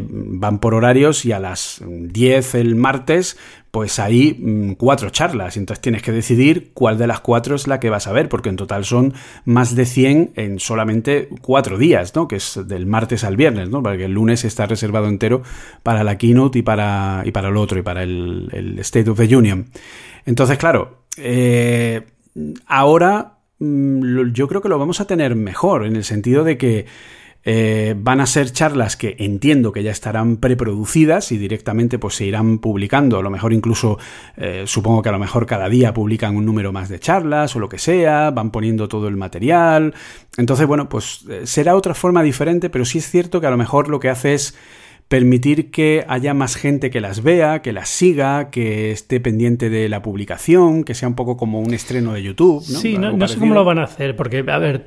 van 0.00 0.58
por 0.58 0.74
horarios 0.74 1.24
y 1.24 1.32
a 1.32 1.38
las 1.38 1.82
10 1.86 2.54
el 2.56 2.74
martes 2.74 3.36
pues 3.70 3.98
hay 3.98 4.32
mm, 4.32 4.72
cuatro 4.72 5.10
charlas 5.10 5.58
entonces 5.58 5.82
tienes 5.82 6.02
que 6.02 6.12
decidir 6.12 6.70
cuál 6.74 6.98
de 6.98 7.06
las 7.06 7.20
cuatro 7.20 7.56
es 7.56 7.66
la 7.66 7.80
que 7.80 7.90
vas 7.90 8.06
a 8.06 8.12
ver, 8.12 8.28
porque 8.28 8.48
en 8.48 8.56
total 8.56 8.84
son 8.84 9.14
más 9.44 9.74
de 9.74 9.86
100 9.86 10.32
en 10.36 10.58
solamente 10.58 11.28
cuatro 11.42 11.78
días, 11.78 12.14
¿no? 12.14 12.28
Que 12.28 12.36
es 12.36 12.60
del 12.66 12.86
martes 12.86 13.24
al 13.24 13.36
viernes, 13.36 13.68
¿no? 13.68 13.82
Porque 13.82 14.04
el 14.04 14.12
lunes 14.12 14.44
está 14.44 14.66
reservado 14.66 15.08
entero 15.08 15.42
para 15.82 16.04
la 16.04 16.18
keynote 16.18 16.60
y 16.60 16.62
para, 16.62 17.22
y 17.24 17.32
para 17.32 17.48
el 17.48 17.56
otro, 17.56 17.78
y 17.78 17.82
para 17.82 18.02
el, 18.02 18.76
State 18.80 19.10
of 19.10 19.18
the 19.18 19.36
Union. 19.36 19.66
Entonces, 20.24 20.58
claro, 20.58 21.04
eh, 21.16 22.06
ahora 22.66 23.38
mm, 23.58 24.32
yo 24.32 24.48
creo 24.48 24.60
que 24.60 24.68
lo 24.68 24.78
vamos 24.78 25.00
a 25.00 25.06
tener 25.06 25.34
mejor, 25.34 25.86
en 25.86 25.96
el 25.96 26.04
sentido 26.04 26.44
de 26.44 26.58
que 26.58 26.86
eh, 27.44 27.94
van 27.96 28.20
a 28.20 28.26
ser 28.26 28.52
charlas 28.52 28.96
que 28.96 29.16
entiendo 29.18 29.72
que 29.72 29.82
ya 29.82 29.90
estarán 29.90 30.36
preproducidas 30.36 31.32
y 31.32 31.38
directamente 31.38 31.98
pues 31.98 32.16
se 32.16 32.26
irán 32.26 32.58
publicando. 32.58 33.18
A 33.18 33.22
lo 33.22 33.30
mejor 33.30 33.52
incluso, 33.52 33.98
eh, 34.36 34.64
supongo 34.66 35.02
que 35.02 35.08
a 35.08 35.12
lo 35.12 35.18
mejor 35.18 35.46
cada 35.46 35.68
día 35.68 35.94
publican 35.94 36.36
un 36.36 36.44
número 36.44 36.72
más 36.72 36.88
de 36.88 36.98
charlas 36.98 37.54
o 37.56 37.60
lo 37.60 37.68
que 37.68 37.78
sea, 37.78 38.30
van 38.30 38.50
poniendo 38.50 38.88
todo 38.88 39.08
el 39.08 39.16
material. 39.16 39.94
Entonces, 40.36 40.66
bueno, 40.66 40.88
pues 40.88 41.24
eh, 41.28 41.46
será 41.46 41.76
otra 41.76 41.94
forma 41.94 42.22
diferente, 42.22 42.70
pero 42.70 42.84
sí 42.84 42.98
es 42.98 43.08
cierto 43.10 43.40
que 43.40 43.46
a 43.46 43.50
lo 43.50 43.56
mejor 43.56 43.88
lo 43.88 44.00
que 44.00 44.10
hace 44.10 44.34
es 44.34 44.54
permitir 45.08 45.70
que 45.70 46.04
haya 46.06 46.34
más 46.34 46.56
gente 46.56 46.90
que 46.90 47.00
las 47.00 47.22
vea, 47.22 47.62
que 47.62 47.72
las 47.72 47.88
siga, 47.88 48.50
que 48.50 48.90
esté 48.90 49.20
pendiente 49.20 49.70
de 49.70 49.88
la 49.88 50.02
publicación, 50.02 50.84
que 50.84 50.94
sea 50.94 51.08
un 51.08 51.14
poco 51.14 51.38
como 51.38 51.60
un 51.60 51.72
estreno 51.72 52.12
de 52.12 52.22
YouTube. 52.22 52.62
¿no? 52.70 52.78
Sí, 52.78 52.98
no, 52.98 53.26
sé 53.26 53.38
cómo 53.38 53.54
lo 53.54 53.64
van 53.64 53.78
a 53.78 53.84
hacer, 53.84 54.14
porque, 54.16 54.44
a 54.46 54.58
ver, 54.58 54.84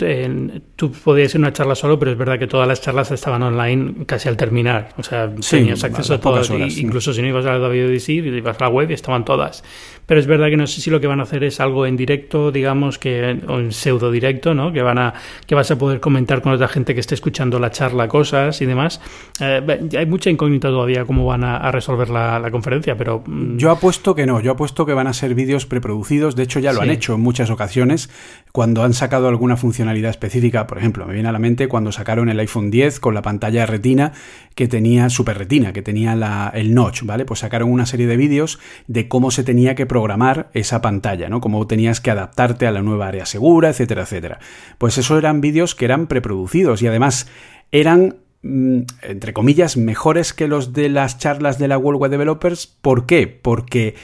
tú 0.75 0.91
podías 0.91 1.33
ir 1.33 1.41
una 1.41 1.51
charla 1.53 1.73
solo, 1.73 1.97
pero 1.97 2.11
es 2.11 2.17
verdad 2.17 2.37
que 2.37 2.45
todas 2.45 2.67
las 2.67 2.81
charlas 2.81 3.09
estaban 3.09 3.41
online 3.41 4.05
casi 4.05 4.29
al 4.29 4.37
terminar. 4.37 4.89
O 4.97 5.03
sea, 5.03 5.33
tenías 5.35 5.83
acceso 5.83 6.13
a, 6.13 6.19
todas, 6.19 6.51
incluso 6.77 7.13
si 7.13 7.21
no 7.23 7.27
ibas 7.27 7.45
a 7.47 7.57
la 7.57 7.67
WDC, 7.67 8.09
ibas 8.09 8.57
a 8.61 8.65
la 8.65 8.69
web 8.69 8.91
y 8.91 8.93
estaban 8.93 9.25
todas. 9.25 9.63
Pero 10.05 10.19
es 10.19 10.27
verdad 10.27 10.49
que 10.49 10.57
no 10.57 10.67
sé 10.67 10.81
si 10.81 10.89
lo 10.89 10.99
que 10.99 11.07
van 11.07 11.19
a 11.19 11.23
hacer 11.23 11.43
es 11.43 11.59
algo 11.59 11.85
en 11.85 11.95
directo, 11.97 12.51
digamos, 12.51 12.99
que 12.99 13.39
o 13.47 13.59
en 13.59 13.71
pseudo 13.71 14.11
directo, 14.11 14.53
¿no? 14.53 14.73
Que 14.73 14.81
van 14.81 14.97
a 14.97 15.13
que 15.47 15.55
vas 15.55 15.71
a 15.71 15.77
poder 15.77 15.99
comentar 15.99 16.41
con 16.41 16.51
otra 16.51 16.67
gente 16.67 16.93
que 16.93 16.99
esté 16.99 17.15
escuchando 17.15 17.59
la 17.59 17.71
charla 17.71 18.07
cosas 18.07 18.61
y 18.61 18.65
demás. 18.65 18.99
Eh, 19.39 19.61
hay 19.97 20.05
mucha 20.11 20.29
incógnita 20.29 20.67
todavía 20.67 21.05
cómo 21.05 21.25
van 21.25 21.43
a, 21.43 21.71
resolver 21.71 22.09
la, 22.09 22.47
conferencia, 22.51 22.95
pero 22.97 23.23
mm, 23.25 23.57
yo 23.57 23.71
apuesto 23.71 24.13
que 24.13 24.25
no. 24.27 24.39
Yo 24.41 24.51
apuesto 24.51 24.85
que 24.85 24.93
van 24.93 25.07
a 25.07 25.13
ser 25.13 25.33
vídeos 25.33 25.65
preproducidos. 25.65 26.35
De 26.35 26.43
hecho, 26.43 26.59
ya 26.59 26.73
lo 26.73 26.81
han 26.81 26.89
hecho 26.89 27.15
en 27.15 27.21
muchas 27.21 27.49
ocasiones 27.49 28.09
cuando 28.51 28.83
han 28.83 28.93
sacado 28.93 29.27
alguna 29.27 29.57
funcionalidad 29.57 30.11
específica. 30.11 30.67
Por 30.67 30.77
ejemplo, 30.77 31.07
me 31.07 31.13
viene 31.13 31.29
a 31.29 31.31
la 31.31 31.39
mente 31.39 31.67
cuando 31.67 31.91
sacaron 31.91 32.29
el 32.29 32.39
iPhone 32.39 32.69
10 32.69 32.99
con 32.99 33.15
la 33.15 33.21
pantalla 33.21 33.65
Retina 33.65 34.11
que 34.53 34.67
tenía 34.67 35.09
Super 35.09 35.37
Retina, 35.37 35.73
que 35.73 35.81
tenía 35.81 36.15
la, 36.15 36.51
el 36.53 36.73
notch, 36.73 37.03
¿vale? 37.03 37.25
Pues 37.25 37.39
sacaron 37.39 37.71
una 37.71 37.85
serie 37.85 38.05
de 38.05 38.17
vídeos 38.17 38.59
de 38.87 39.07
cómo 39.07 39.31
se 39.31 39.43
tenía 39.43 39.75
que 39.75 39.85
programar 39.85 40.49
esa 40.53 40.81
pantalla, 40.81 41.29
¿no? 41.29 41.39
Cómo 41.41 41.65
tenías 41.67 42.01
que 42.01 42.11
adaptarte 42.11 42.67
a 42.67 42.71
la 42.71 42.81
nueva 42.81 43.07
área 43.07 43.25
segura, 43.25 43.69
etcétera, 43.69 44.03
etcétera. 44.03 44.39
Pues 44.77 44.97
eso 44.97 45.17
eran 45.17 45.41
vídeos 45.41 45.73
que 45.73 45.85
eran 45.85 46.07
preproducidos 46.07 46.81
y 46.81 46.87
además 46.87 47.27
eran 47.71 48.17
entre 48.43 49.33
comillas, 49.33 49.77
mejores 49.77 50.33
que 50.33 50.47
los 50.47 50.73
de 50.73 50.89
las 50.89 51.17
charlas 51.17 51.59
de 51.59 51.67
la 51.67 51.77
World 51.77 52.01
Wide 52.01 52.11
Developers. 52.11 52.67
¿Por 52.67 53.05
qué? 53.05 53.27
Porque 53.27 53.95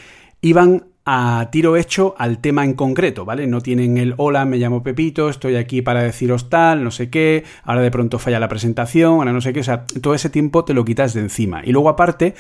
iban 0.42 0.86
a 1.10 1.48
tiro 1.52 1.78
hecho 1.78 2.16
al 2.18 2.40
tema 2.40 2.66
en 2.66 2.74
concreto, 2.74 3.24
¿vale? 3.24 3.48
No 3.48 3.62
tienen 3.62 3.98
el 3.98 4.14
hola, 4.18 4.44
me 4.44 4.58
llamo 4.58 4.84
Pepito, 4.84 5.30
estoy 5.30 5.56
aquí 5.56 5.82
para 5.82 6.04
deciros 6.04 6.50
tal, 6.50 6.84
no 6.84 6.92
sé 6.92 7.10
qué, 7.10 7.46
ahora 7.64 7.82
de 7.82 7.92
pronto 7.92 8.20
falla 8.20 8.42
la 8.42 8.50
presentación, 8.50 9.14
ahora 9.14 9.32
no 9.32 9.40
sé 9.40 9.54
qué, 9.54 9.62
o 9.62 9.64
sea, 9.64 9.86
todo 9.86 10.14
ese 10.14 10.30
tiempo 10.30 10.66
te 10.66 10.74
lo 10.74 10.84
quitas 10.84 11.14
de 11.14 11.22
encima. 11.22 11.62
Y 11.64 11.72
luego 11.72 11.88
aparte, 11.88 12.36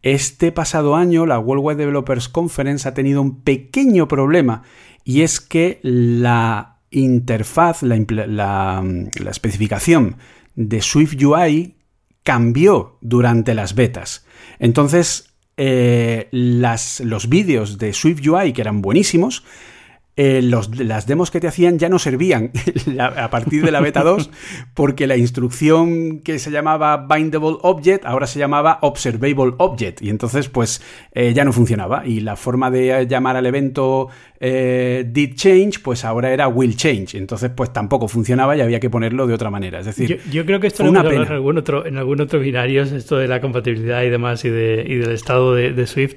este 0.00 0.50
pasado 0.50 0.96
año 0.96 1.26
la 1.26 1.38
World 1.38 1.62
Wide 1.62 1.76
Developers 1.76 2.30
Conference 2.30 2.88
ha 2.88 2.94
tenido 2.94 3.20
un 3.20 3.42
pequeño 3.42 4.08
problema 4.08 4.62
y 5.04 5.20
es 5.20 5.38
que 5.38 5.78
la 5.82 6.78
interfaz, 6.90 7.82
la, 7.82 7.98
la 8.08 9.30
especificación 9.30 10.16
de 10.56 10.82
Swift 10.82 11.22
UI 11.22 11.76
cambió 12.22 12.98
durante 13.00 13.54
las 13.54 13.74
betas. 13.74 14.26
Entonces, 14.58 15.36
eh, 15.56 16.28
las, 16.32 17.00
los 17.00 17.28
vídeos 17.28 17.78
de 17.78 17.92
Swift 17.92 18.26
UI, 18.26 18.52
que 18.52 18.62
eran 18.62 18.82
buenísimos, 18.82 19.44
eh, 20.18 20.40
las 20.42 21.06
demos 21.06 21.30
que 21.30 21.40
te 21.40 21.46
hacían 21.46 21.78
ya 21.78 21.90
no 21.90 21.98
servían 21.98 22.50
a 22.98 23.28
partir 23.28 23.62
de 23.62 23.70
la 23.70 23.82
beta 23.82 24.02
2 24.02 24.30
porque 24.72 25.06
la 25.06 25.18
instrucción 25.18 26.20
que 26.20 26.38
se 26.38 26.50
llamaba 26.50 27.06
bindable 27.06 27.58
object 27.60 28.06
ahora 28.06 28.26
se 28.26 28.38
llamaba 28.38 28.78
observable 28.80 29.52
object. 29.58 30.00
Y 30.00 30.08
entonces 30.08 30.48
pues 30.48 30.80
eh, 31.12 31.34
ya 31.34 31.44
no 31.44 31.52
funcionaba. 31.52 32.06
Y 32.06 32.20
la 32.20 32.36
forma 32.36 32.70
de 32.70 33.06
llamar 33.06 33.36
al 33.36 33.44
evento 33.44 34.08
eh, 34.40 35.04
did 35.06 35.34
change 35.34 35.80
pues 35.82 36.02
ahora 36.02 36.32
era 36.32 36.48
will 36.48 36.76
change. 36.76 37.14
Entonces 37.14 37.50
pues 37.54 37.70
tampoco 37.74 38.08
funcionaba 38.08 38.56
y 38.56 38.62
había 38.62 38.80
que 38.80 38.88
ponerlo 38.88 39.26
de 39.26 39.34
otra 39.34 39.50
manera. 39.50 39.80
Es 39.80 39.86
decir 39.86 40.22
yo, 40.30 40.46
creo 40.46 40.60
que 40.60 40.68
esto 40.68 40.82
lo 40.82 40.98
hemos 40.98 41.12
en 41.12 41.30
algún 41.30 41.58
otro 41.58 41.84
en 41.84 41.98
algún 41.98 42.22
otro 42.22 42.40
binario 42.40 42.84
esto 42.84 43.18
de 43.18 43.28
la 43.28 43.42
compatibilidad 43.42 44.02
y 44.02 44.08
demás 44.08 44.46
y, 44.46 44.48
de, 44.48 44.82
y 44.88 44.94
del 44.94 45.10
estado 45.10 45.54
de 45.54 45.86
Swift 45.86 46.16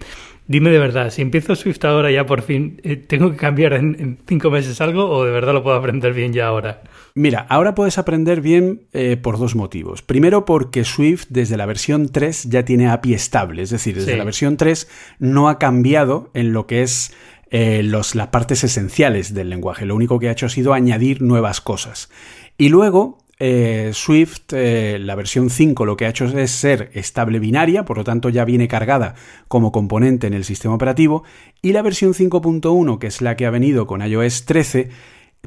Dime 0.49 0.71
de 0.71 0.79
verdad, 0.79 1.11
si 1.11 1.21
empiezo 1.21 1.55
Swift 1.55 1.85
ahora 1.85 2.09
ya 2.09 2.25
por 2.25 2.41
fin, 2.41 2.81
eh, 2.83 2.95
¿tengo 2.95 3.29
que 3.29 3.37
cambiar 3.37 3.73
en, 3.73 4.17
cinco 4.27 4.49
meses 4.49 4.81
algo 4.81 5.07
o 5.07 5.23
de 5.23 5.29
verdad 5.29 5.53
lo 5.53 5.61
puedo 5.61 5.77
aprender 5.77 6.11
bien 6.11 6.33
ya 6.33 6.47
ahora? 6.47 6.81
Mira, 7.13 7.45
ahora 7.49 7.75
puedes 7.75 7.99
aprender 7.99 8.41
bien 8.41 8.81
eh, 8.91 9.15
por 9.15 9.37
dos 9.37 9.53
motivos. 9.53 10.01
Primero 10.01 10.45
porque 10.45 10.85
Swift 10.85 11.27
desde 11.29 11.55
la 11.55 11.67
versión 11.67 12.09
3 12.09 12.45
ya 12.45 12.65
tiene 12.65 12.89
API 12.89 13.13
estable, 13.13 13.61
es 13.61 13.69
decir, 13.69 13.93
desde 13.93 14.17
la 14.17 14.23
versión 14.23 14.57
3 14.57 14.89
no 15.19 15.49
ha 15.49 15.59
cambiado 15.59 16.31
en 16.33 16.51
lo 16.51 16.65
que 16.65 16.81
es 16.81 17.13
eh, 17.51 17.83
los, 17.83 18.15
las 18.15 18.29
partes 18.29 18.63
esenciales 18.63 19.35
del 19.35 19.51
lenguaje. 19.51 19.85
Lo 19.85 19.93
único 19.93 20.17
que 20.17 20.29
ha 20.29 20.31
hecho 20.31 20.47
ha 20.47 20.49
sido 20.49 20.73
añadir 20.73 21.21
nuevas 21.21 21.61
cosas. 21.61 22.09
Y 22.57 22.69
luego 22.69 23.19
eh, 23.39 23.91
Swift, 23.93 24.51
eh, 24.51 24.99
la 24.99 25.15
versión 25.15 25.49
5, 25.49 25.85
lo 25.85 25.95
que 25.95 26.05
ha 26.05 26.09
hecho 26.09 26.25
es 26.25 26.51
ser 26.51 26.91
estable 26.93 27.39
binaria, 27.39 27.85
por 27.85 27.97
lo 27.97 28.03
tanto 28.03 28.29
ya 28.29 28.43
viene 28.43 28.67
cargada 28.67 29.15
como 29.47 29.71
componente 29.71 30.27
en 30.27 30.33
el 30.33 30.43
sistema 30.43 30.75
operativo, 30.75 31.23
y 31.61 31.71
la 31.71 31.81
versión 31.81 32.13
5.1, 32.13 32.99
que 32.99 33.07
es 33.07 33.21
la 33.21 33.37
que 33.37 33.45
ha 33.45 33.49
venido 33.49 33.87
con 33.87 34.01
iOS 34.01 34.45
13, 34.45 34.89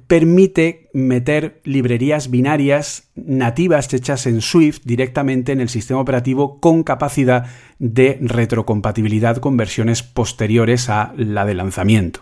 permite 0.06 0.88
meter 0.94 1.60
librerías 1.64 2.30
binarias 2.30 3.10
nativas 3.14 3.92
hechas 3.92 4.26
en 4.26 4.40
Swift 4.40 4.80
directamente 4.84 5.52
en 5.52 5.60
el 5.60 5.68
sistema 5.68 6.00
operativo 6.00 6.60
con 6.60 6.82
capacidad 6.82 7.46
de 7.78 8.18
retrocompatibilidad 8.22 9.36
con 9.36 9.58
versiones 9.58 10.02
posteriores 10.02 10.88
a 10.88 11.12
la 11.16 11.44
de 11.44 11.54
lanzamiento, 11.54 12.20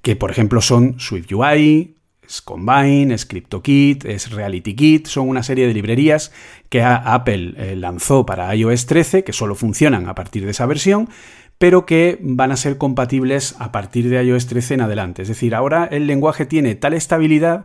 que 0.00 0.14
por 0.14 0.30
ejemplo 0.30 0.60
son 0.60 1.00
Swift 1.00 1.32
UI, 1.32 1.97
es 2.28 2.42
Combine, 2.42 3.14
es 3.14 3.24
CryptoKit, 3.24 4.04
es 4.04 4.30
RealityKit, 4.30 5.06
son 5.06 5.28
una 5.28 5.42
serie 5.42 5.66
de 5.66 5.72
librerías 5.72 6.30
que 6.68 6.82
Apple 6.82 7.54
eh, 7.56 7.74
lanzó 7.74 8.26
para 8.26 8.54
iOS 8.54 8.86
13, 8.86 9.24
que 9.24 9.32
solo 9.32 9.54
funcionan 9.54 10.08
a 10.08 10.14
partir 10.14 10.44
de 10.44 10.50
esa 10.50 10.66
versión, 10.66 11.08
pero 11.56 11.86
que 11.86 12.18
van 12.20 12.52
a 12.52 12.56
ser 12.56 12.76
compatibles 12.76 13.56
a 13.58 13.72
partir 13.72 14.08
de 14.10 14.22
iOS 14.22 14.46
13 14.46 14.74
en 14.74 14.80
adelante. 14.82 15.22
Es 15.22 15.28
decir, 15.28 15.54
ahora 15.54 15.88
el 15.90 16.06
lenguaje 16.06 16.44
tiene 16.44 16.74
tal 16.74 16.92
estabilidad 16.92 17.64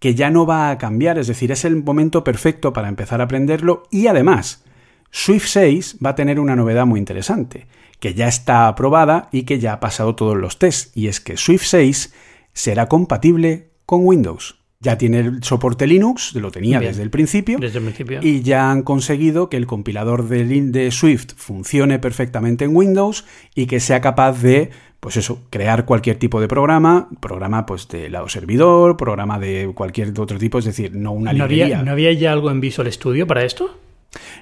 que 0.00 0.14
ya 0.14 0.30
no 0.30 0.44
va 0.44 0.70
a 0.70 0.78
cambiar, 0.78 1.18
es 1.18 1.28
decir, 1.28 1.52
es 1.52 1.64
el 1.64 1.82
momento 1.82 2.24
perfecto 2.24 2.72
para 2.72 2.88
empezar 2.88 3.20
a 3.20 3.24
aprenderlo 3.24 3.84
y 3.90 4.08
además 4.08 4.64
Swift 5.10 5.46
6 5.46 5.98
va 6.04 6.10
a 6.10 6.14
tener 6.14 6.40
una 6.40 6.56
novedad 6.56 6.86
muy 6.86 6.98
interesante, 6.98 7.66
que 8.00 8.14
ya 8.14 8.26
está 8.26 8.66
aprobada 8.66 9.28
y 9.30 9.42
que 9.42 9.58
ya 9.58 9.74
ha 9.74 9.80
pasado 9.80 10.14
todos 10.14 10.36
los 10.36 10.58
tests, 10.58 10.90
y 10.96 11.08
es 11.08 11.20
que 11.20 11.36
Swift 11.36 11.64
6 11.64 12.12
será 12.52 12.86
compatible 12.86 13.69
con 13.90 14.06
Windows. 14.06 14.54
Ya 14.78 14.96
tiene 14.96 15.18
el 15.18 15.42
soporte 15.42 15.88
Linux, 15.88 16.32
lo 16.36 16.52
tenía 16.52 16.78
desde 16.78 17.02
el 17.02 17.10
principio. 17.10 17.58
Y 18.22 18.40
ya 18.42 18.70
han 18.70 18.84
conseguido 18.84 19.50
que 19.50 19.56
el 19.56 19.66
compilador 19.66 20.28
de, 20.28 20.44
de 20.44 20.92
Swift 20.92 21.34
funcione 21.34 21.98
perfectamente 21.98 22.64
en 22.64 22.76
Windows 22.76 23.24
y 23.52 23.66
que 23.66 23.80
sea 23.80 24.00
capaz 24.00 24.40
de 24.42 24.70
pues 25.00 25.16
eso, 25.16 25.42
crear 25.50 25.86
cualquier 25.86 26.20
tipo 26.20 26.40
de 26.40 26.46
programa, 26.46 27.08
programa 27.18 27.66
pues 27.66 27.88
de 27.88 28.08
lado 28.10 28.28
servidor, 28.28 28.96
programa 28.96 29.40
de 29.40 29.72
cualquier 29.74 30.10
otro 30.20 30.38
tipo, 30.38 30.60
es 30.60 30.66
decir, 30.66 30.94
no 30.94 31.10
una 31.10 31.32
librería. 31.32 31.82
¿No 31.82 31.90
había, 31.90 32.12
ya 32.12 32.32
algo 32.32 32.48
en 32.52 32.60
Visual 32.60 32.92
Studio 32.92 33.26
para 33.26 33.44
esto? 33.44 33.76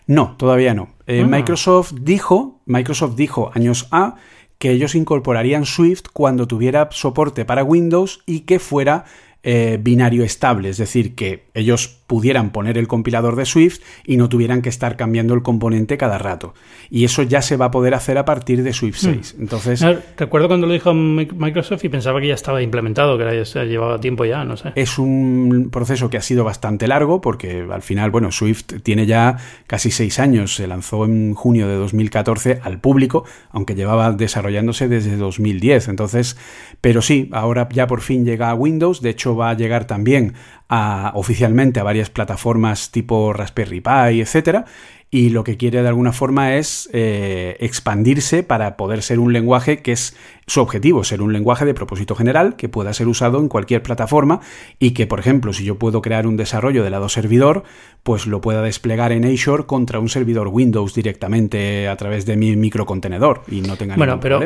No, 0.07 0.37
todavía 0.37 0.75
no. 0.75 0.91
Eh, 1.07 1.23
ah. 1.25 1.27
Microsoft 1.27 1.95
dijo, 2.03 2.61
Microsoft 2.67 3.15
dijo 3.15 3.51
años 3.55 3.89
A 3.93 4.17
que 4.59 4.73
ellos 4.73 4.95
incorporarían 4.95 5.65
Swift 5.65 6.03
cuando 6.13 6.47
tuviera 6.47 6.89
soporte 6.93 7.45
para 7.45 7.65
Windows 7.65 8.23
y 8.27 8.41
que 8.41 8.59
fuera 8.59 9.05
eh, 9.51 9.79
binario 9.81 10.25
estable, 10.25 10.69
es 10.69 10.77
decir, 10.77 11.15
que 11.15 11.45
ellos 11.55 11.98
pudieran 12.09 12.51
poner 12.51 12.79
el 12.79 12.88
compilador 12.88 13.37
de 13.37 13.44
Swift 13.44 13.81
y 14.05 14.16
no 14.16 14.29
tuvieran 14.29 14.62
que 14.62 14.71
estar 14.71 14.97
cambiando 14.97 15.35
el 15.35 15.42
componente 15.42 15.99
cada 15.99 16.18
rato. 16.18 16.55
Y 16.90 17.05
eso 17.05 17.23
ya 17.23 17.42
se 17.42 17.57
va 17.57 17.66
a 17.66 17.71
poder 17.71 17.94
hacer 17.94 18.16
a 18.18 18.25
partir 18.25 18.62
de 18.62 18.73
Swift 18.73 18.97
6. 18.97 19.35
Hmm. 19.37 19.42
Entonces, 19.42 19.85
recuerdo 20.16 20.49
cuando 20.49 20.66
lo 20.66 20.73
dijo 20.73 20.94
Microsoft 20.94 21.85
y 21.85 21.90
pensaba 21.90 22.21
que 22.21 22.29
ya 22.29 22.35
estaba 22.35 22.62
implementado, 22.62 23.18
que 23.18 23.25
ya 23.25 23.44
se 23.44 23.66
llevaba 23.66 24.01
tiempo 24.01 24.25
ya, 24.25 24.42
no 24.42 24.57
sé. 24.57 24.73
Es 24.75 24.99
un 24.99 25.68
proceso 25.71 26.09
que 26.09 26.16
ha 26.16 26.23
sido 26.23 26.44
bastante 26.44 26.88
largo 26.88 27.21
porque 27.21 27.66
al 27.71 27.83
final, 27.83 28.11
bueno, 28.11 28.33
Swift 28.33 28.64
tiene 28.83 29.05
ya 29.05 29.37
casi 29.66 29.90
seis 29.90 30.18
años, 30.18 30.55
se 30.55 30.66
lanzó 30.66 31.05
en 31.05 31.35
junio 31.35 31.68
de 31.68 31.77
2014 31.77 32.61
al 32.62 32.81
público, 32.81 33.25
aunque 33.51 33.75
llevaba 33.75 34.12
desarrollándose 34.12 34.88
desde 34.88 35.18
2010. 35.18 35.88
Entonces, 35.88 36.38
pero 36.81 37.03
sí, 37.03 37.29
ahora 37.33 37.68
ya 37.71 37.87
por 37.87 38.01
fin 38.01 38.25
llega 38.25 38.49
a 38.49 38.55
Windows, 38.55 39.03
de 39.03 39.11
hecho 39.11 39.37
va 39.37 39.51
a 39.51 39.55
llegar 39.55 39.87
también 39.87 40.33
a, 40.69 41.13
oficialmente 41.15 41.81
a 41.81 41.85
varias 41.85 42.11
plataformas 42.11 42.91
tipo 42.91 43.33
Raspberry 43.33 43.81
Pi, 43.81 44.21
etcétera, 44.21 44.65
y 45.11 45.31
lo 45.31 45.42
que 45.42 45.57
quiere 45.57 45.83
de 45.83 45.88
alguna 45.88 46.12
forma 46.12 46.57
es 46.57 46.88
eh, 46.92 47.57
expandirse 47.61 48.42
para 48.42 48.77
poder 48.77 49.03
ser 49.03 49.18
un 49.18 49.33
lenguaje 49.33 49.79
que 49.79 49.92
es 49.92 50.14
su 50.47 50.61
objetivo, 50.61 51.05
ser 51.05 51.23
un 51.23 51.33
lenguaje 51.33 51.64
de 51.64 51.75
propósito 51.75 52.14
general 52.14 52.57
que 52.57 52.68
pueda 52.68 52.92
ser 52.92 53.07
usado 53.07 53.38
en 53.38 53.49
cualquier 53.49 53.83
plataforma 53.83 54.40
y 54.79 54.92
que, 54.92 55.07
por 55.07 55.21
ejemplo, 55.21 55.53
si 55.53 55.64
yo 55.64 55.79
puedo 55.79 56.03
crear 56.03 56.27
un 56.27 56.37
desarrollo 56.37 56.85
de 56.85 56.90
lado 56.90 57.09
servidor, 57.09 57.64
pues 58.03 58.27
lo 58.27 58.40
pueda 58.40 58.62
desplegar 58.62 59.12
en 59.12 59.25
Azure 59.25 59.64
contra 59.64 59.99
un 59.99 60.09
servidor 60.09 60.49
Windows 60.49 60.94
directamente 60.94 61.88
a 61.88 61.97
través 61.97 62.25
de 62.25 62.37
mi 62.37 62.57
microcontenedor 62.57 63.42
y 63.49 63.61
no 63.61 63.77
tenga 63.77 63.97
bueno, 63.97 64.21
pero 64.21 64.41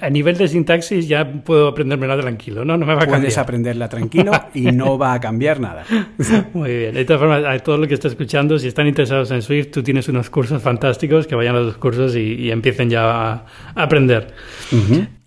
A, 0.00 0.10
nivel 0.10 0.36
de 0.36 0.48
sintaxis 0.48 1.08
ya 1.08 1.30
puedo 1.42 1.68
aprendérmela 1.68 2.18
tranquilo, 2.18 2.64
¿no? 2.64 2.76
No 2.76 2.86
me 2.86 2.94
va 2.94 3.02
a 3.02 3.06
Puedes 3.06 3.38
aprenderla 3.38 3.88
tranquilo 3.88 4.32
y 4.54 4.72
no 4.72 4.98
va 4.98 5.14
a 5.14 5.20
cambiar 5.20 5.60
nada. 5.60 5.84
Muy 6.54 6.76
bien. 6.76 6.94
De 6.94 7.04
todas 7.04 7.20
formas, 7.20 7.44
a 7.46 7.58
todos 7.60 7.78
los 7.78 7.88
que 7.88 7.94
está 7.94 8.08
escuchando, 8.08 8.58
si 8.58 8.68
están 8.68 8.86
interesados 8.86 9.30
en 9.30 9.40
Swift, 9.40 9.70
tú 9.70 9.82
tienes 9.82 10.05
unos 10.08 10.30
cursos 10.30 10.62
fantásticos, 10.62 11.26
que 11.26 11.34
vayan 11.34 11.56
a 11.56 11.60
los 11.60 11.76
cursos 11.76 12.16
y, 12.16 12.50
empiecen 12.50 12.90
ya 12.90 13.32
a, 13.32 13.46
aprender. 13.74 14.28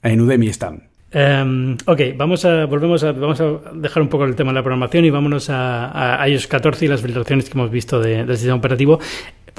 En 0.04 0.22
Udemy 0.22 0.48
están. 0.48 0.90
Em, 1.12 1.76
ok, 1.88 2.02
vamos 2.16 2.46
a, 2.46 2.66
volvemos 2.66 3.04
a, 3.04 3.14
vamos 3.14 3.42
a 3.42 3.46
dejar 3.74 4.04
un 4.04 4.10
poco 4.10 4.26
el 4.26 4.36
tema 4.36 4.52
de 4.52 4.56
la 4.56 4.62
programación 4.62 5.06
y 5.06 5.10
vámonos 5.10 5.50
a, 5.50 6.24
iOS 6.28 6.46
14 6.46 6.86
y 6.86 6.88
las 6.88 7.02
filtraciones 7.02 7.50
que 7.50 7.58
hemos 7.58 7.72
visto 7.72 8.00
del 8.00 8.30
sistema 8.36 8.58
operativo. 8.58 9.00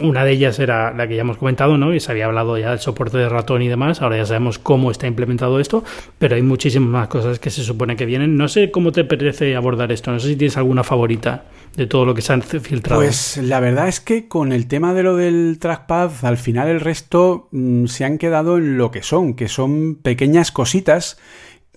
Una 0.02 0.24
de 0.24 0.32
ellas 0.32 0.58
era 0.58 0.92
la 0.92 1.06
que 1.08 1.16
ya 1.16 1.22
hemos 1.22 1.36
comentado, 1.36 1.76
¿no? 1.78 1.94
Y 1.94 2.00
se 2.00 2.12
había 2.12 2.26
hablado 2.26 2.56
ya 2.58 2.70
del 2.70 2.78
soporte 2.78 3.18
de 3.18 3.28
ratón 3.28 3.62
y 3.62 3.68
demás. 3.68 4.02
Ahora 4.02 4.16
ya 4.16 4.26
sabemos 4.26 4.58
cómo 4.58 4.90
está 4.90 5.06
implementado 5.06 5.60
esto, 5.60 5.84
pero 6.18 6.36
hay 6.36 6.42
muchísimas 6.42 6.88
más 6.88 7.08
cosas 7.08 7.38
que 7.38 7.50
se 7.50 7.62
supone 7.62 7.96
que 7.96 8.06
vienen. 8.06 8.36
No 8.36 8.48
sé 8.48 8.70
cómo 8.70 8.92
te 8.92 9.04
parece 9.04 9.56
abordar 9.56 9.92
esto. 9.92 10.10
No 10.10 10.20
sé 10.20 10.28
si 10.28 10.36
tienes 10.36 10.56
alguna 10.56 10.84
favorita 10.84 11.44
de 11.76 11.86
todo 11.86 12.04
lo 12.04 12.14
que 12.14 12.22
se 12.22 12.32
han 12.32 12.42
filtrado. 12.42 13.00
Pues 13.00 13.36
la 13.38 13.60
verdad 13.60 13.88
es 13.88 14.00
que 14.00 14.28
con 14.28 14.52
el 14.52 14.66
tema 14.66 14.94
de 14.94 15.02
lo 15.02 15.16
del 15.16 15.58
trackpad, 15.58 16.10
al 16.22 16.36
final 16.36 16.68
el 16.68 16.80
resto 16.80 17.48
mm, 17.52 17.86
se 17.86 18.04
han 18.04 18.18
quedado 18.18 18.58
en 18.58 18.76
lo 18.76 18.90
que 18.90 19.02
son, 19.02 19.34
que 19.34 19.48
son 19.48 19.96
pequeñas 19.96 20.52
cositas 20.52 21.18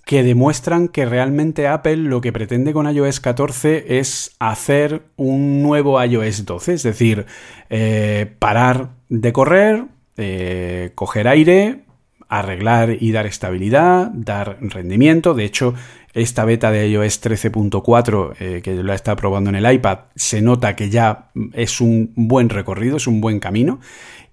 que 0.04 0.22
demuestran 0.22 0.88
que 0.88 1.06
realmente 1.06 1.66
Apple 1.66 1.96
lo 1.96 2.20
que 2.20 2.32
pretende 2.32 2.72
con 2.72 2.92
iOS 2.94 3.20
14 3.20 3.98
es 3.98 4.36
hacer 4.38 5.02
un 5.16 5.62
nuevo 5.62 6.02
iOS 6.02 6.44
12, 6.44 6.74
es 6.74 6.82
decir, 6.82 7.26
eh, 7.70 8.32
parar 8.38 8.90
de 9.08 9.32
correr, 9.32 9.84
eh, 10.16 10.92
coger 10.94 11.28
aire, 11.28 11.84
arreglar 12.28 12.96
y 13.00 13.12
dar 13.12 13.26
estabilidad, 13.26 14.10
dar 14.12 14.58
rendimiento. 14.60 15.34
De 15.34 15.44
hecho, 15.44 15.74
esta 16.12 16.44
beta 16.44 16.70
de 16.70 16.88
iOS 16.88 17.22
13.4 17.22 18.34
eh, 18.38 18.60
que 18.62 18.74
lo 18.74 18.92
está 18.92 19.16
probando 19.16 19.50
en 19.50 19.56
el 19.56 19.72
iPad 19.72 20.00
se 20.14 20.42
nota 20.42 20.76
que 20.76 20.90
ya 20.90 21.30
es 21.52 21.80
un 21.80 22.12
buen 22.14 22.48
recorrido, 22.48 22.98
es 22.98 23.06
un 23.06 23.20
buen 23.20 23.40
camino. 23.40 23.80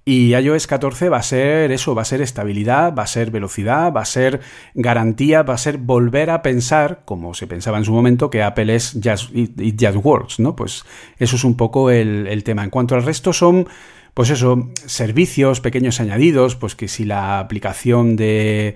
Y 0.03 0.35
iOS 0.35 0.65
14 0.65 1.09
va 1.09 1.17
a 1.17 1.23
ser 1.23 1.71
eso, 1.71 1.93
va 1.93 2.01
a 2.01 2.05
ser 2.05 2.21
estabilidad, 2.21 2.95
va 2.95 3.03
a 3.03 3.07
ser 3.07 3.29
velocidad, 3.29 3.93
va 3.93 4.01
a 4.01 4.05
ser 4.05 4.41
garantía, 4.73 5.43
va 5.43 5.53
a 5.53 5.59
ser 5.59 5.77
volver 5.77 6.31
a 6.31 6.41
pensar, 6.41 7.03
como 7.05 7.35
se 7.35 7.45
pensaba 7.45 7.77
en 7.77 7.85
su 7.85 7.93
momento, 7.93 8.31
que 8.31 8.41
Apple 8.41 8.73
es 8.73 8.97
just, 9.03 9.29
it, 9.35 9.79
just 9.79 10.03
works, 10.03 10.39
¿no? 10.39 10.55
Pues 10.55 10.85
eso 11.19 11.35
es 11.35 11.43
un 11.43 11.55
poco 11.55 11.91
el, 11.91 12.25
el 12.25 12.43
tema. 12.43 12.63
En 12.63 12.71
cuanto 12.71 12.95
al 12.95 13.03
resto 13.03 13.31
son 13.31 13.67
pues 14.13 14.29
eso, 14.29 14.69
servicios, 14.85 15.61
pequeños 15.61 15.99
añadidos, 16.01 16.55
pues 16.55 16.75
que 16.75 16.87
si 16.87 17.05
la 17.05 17.39
aplicación 17.39 18.15
de 18.17 18.75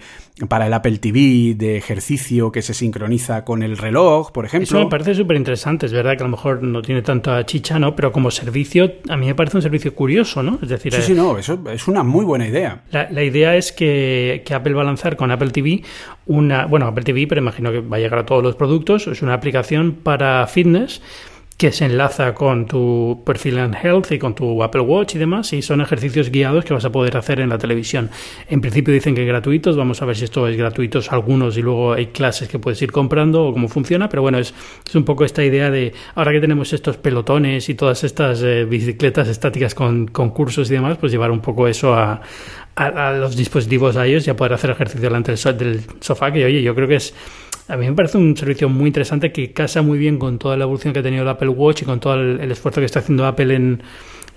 para 0.49 0.67
el 0.67 0.73
Apple 0.73 0.97
TV 0.97 1.55
de 1.55 1.77
ejercicio 1.77 2.51
que 2.51 2.61
se 2.61 2.73
sincroniza 2.73 3.45
con 3.45 3.63
el 3.63 3.77
reloj, 3.77 4.31
por 4.31 4.45
ejemplo. 4.45 4.65
Eso 4.65 4.79
me 4.79 4.89
parece 4.89 5.15
súper 5.15 5.38
interesante, 5.38 5.86
es 5.86 5.93
verdad 5.93 6.17
que 6.17 6.23
a 6.23 6.25
lo 6.25 6.31
mejor 6.31 6.61
no 6.61 6.81
tiene 6.81 7.01
tanta 7.01 7.45
chicha, 7.45 7.79
¿no? 7.79 7.95
Pero 7.95 8.11
como 8.11 8.31
servicio, 8.31 8.95
a 9.09 9.17
mí 9.17 9.27
me 9.27 9.36
parece 9.36 9.57
un 9.57 9.63
servicio 9.63 9.93
curioso, 9.95 10.43
¿no? 10.43 10.59
Es 10.61 10.69
decir, 10.69 10.93
sí, 10.93 11.01
sí, 11.01 11.13
no, 11.13 11.38
eso 11.38 11.59
es 11.71 11.88
una 11.88 12.03
muy 12.03 12.25
buena 12.25 12.47
idea. 12.47 12.83
La, 12.91 13.23
idea 13.23 13.55
es 13.55 13.71
que, 13.71 14.43
que, 14.45 14.53
Apple 14.53 14.73
va 14.73 14.81
a 14.81 14.86
lanzar 14.86 15.15
con 15.15 15.31
Apple 15.31 15.51
TV 15.51 15.83
una, 16.27 16.65
bueno, 16.65 16.88
Apple 16.88 17.03
TV, 17.03 17.27
pero 17.27 17.39
imagino 17.39 17.71
que 17.71 17.79
va 17.79 17.97
a 17.97 17.99
llegar 17.99 18.19
a 18.19 18.25
todos 18.25 18.43
los 18.43 18.55
productos, 18.55 19.07
es 19.07 19.21
una 19.21 19.33
aplicación 19.33 19.93
para 19.93 20.45
fitness 20.47 21.01
que 21.58 21.72
se 21.72 21.86
enlaza 21.86 22.34
con 22.34 22.66
tu 22.66 23.24
perfil 23.26 23.60
en 23.60 23.74
Health 23.74 24.12
y 24.12 24.20
con 24.20 24.36
tu 24.36 24.62
Apple 24.62 24.82
Watch 24.82 25.16
y 25.16 25.18
demás, 25.18 25.53
y 25.53 25.62
son 25.62 25.80
ejercicios 25.80 26.30
guiados 26.30 26.66
que 26.66 26.74
vas 26.74 26.84
a 26.84 26.91
poder 26.91 27.16
hacer 27.16 27.39
en 27.39 27.49
la 27.49 27.58
televisión. 27.58 28.10
En 28.49 28.60
principio 28.60 28.93
dicen 28.93 29.16
que 29.16 29.24
gratuitos, 29.24 29.78
vamos 29.78 30.01
a 30.01 30.06
ver 30.06 30.18
si 30.18 30.26
esto 30.26 30.47
es 30.49 30.58
gratuitos 30.58 31.14
algunos 31.14 31.58
y 31.58 31.62
luego 31.62 31.93
hay 31.93 32.08
clases 32.08 32.49
que 32.49 32.60
puedes 32.60 32.82
ir 32.82 32.91
comprando 32.91 33.45
o 33.45 33.53
cómo 33.53 33.70
funciona, 33.70 34.10
pero 34.10 34.22
bueno, 34.22 34.38
es, 34.38 34.53
es 34.86 34.95
un 34.95 35.06
poco 35.06 35.24
esta 35.24 35.45
idea 35.45 35.72
de 35.72 35.93
ahora 36.16 36.34
que 36.34 36.41
tenemos 36.41 36.74
estos 36.74 36.97
pelotones 36.97 37.70
y 37.70 37.76
todas 37.76 38.03
estas 38.03 38.41
eh, 38.43 38.66
bicicletas 38.66 39.30
estáticas 39.30 39.74
con, 39.74 40.08
con 40.08 40.32
cursos 40.32 40.70
y 40.70 40.74
demás, 40.74 40.97
pues 40.97 41.12
llevar 41.14 41.32
un 41.32 41.39
poco 41.39 41.70
eso 41.70 41.93
a, 41.93 42.22
a, 42.76 43.12
los 43.14 43.38
dispositivos 43.38 43.95
a 43.95 44.06
ellos 44.06 44.28
y 44.28 44.30
a 44.30 44.36
poder 44.36 44.53
hacer 44.53 44.72
ejercicio 44.72 45.01
delante 45.01 45.34
del 45.53 45.82
sofá, 46.01 46.34
que 46.34 46.43
oye, 46.43 46.62
yo 46.62 46.76
creo 46.76 46.88
que 46.88 46.95
es 46.95 47.14
a 47.68 47.78
mí 47.78 47.88
me 47.88 47.93
parece 47.93 48.18
un 48.18 48.38
servicio 48.38 48.70
muy 48.70 48.88
interesante 48.88 49.32
que 49.32 49.51
casa 49.51 49.82
muy 49.82 49.97
bien 49.97 50.18
con 50.18 50.38
toda 50.38 50.55
la 50.57 50.63
evolución 50.66 50.93
que 50.93 50.99
ha 50.99 51.03
tenido 51.03 51.24
el 51.24 51.30
Apple 51.30 51.49
Watch 51.49 51.82
y 51.82 51.86
con 51.86 51.99
todo 51.99 52.16
el, 52.16 52.51
esfuerzo 52.51 52.82
que 52.82 52.86
está 52.86 52.99
haciendo 52.99 53.26
Apple 53.26 53.55
en, 53.55 53.82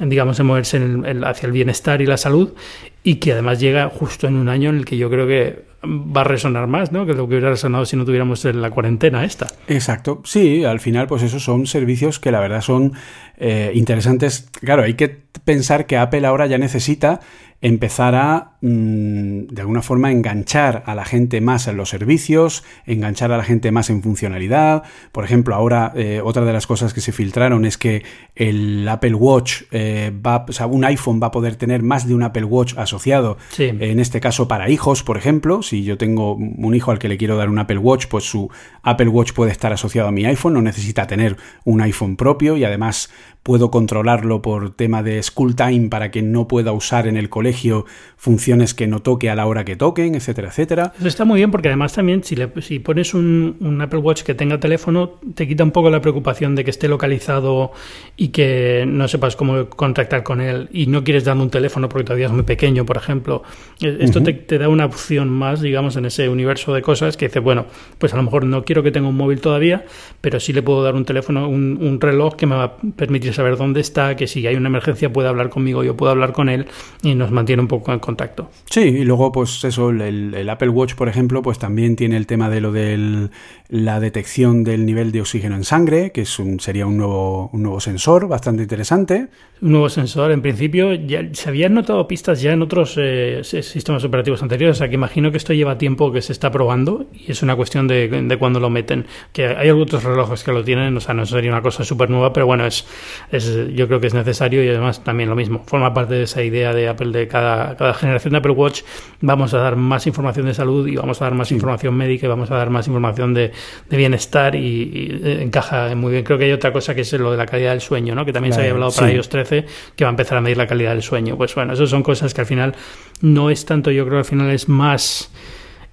digamos, 0.00 0.40
en 0.40 0.46
moverse 0.46 0.80
hacia 1.24 1.46
el 1.46 1.52
bienestar 1.52 2.00
y 2.00 2.06
la 2.06 2.16
salud 2.16 2.54
y 3.02 3.16
que 3.16 3.32
además 3.32 3.60
llega 3.60 3.88
justo 3.88 4.26
en 4.26 4.36
un 4.36 4.48
año 4.48 4.70
en 4.70 4.76
el 4.76 4.84
que 4.84 4.96
yo 4.96 5.10
creo 5.10 5.26
que 5.26 5.68
va 5.84 6.22
a 6.22 6.24
resonar 6.24 6.66
más, 6.66 6.90
¿no? 6.90 7.06
Que 7.06 7.12
lo 7.12 7.28
que 7.28 7.34
hubiera 7.34 7.50
resonado 7.50 7.84
si 7.86 7.96
no 7.96 8.04
tuviéramos 8.04 8.44
la 8.44 8.70
cuarentena 8.70 9.24
esta. 9.24 9.46
Exacto. 9.68 10.22
Sí, 10.24 10.64
al 10.64 10.80
final, 10.80 11.06
pues 11.06 11.22
esos 11.22 11.42
son 11.42 11.66
servicios 11.66 12.18
que 12.18 12.32
la 12.32 12.40
verdad 12.40 12.62
son 12.62 12.94
eh, 13.36 13.70
interesantes. 13.74 14.48
Claro, 14.60 14.82
hay 14.82 14.94
que 14.94 15.08
pensar 15.44 15.86
que 15.86 15.96
Apple 15.96 16.26
ahora 16.26 16.46
ya 16.46 16.58
necesita 16.58 17.20
empezar 17.60 18.14
a, 18.14 18.52
mm, 18.60 19.48
de 19.48 19.60
alguna 19.60 19.82
forma, 19.82 20.12
enganchar 20.12 20.84
a 20.86 20.94
la 20.94 21.04
gente 21.04 21.40
más 21.40 21.66
en 21.66 21.76
los 21.76 21.88
servicios, 21.88 22.62
enganchar 22.86 23.32
a 23.32 23.36
la 23.36 23.42
gente 23.42 23.72
más 23.72 23.90
en 23.90 24.02
funcionalidad. 24.02 24.84
Por 25.10 25.24
ejemplo, 25.24 25.56
ahora 25.56 25.92
eh, 25.96 26.20
otra 26.22 26.44
de 26.44 26.52
las 26.52 26.68
cosas 26.68 26.94
que 26.94 27.00
se 27.00 27.10
filtraron 27.10 27.64
es 27.64 27.76
que 27.76 28.04
el 28.36 28.88
Apple 28.88 29.14
Watch 29.14 29.62
eh, 29.72 30.12
va, 30.24 30.46
o 30.48 30.52
sea, 30.52 30.66
un 30.66 30.84
iPhone 30.84 31.20
va 31.20 31.28
a 31.28 31.30
poder 31.32 31.56
tener 31.56 31.82
más 31.82 32.06
de 32.06 32.14
un 32.14 32.22
Apple 32.22 32.44
Watch 32.44 32.74
asociado. 32.76 33.38
En 33.58 33.98
este 33.98 34.20
caso 34.20 34.46
para 34.46 34.70
hijos, 34.70 35.02
por 35.02 35.16
ejemplo, 35.16 35.62
si 35.62 35.82
yo 35.82 35.98
tengo 35.98 36.34
un 36.34 36.74
hijo 36.74 36.92
al 36.92 36.98
que 37.00 37.08
le 37.08 37.16
quiero 37.16 37.36
dar 37.36 37.48
un 37.48 37.58
Apple 37.58 37.78
Watch, 37.78 38.06
pues 38.06 38.24
su 38.24 38.50
Apple 38.82 39.08
Watch 39.08 39.32
puede 39.32 39.50
estar 39.50 39.72
asociado 39.72 40.08
a 40.08 40.12
mi 40.12 40.24
iPhone, 40.26 40.54
no 40.54 40.62
necesita 40.62 41.06
tener 41.06 41.36
un 41.64 41.80
iPhone 41.80 42.16
propio 42.16 42.56
y 42.56 42.64
además 42.64 43.10
puedo 43.48 43.70
controlarlo 43.70 44.42
por 44.42 44.74
tema 44.74 45.02
de 45.02 45.22
school 45.22 45.56
time 45.56 45.88
para 45.88 46.10
que 46.10 46.20
no 46.20 46.46
pueda 46.46 46.72
usar 46.72 47.06
en 47.06 47.16
el 47.16 47.30
colegio 47.30 47.86
funciones 48.18 48.74
que 48.74 48.86
no 48.86 49.00
toque 49.00 49.30
a 49.30 49.34
la 49.34 49.46
hora 49.46 49.64
que 49.64 49.74
toquen, 49.74 50.14
etcétera, 50.14 50.48
etcétera. 50.48 50.92
Eso 50.98 51.08
está 51.08 51.24
muy 51.24 51.38
bien 51.38 51.50
porque 51.50 51.68
además 51.68 51.94
también 51.94 52.22
si, 52.22 52.36
le, 52.36 52.50
si 52.60 52.78
pones 52.78 53.14
un, 53.14 53.78
Apple 53.80 54.00
Watch 54.00 54.22
que 54.22 54.34
tenga 54.34 54.60
teléfono, 54.60 55.12
te 55.34 55.48
quita 55.48 55.64
un 55.64 55.70
poco 55.70 55.88
la 55.88 56.02
preocupación 56.02 56.56
de 56.56 56.62
que 56.62 56.70
esté 56.70 56.88
localizado 56.88 57.72
y 58.18 58.28
que 58.28 58.84
no 58.86 59.08
sepas 59.08 59.34
cómo 59.34 59.70
contactar 59.70 60.24
con 60.24 60.42
él 60.42 60.68
y 60.70 60.86
no 60.86 61.02
quieres 61.02 61.24
darle 61.24 61.44
un 61.44 61.50
teléfono 61.50 61.88
porque 61.88 62.04
todavía 62.04 62.26
es 62.26 62.32
muy 62.32 62.42
pequeño, 62.42 62.84
por 62.84 62.98
ejemplo. 62.98 63.44
E, 63.80 63.96
esto 64.00 64.22
te, 64.22 64.34
te, 64.34 64.58
da 64.58 64.68
una 64.68 64.84
opción 64.84 65.30
más, 65.30 65.62
digamos, 65.62 65.96
en 65.96 66.04
ese 66.04 66.28
universo 66.28 66.74
de 66.74 66.82
cosas 66.82 67.16
que 67.16 67.28
dice, 67.28 67.40
bueno, 67.40 67.64
pues 67.96 68.12
a 68.12 68.18
lo 68.18 68.24
mejor 68.24 68.44
no 68.44 68.66
quiero 68.66 68.82
que 68.82 68.90
tenga 68.90 69.08
un 69.08 69.16
móvil 69.16 69.40
todavía, 69.40 69.86
pero 70.20 70.38
sí 70.38 70.52
le 70.52 70.60
puedo 70.60 70.82
dar 70.82 70.94
un 70.94 71.06
teléfono, 71.06 71.48
un, 71.48 71.78
un 71.80 71.98
reloj 71.98 72.34
que 72.36 72.44
me 72.44 72.54
va 72.54 72.64
a 72.64 72.76
permitir 72.94 73.37
saber 73.38 73.56
dónde 73.56 73.80
está, 73.80 74.16
que 74.16 74.26
si 74.26 74.44
hay 74.48 74.56
una 74.56 74.68
emergencia 74.68 75.12
puede 75.12 75.28
hablar 75.28 75.48
conmigo, 75.48 75.84
yo 75.84 75.96
puedo 75.96 76.10
hablar 76.10 76.32
con 76.32 76.48
él 76.48 76.66
y 77.02 77.14
nos 77.14 77.30
mantiene 77.30 77.62
un 77.62 77.68
poco 77.68 77.92
en 77.92 78.00
contacto. 78.00 78.50
Sí, 78.68 78.80
y 78.80 79.04
luego 79.04 79.30
pues 79.30 79.62
eso, 79.62 79.90
el, 79.90 80.48
Apple 80.50 80.70
Watch, 80.70 80.94
por 80.96 81.08
ejemplo, 81.08 81.40
pues 81.40 81.60
también 81.60 81.94
tiene 81.94 82.16
el 82.16 82.26
tema 82.26 82.50
de 82.50 82.60
lo 82.60 82.72
de 82.72 83.28
la 83.68 84.00
detección 84.00 84.64
del 84.64 84.86
nivel 84.86 85.12
de 85.12 85.20
oxígeno 85.20 85.54
en 85.54 85.62
sangre, 85.62 86.10
que 86.10 86.22
es 86.22 86.38
un, 86.40 86.58
sería 86.58 86.86
un 86.86 86.96
nuevo, 86.96 87.48
un 87.52 87.62
nuevo 87.62 87.78
sensor 87.78 88.26
bastante 88.26 88.62
interesante. 88.62 89.28
Un 89.60 89.70
nuevo 89.70 89.88
sensor, 89.88 90.32
en 90.32 90.42
principio, 90.42 90.94
ya 90.94 91.22
se 91.32 91.48
habían 91.48 91.74
notado 91.74 92.08
pistas 92.08 92.42
ya 92.42 92.52
en 92.52 92.62
otros 92.62 92.94
eh, 92.96 93.42
sistemas 93.44 94.02
operativos 94.02 94.42
anteriores, 94.42 94.76
o 94.76 94.78
sea 94.78 94.88
que 94.88 94.94
imagino 94.94 95.30
que 95.30 95.36
esto 95.36 95.52
lleva 95.52 95.78
tiempo 95.78 96.10
que 96.10 96.22
se 96.22 96.32
está 96.32 96.50
probando 96.50 97.06
y 97.12 97.30
es 97.30 97.42
una 97.42 97.54
cuestión 97.54 97.86
de, 97.86 98.08
de 98.08 98.36
cuándo 98.36 98.58
lo 98.58 98.68
meten. 98.68 99.06
Que 99.32 99.46
hay 99.46 99.70
otros 99.70 100.02
relojes 100.02 100.42
que 100.42 100.50
lo 100.50 100.64
tienen, 100.64 100.96
o 100.96 101.00
sea, 101.00 101.14
no 101.14 101.24
sería 101.24 101.52
una 101.52 101.62
cosa 101.62 101.84
súper 101.84 102.10
nueva, 102.10 102.32
pero 102.32 102.46
bueno, 102.46 102.66
es, 102.66 102.84
es 103.30 103.74
yo 103.74 103.86
creo 103.86 104.00
que 104.00 104.06
es 104.06 104.14
necesario 104.14 104.64
y 104.64 104.68
además 104.68 105.04
también 105.04 105.28
lo 105.28 105.36
mismo, 105.36 105.62
forma 105.66 105.92
parte 105.92 106.14
de 106.14 106.22
esa 106.22 106.42
idea 106.42 106.72
de 106.72 106.88
Apple 106.88 107.10
de 107.10 107.28
cada, 107.28 107.76
cada 107.76 107.94
generación 107.94 108.32
de 108.32 108.38
Apple 108.38 108.52
Watch 108.52 108.82
vamos 109.20 109.54
a 109.54 109.58
dar 109.58 109.76
más 109.76 110.06
información 110.06 110.46
de 110.46 110.54
salud 110.54 110.86
y 110.86 110.96
vamos 110.96 111.20
a 111.20 111.24
dar 111.24 111.34
más 111.34 111.50
información 111.52 111.94
médica 111.94 112.26
y 112.26 112.28
vamos 112.28 112.50
a 112.50 112.56
dar 112.56 112.70
más 112.70 112.86
información 112.86 113.34
de, 113.34 113.52
bienestar 113.90 114.54
y, 114.54 115.20
eh, 115.22 115.42
encaja 115.42 115.94
muy 115.94 116.12
bien. 116.12 116.24
Creo 116.24 116.38
que 116.38 116.44
hay 116.44 116.52
otra 116.52 116.72
cosa 116.72 116.94
que 116.94 117.02
es 117.02 117.12
lo 117.14 117.30
de 117.30 117.36
la 117.36 117.46
calidad 117.46 117.70
del 117.72 117.80
sueño, 117.80 118.14
¿no? 118.14 118.24
que 118.24 118.32
también 118.32 118.52
se 118.52 118.60
había 118.60 118.72
hablado 118.72 118.92
para 118.92 119.12
iOS 119.12 119.28
13, 119.28 119.66
que 119.96 120.04
va 120.04 120.10
a 120.10 120.12
empezar 120.12 120.38
a 120.38 120.40
medir 120.40 120.56
la 120.56 120.66
calidad 120.66 120.92
del 120.92 121.02
sueño. 121.02 121.36
Pues 121.36 121.54
bueno, 121.54 121.72
esas 121.72 121.90
son 121.90 122.02
cosas 122.02 122.34
que 122.34 122.40
al 122.40 122.46
final 122.46 122.74
no 123.20 123.50
es 123.50 123.64
tanto, 123.64 123.90
yo 123.90 124.04
creo 124.04 124.16
que 124.16 124.20
al 124.20 124.24
final 124.24 124.50
es 124.50 124.68
más 124.68 125.30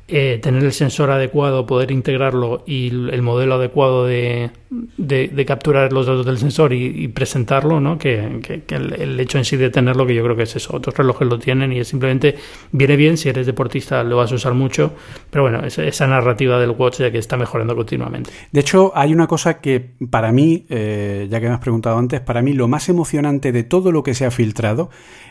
eh, 0.08 0.40
tener 0.42 0.64
el 0.64 0.72
sensor 0.72 1.10
adecuado, 1.10 1.66
poder 1.66 1.90
integrarlo 1.90 2.64
y 2.68 2.90
el 2.90 3.22
modelo 3.24 3.56
adecuado 3.56 4.06
de, 4.06 4.52
de, 4.98 5.46
capturar 5.46 5.92
los 5.92 6.06
datos 6.06 6.26
del 6.28 6.38
sensor 6.38 6.74
y, 6.74 7.08
presentarlo, 7.08 7.80
¿no? 7.80 7.98
Que, 7.98 8.64
el, 8.68 9.20
hecho 9.20 9.40
en 9.40 9.46
sí 9.46 9.58
de 9.58 9.72
tenerlo, 9.72 10.06
que 10.06 10.14
yo 10.14 10.24
creo 10.24 10.36
que 10.36 10.44
es 10.44 10.56
eso. 10.56 10.76
Otros 10.76 10.96
relojes 10.96 11.28
lo 11.28 11.40
tienen 11.40 11.72
y 11.72 11.80
es 11.80 11.88
simplemente 11.88 12.36
viene 12.72 12.96
bien 12.96 13.18
si 13.18 13.30
eres 13.30 13.48
deportista, 13.48 14.04
lo 14.04 14.18
vas 14.18 14.32
a 14.32 14.36
usar 14.36 14.54
mucho, 14.54 14.94
pero 15.32 15.44
bueno, 15.44 15.66
esa 15.66 16.08
narrativa 16.08 16.60
del 16.60 16.72
watch 16.72 17.00
ya 17.00 17.12
que 17.12 17.18
está 17.18 17.36
mejorando 17.36 17.76
continuamente. 17.76 18.30
De 18.52 18.60
hecho, 18.60 18.92
hay 18.96 19.12
una 19.12 19.26
cosa 19.26 19.60
que 19.60 19.96
para 20.10 20.32
mí, 20.32 20.66
eh, 20.70 21.28
ya 21.32 21.40
que 21.40 21.48
me 21.48 21.54
has 21.54 21.62
preguntado 21.62 21.98
antes, 21.98 22.22
para 22.22 22.44
mí 22.44 22.54
lo 22.54 22.68
más 22.68 22.90
emocionante 22.90 23.52
de 23.52 23.64
todo 23.64 23.92
lo 23.92 24.04
que 24.04 24.14
se 24.14 24.26
ha 24.26 24.32
filtrado 24.32 24.90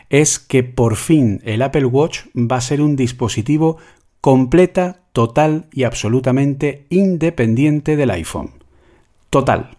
es 0.09 0.37
que 0.37 0.63
por 0.63 0.97
fin 0.97 1.41
el 1.45 1.61
Apple 1.61 1.85
Watch 1.85 2.25
va 2.35 2.57
a 2.57 2.61
ser 2.61 2.81
un 2.81 2.95
dispositivo 2.95 3.77
completa, 4.25 5.01
total 5.13 5.67
y 5.71 5.83
absolutamente 5.83 6.87
independiente 6.89 7.95
del 7.95 8.09
iPhone. 8.09 8.53
Total. 9.29 9.77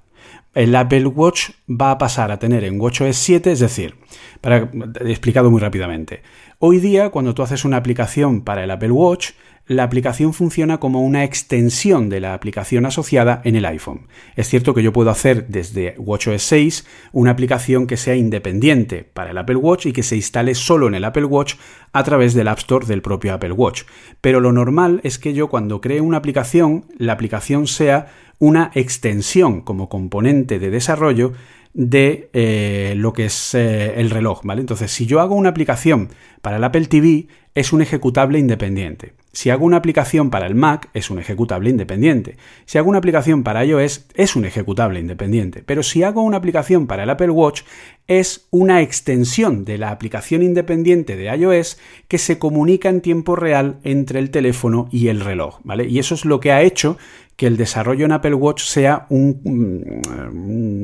el 0.55 0.77
Apple 0.77 1.09
Watch 1.09 1.51
va 1.69 1.91
a 1.91 1.99
pasar 1.99 2.31
a 2.31 2.39
tener 2.39 2.63
en 2.63 2.81
WatchOS 2.81 3.17
7, 3.17 3.51
es 3.51 3.59
decir, 3.59 3.97
para 4.41 4.71
explicado 5.01 5.51
muy 5.51 5.61
rápidamente. 5.61 6.23
Hoy 6.61 6.79
día, 6.79 7.11
cuando 7.11 7.35
tú 7.35 7.43
haces 7.43 7.65
una 7.65 7.79
aplicación 7.79 8.43
para 8.43 8.63
el 8.63 8.71
Apple 8.71 8.93
Watch, 8.93 9.31
la 9.69 9.83
aplicación 9.83 10.33
funciona 10.33 10.79
como 10.79 11.03
una 11.03 11.25
extensión 11.25 12.09
de 12.09 12.21
la 12.21 12.35
aplicación 12.35 12.87
asociada 12.87 13.41
en 13.45 13.57
el 13.57 13.65
iPhone. 13.65 14.07
Es 14.37 14.49
cierto 14.49 14.75
que 14.75 14.83
yo 14.83 14.93
puedo 14.93 15.11
hacer 15.11 15.49
desde 15.49 15.95
WatchOS 15.99 16.43
6 16.43 16.87
una 17.13 17.33
aplicación 17.33 17.87
que 17.87 17.97
sea 17.97 18.15
independiente 18.15 19.03
para 19.03 19.31
el 19.31 19.39
Apple 19.39 19.57
Watch 19.57 19.87
y 19.87 19.93
que 19.93 20.05
se 20.05 20.17
instale 20.17 20.55
solo 20.55 20.87
en 20.87 20.95
el 20.95 21.05
Apple 21.05 21.25
Watch 21.25 21.55
a 21.93 22.05
través 22.05 22.35
del 22.35 22.49
App 22.49 22.59
Store 22.59 22.87
del 22.87 23.03
propio 23.03 23.35
Apple 23.35 23.53
Watch. 23.53 23.83
Pero 24.21 24.41
lo 24.41 24.53
normal 24.53 25.01
es 25.03 25.19
que 25.19 25.35
yo 25.35 25.49
cuando 25.49 25.81
cree 25.81 26.01
una 26.01 26.19
aplicación, 26.19 26.85
la 26.97 27.15
aplicación 27.15 27.67
sea 27.67 28.07
una 28.39 28.71
extensión 28.75 29.63
como 29.63 29.89
componente 29.89 30.59
de 30.59 30.71
desarrollo 30.71 31.33
de 31.73 32.31
eh, 32.33 32.95
lo 32.97 33.13
que 33.13 33.27
es 33.27 33.55
eh, 33.55 34.01
el 34.01 34.11
reloj, 34.11 34.41
¿vale? 34.45 34.61
Entonces, 34.61 34.91
si 34.91 35.07
yo 35.07 35.21
hago 35.21 35.35
una 35.35 35.51
aplicación 35.51 36.09
para 36.41 36.57
el 36.57 36.65
Apple 36.65 36.87
TV, 36.87 37.27
es 37.55 37.73
un 37.73 37.83
ejecutable 37.83 38.39
independiente. 38.39 39.13
Si 39.37 39.51
hago 39.51 39.67
una 39.67 39.77
aplicación 39.77 40.31
para 40.31 40.47
el 40.47 40.55
Mac, 40.55 40.89
es 40.95 41.11
un 41.11 41.19
ejecutable 41.19 41.69
independiente. 41.69 42.39
Si 42.65 42.79
hago 42.79 42.89
una 42.89 43.01
aplicación 43.01 43.43
para 43.43 43.67
iOS, 43.67 44.07
es 44.15 44.35
un 44.35 44.47
ejecutable 44.47 44.99
independiente. 44.99 45.63
Pero 45.63 45.83
si 45.83 46.03
hago 46.03 46.23
una 46.23 46.39
aplicación 46.39 46.87
para 46.87 47.03
el 47.03 47.11
Apple 47.11 47.29
Watch, 47.29 47.61
es 48.07 48.47
una 48.51 48.81
extensión 48.81 49.67
de 49.67 49.77
la 49.77 49.91
aplicación 49.91 50.43
independiente 50.43 51.17
de 51.17 51.37
iOS 51.37 51.77
que 52.09 52.17
se 52.17 52.39
comunica 52.39 52.89
en 52.89 53.03
tiempo 53.03 53.37
real 53.37 53.79
entre 53.85 54.21
el 54.21 54.31
teléfono 54.31 54.89
y 54.91 55.09
el 55.09 55.21
reloj, 55.21 55.59
¿vale? 55.65 55.87
Y 55.87 55.99
eso 55.99 56.15
es 56.15 56.25
lo 56.25 56.41
que 56.41 56.53
ha 56.53 56.63
hecho 56.63 56.97
que 57.37 57.47
el 57.47 57.59
desarrollo 57.59 58.07
en 58.07 58.13
Apple 58.13 58.35
Watch 58.35 58.63
sea 58.63 59.07
un, 59.11 59.41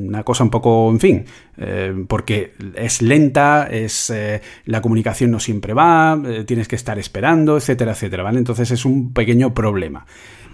una 0.06 0.22
cosa 0.22 0.44
un 0.44 0.50
poco, 0.50 0.90
en 0.90 1.00
fin, 1.00 1.24
eh, 1.56 2.04
porque 2.06 2.54
es 2.76 3.00
lenta, 3.00 3.68
es 3.70 4.10
eh, 4.10 4.42
la 4.66 4.82
comunicación 4.82 5.30
no 5.30 5.40
siempre 5.40 5.72
va, 5.72 6.20
eh, 6.26 6.44
tienes 6.44 6.68
que 6.68 6.76
estar 6.76 6.98
esperando, 6.98 7.56
etcétera, 7.56 7.92
etcétera, 7.92 8.22
¿vale? 8.22 8.38
Entonces 8.38 8.70
es 8.70 8.84
un 8.84 9.14
pequeño 9.14 9.54
problema. 9.54 10.06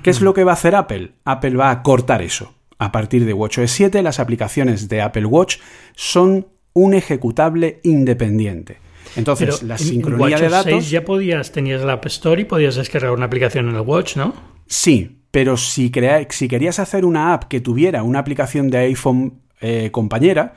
¿Qué 0.02 0.10
es 0.10 0.20
lo 0.20 0.32
que 0.34 0.44
va 0.44 0.52
a 0.52 0.54
hacer 0.54 0.76
Apple? 0.76 1.14
Apple 1.24 1.56
va 1.56 1.70
a 1.70 1.82
cortar 1.82 2.22
eso. 2.22 2.54
A 2.78 2.92
partir 2.92 3.24
de 3.24 3.32
WatchOS 3.32 3.72
7, 3.72 4.00
las 4.04 4.20
aplicaciones 4.20 4.88
de 4.88 5.02
Apple 5.02 5.26
Watch 5.26 5.56
son 5.96 6.46
un 6.74 6.94
ejecutable 6.94 7.80
independiente. 7.82 8.78
Entonces, 9.16 9.64
la 9.64 9.78
sincronía 9.78 10.38
de 10.38 10.48
datos. 10.48 10.70
6 10.70 10.90
ya 10.90 11.04
podías, 11.04 11.50
tenías 11.50 11.82
la 11.82 11.94
App 11.94 12.06
Store 12.06 12.40
y 12.40 12.44
podías 12.44 12.76
descargar 12.76 13.10
una 13.10 13.26
aplicación 13.26 13.68
en 13.68 13.74
el 13.74 13.80
Watch, 13.80 14.16
¿no? 14.16 14.32
Sí, 14.66 15.17
pero 15.30 15.56
si, 15.56 15.92
si 16.30 16.48
querías 16.48 16.78
hacer 16.78 17.04
una 17.04 17.34
app 17.34 17.44
que 17.44 17.60
tuviera 17.60 18.02
una 18.02 18.18
aplicación 18.18 18.70
de 18.70 18.78
iPhone 18.78 19.34
eh, 19.60 19.90
compañera, 19.90 20.54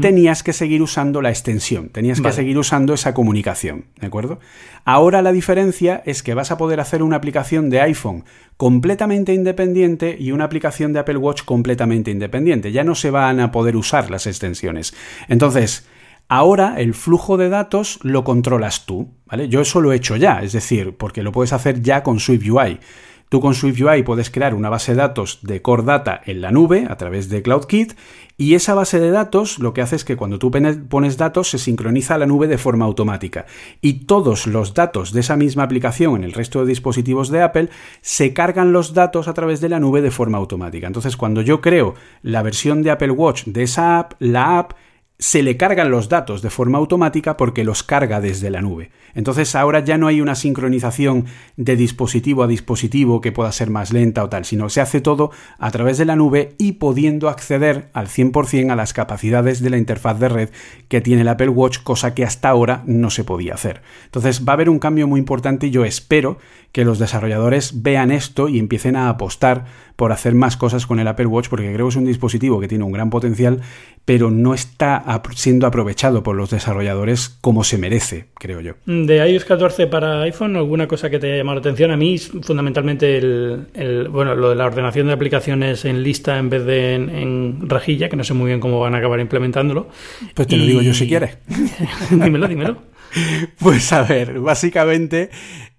tenías 0.00 0.42
que 0.42 0.54
seguir 0.54 0.80
usando 0.80 1.20
la 1.20 1.28
extensión, 1.28 1.90
tenías 1.90 2.22
que 2.22 2.32
seguir 2.32 2.56
usando 2.56 2.94
esa 2.94 3.12
comunicación, 3.12 3.84
¿de 4.00 4.06
acuerdo? 4.06 4.40
Ahora 4.86 5.20
la 5.20 5.30
diferencia 5.30 6.02
es 6.06 6.22
que 6.22 6.32
vas 6.32 6.50
a 6.50 6.56
poder 6.56 6.80
hacer 6.80 7.02
una 7.02 7.16
aplicación 7.16 7.68
de 7.68 7.82
iPhone 7.82 8.24
completamente 8.56 9.34
independiente 9.34 10.16
y 10.18 10.32
una 10.32 10.44
aplicación 10.44 10.94
de 10.94 11.00
Apple 11.00 11.18
Watch 11.18 11.42
completamente 11.42 12.10
independiente. 12.10 12.72
Ya 12.72 12.82
no 12.82 12.94
se 12.94 13.10
van 13.10 13.40
a 13.40 13.52
poder 13.52 13.76
usar 13.76 14.10
las 14.10 14.26
extensiones. 14.26 14.94
Entonces, 15.28 15.86
Ahora 16.26 16.76
el 16.78 16.94
flujo 16.94 17.36
de 17.36 17.50
datos 17.50 17.98
lo 18.02 18.24
controlas 18.24 18.86
tú, 18.86 19.10
¿vale? 19.26 19.48
Yo 19.50 19.60
eso 19.60 19.82
lo 19.82 19.92
he 19.92 19.96
hecho 19.96 20.16
ya, 20.16 20.40
es 20.40 20.52
decir, 20.52 20.96
porque 20.96 21.22
lo 21.22 21.32
puedes 21.32 21.52
hacer 21.52 21.82
ya 21.82 22.02
con 22.02 22.18
SwiftUI. 22.18 22.80
Tú 23.28 23.40
con 23.40 23.54
SwiftUI 23.54 24.02
puedes 24.02 24.30
crear 24.30 24.54
una 24.54 24.68
base 24.68 24.92
de 24.92 24.98
datos 24.98 25.40
de 25.42 25.62
Core 25.62 25.82
Data 25.82 26.20
en 26.24 26.40
la 26.40 26.50
nube 26.50 26.86
a 26.88 26.96
través 26.96 27.28
de 27.28 27.42
CloudKit 27.42 27.94
y 28.36 28.54
esa 28.54 28.74
base 28.74 29.00
de 29.00 29.10
datos 29.10 29.58
lo 29.58 29.72
que 29.72 29.80
hace 29.80 29.96
es 29.96 30.04
que 30.04 30.16
cuando 30.16 30.38
tú 30.38 30.50
pones 30.50 31.16
datos 31.16 31.50
se 31.50 31.58
sincroniza 31.58 32.16
a 32.16 32.18
la 32.18 32.26
nube 32.26 32.48
de 32.48 32.58
forma 32.58 32.84
automática 32.84 33.46
y 33.80 34.04
todos 34.06 34.46
los 34.46 34.74
datos 34.74 35.12
de 35.12 35.20
esa 35.20 35.36
misma 35.36 35.62
aplicación 35.62 36.16
en 36.16 36.24
el 36.24 36.32
resto 36.32 36.60
de 36.60 36.66
dispositivos 36.66 37.28
de 37.28 37.42
Apple 37.42 37.70
se 38.00 38.32
cargan 38.32 38.72
los 38.72 38.92
datos 38.92 39.28
a 39.28 39.34
través 39.34 39.60
de 39.60 39.68
la 39.68 39.80
nube 39.80 40.02
de 40.02 40.10
forma 40.10 40.38
automática. 40.38 40.86
Entonces 40.86 41.16
cuando 41.16 41.42
yo 41.42 41.60
creo 41.60 41.94
la 42.22 42.42
versión 42.42 42.82
de 42.82 42.90
Apple 42.90 43.12
Watch 43.12 43.44
de 43.46 43.62
esa 43.62 43.98
app, 43.98 44.14
la 44.18 44.58
app 44.58 44.72
se 45.18 45.44
le 45.44 45.56
cargan 45.56 45.90
los 45.90 46.08
datos 46.08 46.42
de 46.42 46.50
forma 46.50 46.78
automática 46.78 47.36
porque 47.36 47.62
los 47.62 47.84
carga 47.84 48.20
desde 48.20 48.50
la 48.50 48.62
nube. 48.62 48.90
Entonces 49.14 49.54
ahora 49.54 49.78
ya 49.78 49.96
no 49.96 50.08
hay 50.08 50.20
una 50.20 50.34
sincronización 50.34 51.26
de 51.56 51.76
dispositivo 51.76 52.42
a 52.42 52.48
dispositivo 52.48 53.20
que 53.20 53.30
pueda 53.30 53.52
ser 53.52 53.70
más 53.70 53.92
lenta 53.92 54.24
o 54.24 54.28
tal, 54.28 54.44
sino 54.44 54.68
se 54.68 54.80
hace 54.80 55.00
todo 55.00 55.30
a 55.58 55.70
través 55.70 55.98
de 55.98 56.04
la 56.04 56.16
nube 56.16 56.56
y 56.58 56.72
pudiendo 56.72 57.28
acceder 57.28 57.90
al 57.92 58.08
100% 58.08 58.72
a 58.72 58.76
las 58.76 58.92
capacidades 58.92 59.60
de 59.60 59.70
la 59.70 59.78
interfaz 59.78 60.18
de 60.18 60.28
red 60.28 60.48
que 60.88 61.00
tiene 61.00 61.22
el 61.22 61.28
Apple 61.28 61.48
Watch, 61.48 61.78
cosa 61.84 62.12
que 62.12 62.24
hasta 62.24 62.48
ahora 62.48 62.82
no 62.84 63.10
se 63.10 63.22
podía 63.22 63.54
hacer. 63.54 63.82
Entonces 64.06 64.44
va 64.44 64.52
a 64.52 64.54
haber 64.54 64.68
un 64.68 64.80
cambio 64.80 65.06
muy 65.06 65.20
importante 65.20 65.68
y 65.68 65.70
yo 65.70 65.84
espero 65.84 66.38
que 66.72 66.84
los 66.84 66.98
desarrolladores 66.98 67.82
vean 67.82 68.10
esto 68.10 68.48
y 68.48 68.58
empiecen 68.58 68.96
a 68.96 69.08
apostar 69.08 69.66
por 69.96 70.12
hacer 70.12 70.34
más 70.34 70.56
cosas 70.56 70.86
con 70.86 70.98
el 71.00 71.08
Apple 71.08 71.26
Watch 71.26 71.48
porque 71.48 71.72
creo 71.72 71.86
que 71.86 71.90
es 71.90 71.96
un 71.96 72.06
dispositivo 72.06 72.60
que 72.60 72.68
tiene 72.68 72.84
un 72.84 72.92
gran 72.92 73.10
potencial 73.10 73.60
pero 74.04 74.30
no 74.30 74.52
está 74.52 75.22
siendo 75.34 75.66
aprovechado 75.66 76.22
por 76.22 76.36
los 76.36 76.50
desarrolladores 76.50 77.38
como 77.40 77.64
se 77.64 77.78
merece, 77.78 78.26
creo 78.34 78.60
yo. 78.60 78.74
De 78.84 79.26
iOS 79.26 79.44
14 79.46 79.86
para 79.86 80.22
iPhone, 80.22 80.56
¿alguna 80.56 80.86
cosa 80.86 81.08
que 81.08 81.18
te 81.18 81.28
haya 81.28 81.38
llamado 81.38 81.56
la 81.56 81.60
atención? 81.60 81.90
A 81.90 81.96
mí, 81.96 82.18
fundamentalmente, 82.18 83.16
el, 83.16 84.08
bueno, 84.10 84.34
lo 84.34 84.50
de 84.50 84.56
la 84.56 84.66
ordenación 84.66 85.06
de 85.06 85.14
aplicaciones 85.14 85.84
en 85.86 86.02
lista 86.02 86.38
en 86.38 86.50
vez 86.50 86.66
de 86.66 86.94
en, 86.94 87.68
rajilla, 87.68 88.10
que 88.10 88.16
no 88.16 88.24
sé 88.24 88.34
muy 88.34 88.48
bien 88.48 88.60
cómo 88.60 88.78
van 88.78 88.94
a 88.94 88.98
acabar 88.98 89.20
implementándolo. 89.20 89.88
Pues 90.34 90.48
te 90.48 90.56
lo 90.56 90.66
digo 90.66 90.82
yo 90.82 90.92
si 90.92 91.08
quieres. 91.08 91.38
dímelo, 92.10 92.46
dímelo. 92.46 92.94
Pues 93.60 93.92
a 93.92 94.02
ver, 94.02 94.40
básicamente 94.40 95.30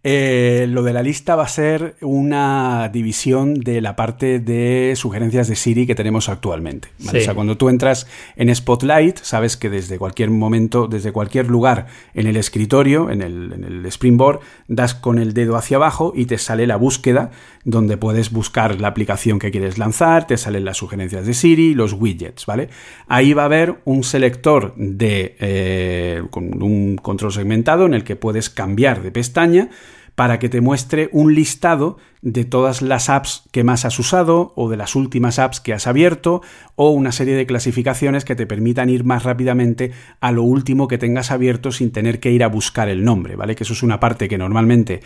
eh, 0.07 0.67
lo 0.69 0.83
de 0.83 0.93
la 0.93 1.01
lista 1.01 1.35
va 1.35 1.45
a 1.45 1.47
ser 1.47 1.95
una 2.01 2.89
división 2.93 3.55
de 3.55 3.81
la 3.81 3.95
parte 3.95 4.39
de 4.39 4.93
sugerencias 4.95 5.47
de 5.47 5.55
Siri 5.55 5.87
que 5.87 5.95
tenemos 5.95 6.29
actualmente. 6.29 6.89
O 7.07 7.09
sea, 7.09 7.33
cuando 7.33 7.57
tú 7.57 7.69
entras 7.69 8.05
en 8.35 8.53
Spotlight, 8.53 9.17
sabes 9.17 9.57
que 9.57 9.71
desde 9.71 9.97
cualquier 9.97 10.29
momento, 10.29 10.87
desde 10.87 11.11
cualquier 11.11 11.47
lugar 11.47 11.87
en 12.13 12.27
el 12.27 12.37
escritorio, 12.37 13.09
en 13.09 13.23
el, 13.23 13.51
en 13.53 13.63
el 13.63 13.83
Springboard, 13.87 14.41
das 14.67 14.93
con 14.93 15.17
el 15.17 15.33
dedo 15.33 15.55
hacia 15.55 15.77
abajo 15.77 16.13
y 16.15 16.27
te 16.27 16.37
sale 16.37 16.67
la 16.67 16.75
búsqueda 16.75 17.31
donde 17.63 17.97
puedes 17.97 18.31
buscar 18.31 18.79
la 18.79 18.89
aplicación 18.89 19.39
que 19.39 19.49
quieres 19.49 19.79
lanzar, 19.79 20.27
te 20.27 20.37
salen 20.37 20.65
las 20.65 20.77
sugerencias 20.77 21.25
de 21.25 21.33
Siri, 21.33 21.73
los 21.73 21.93
widgets, 21.93 22.45
¿vale? 22.45 22.69
Ahí 23.07 23.33
va 23.33 23.41
a 23.41 23.45
haber 23.45 23.77
un 23.85 24.03
selector 24.03 24.75
de 24.77 25.35
eh, 25.39 26.21
con 26.29 26.61
un 26.61 26.97
control 26.97 27.33
segmentado 27.33 27.87
en 27.87 27.95
el 27.95 28.03
que 28.03 28.15
puedes 28.15 28.51
cambiar 28.51 29.01
de 29.01 29.09
pestaña 29.09 29.71
para 30.15 30.39
que 30.39 30.49
te 30.49 30.61
muestre 30.61 31.09
un 31.11 31.35
listado 31.35 31.97
de 32.21 32.43
todas 32.43 32.81
las 32.81 33.09
apps 33.09 33.43
que 33.51 33.63
más 33.63 33.85
has 33.85 33.99
usado 33.99 34.53
o 34.55 34.69
de 34.69 34.77
las 34.77 34.95
últimas 34.95 35.37
apps 35.37 35.59
que 35.59 35.73
has 35.73 35.85
abierto 35.85 36.41
o 36.75 36.89
una 36.89 37.11
serie 37.11 37.35
de 37.35 37.45
clasificaciones 37.45 38.25
que 38.25 38.35
te 38.35 38.47
permitan 38.47 38.89
ir 38.89 39.03
más 39.03 39.23
rápidamente 39.23 39.91
a 40.21 40.31
lo 40.31 40.41
último 40.43 40.87
que 40.87 40.97
tengas 40.97 41.29
abierto 41.29 41.71
sin 41.71 41.91
tener 41.91 42.19
que 42.19 42.31
ir 42.31 42.43
a 42.43 42.47
buscar 42.47 42.89
el 42.89 43.03
nombre, 43.03 43.35
¿vale? 43.35 43.55
Que 43.55 43.63
eso 43.63 43.73
es 43.73 43.83
una 43.83 43.99
parte 43.99 44.27
que 44.27 44.37
normalmente 44.37 45.01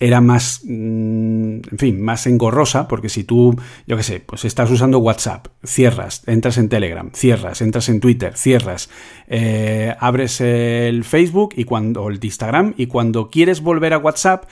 era 0.00 0.20
más, 0.20 0.60
mm, 0.64 1.60
en 1.70 1.78
fin, 1.78 2.00
más 2.00 2.26
engorrosa, 2.26 2.86
porque 2.88 3.08
si 3.08 3.24
tú, 3.24 3.56
yo 3.86 3.96
qué 3.96 4.02
sé, 4.02 4.20
pues 4.20 4.44
estás 4.44 4.70
usando 4.70 4.98
WhatsApp, 4.98 5.48
cierras, 5.64 6.22
entras 6.26 6.58
en 6.58 6.68
Telegram, 6.68 7.10
cierras, 7.12 7.60
entras 7.62 7.88
en 7.88 8.00
Twitter, 8.00 8.36
cierras, 8.36 8.90
eh, 9.26 9.94
abres 9.98 10.40
el 10.40 11.04
Facebook 11.04 11.54
y 11.56 11.64
cuando, 11.64 12.04
o 12.04 12.10
el 12.10 12.20
Instagram 12.22 12.74
y 12.76 12.86
cuando 12.86 13.30
quieres 13.30 13.60
volver 13.60 13.92
a 13.92 13.98
WhatsApp, 13.98 14.44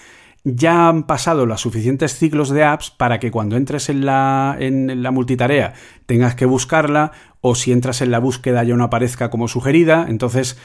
ya 0.49 0.89
han 0.89 1.03
pasado 1.05 1.45
los 1.45 1.61
suficientes 1.61 2.17
ciclos 2.17 2.51
de 2.51 2.63
apps 2.63 2.91
para 2.91 3.19
que 3.19 3.33
cuando 3.33 3.57
entres 3.57 3.89
en 3.89 4.07
la, 4.07 4.57
en 4.61 5.03
la 5.03 5.11
multitarea 5.11 5.75
tengas 6.07 6.37
que 6.37 6.47
buscarla 6.47 7.11
o 7.41 7.57
si 7.57 7.73
entras 7.73 8.01
en 8.01 8.13
la 8.13 8.21
búsqueda 8.21 8.63
ya 8.63 8.77
no 8.77 8.85
aparezca 8.85 9.29
como 9.29 9.49
sugerida. 9.49 10.07
Entonces, 10.09 10.57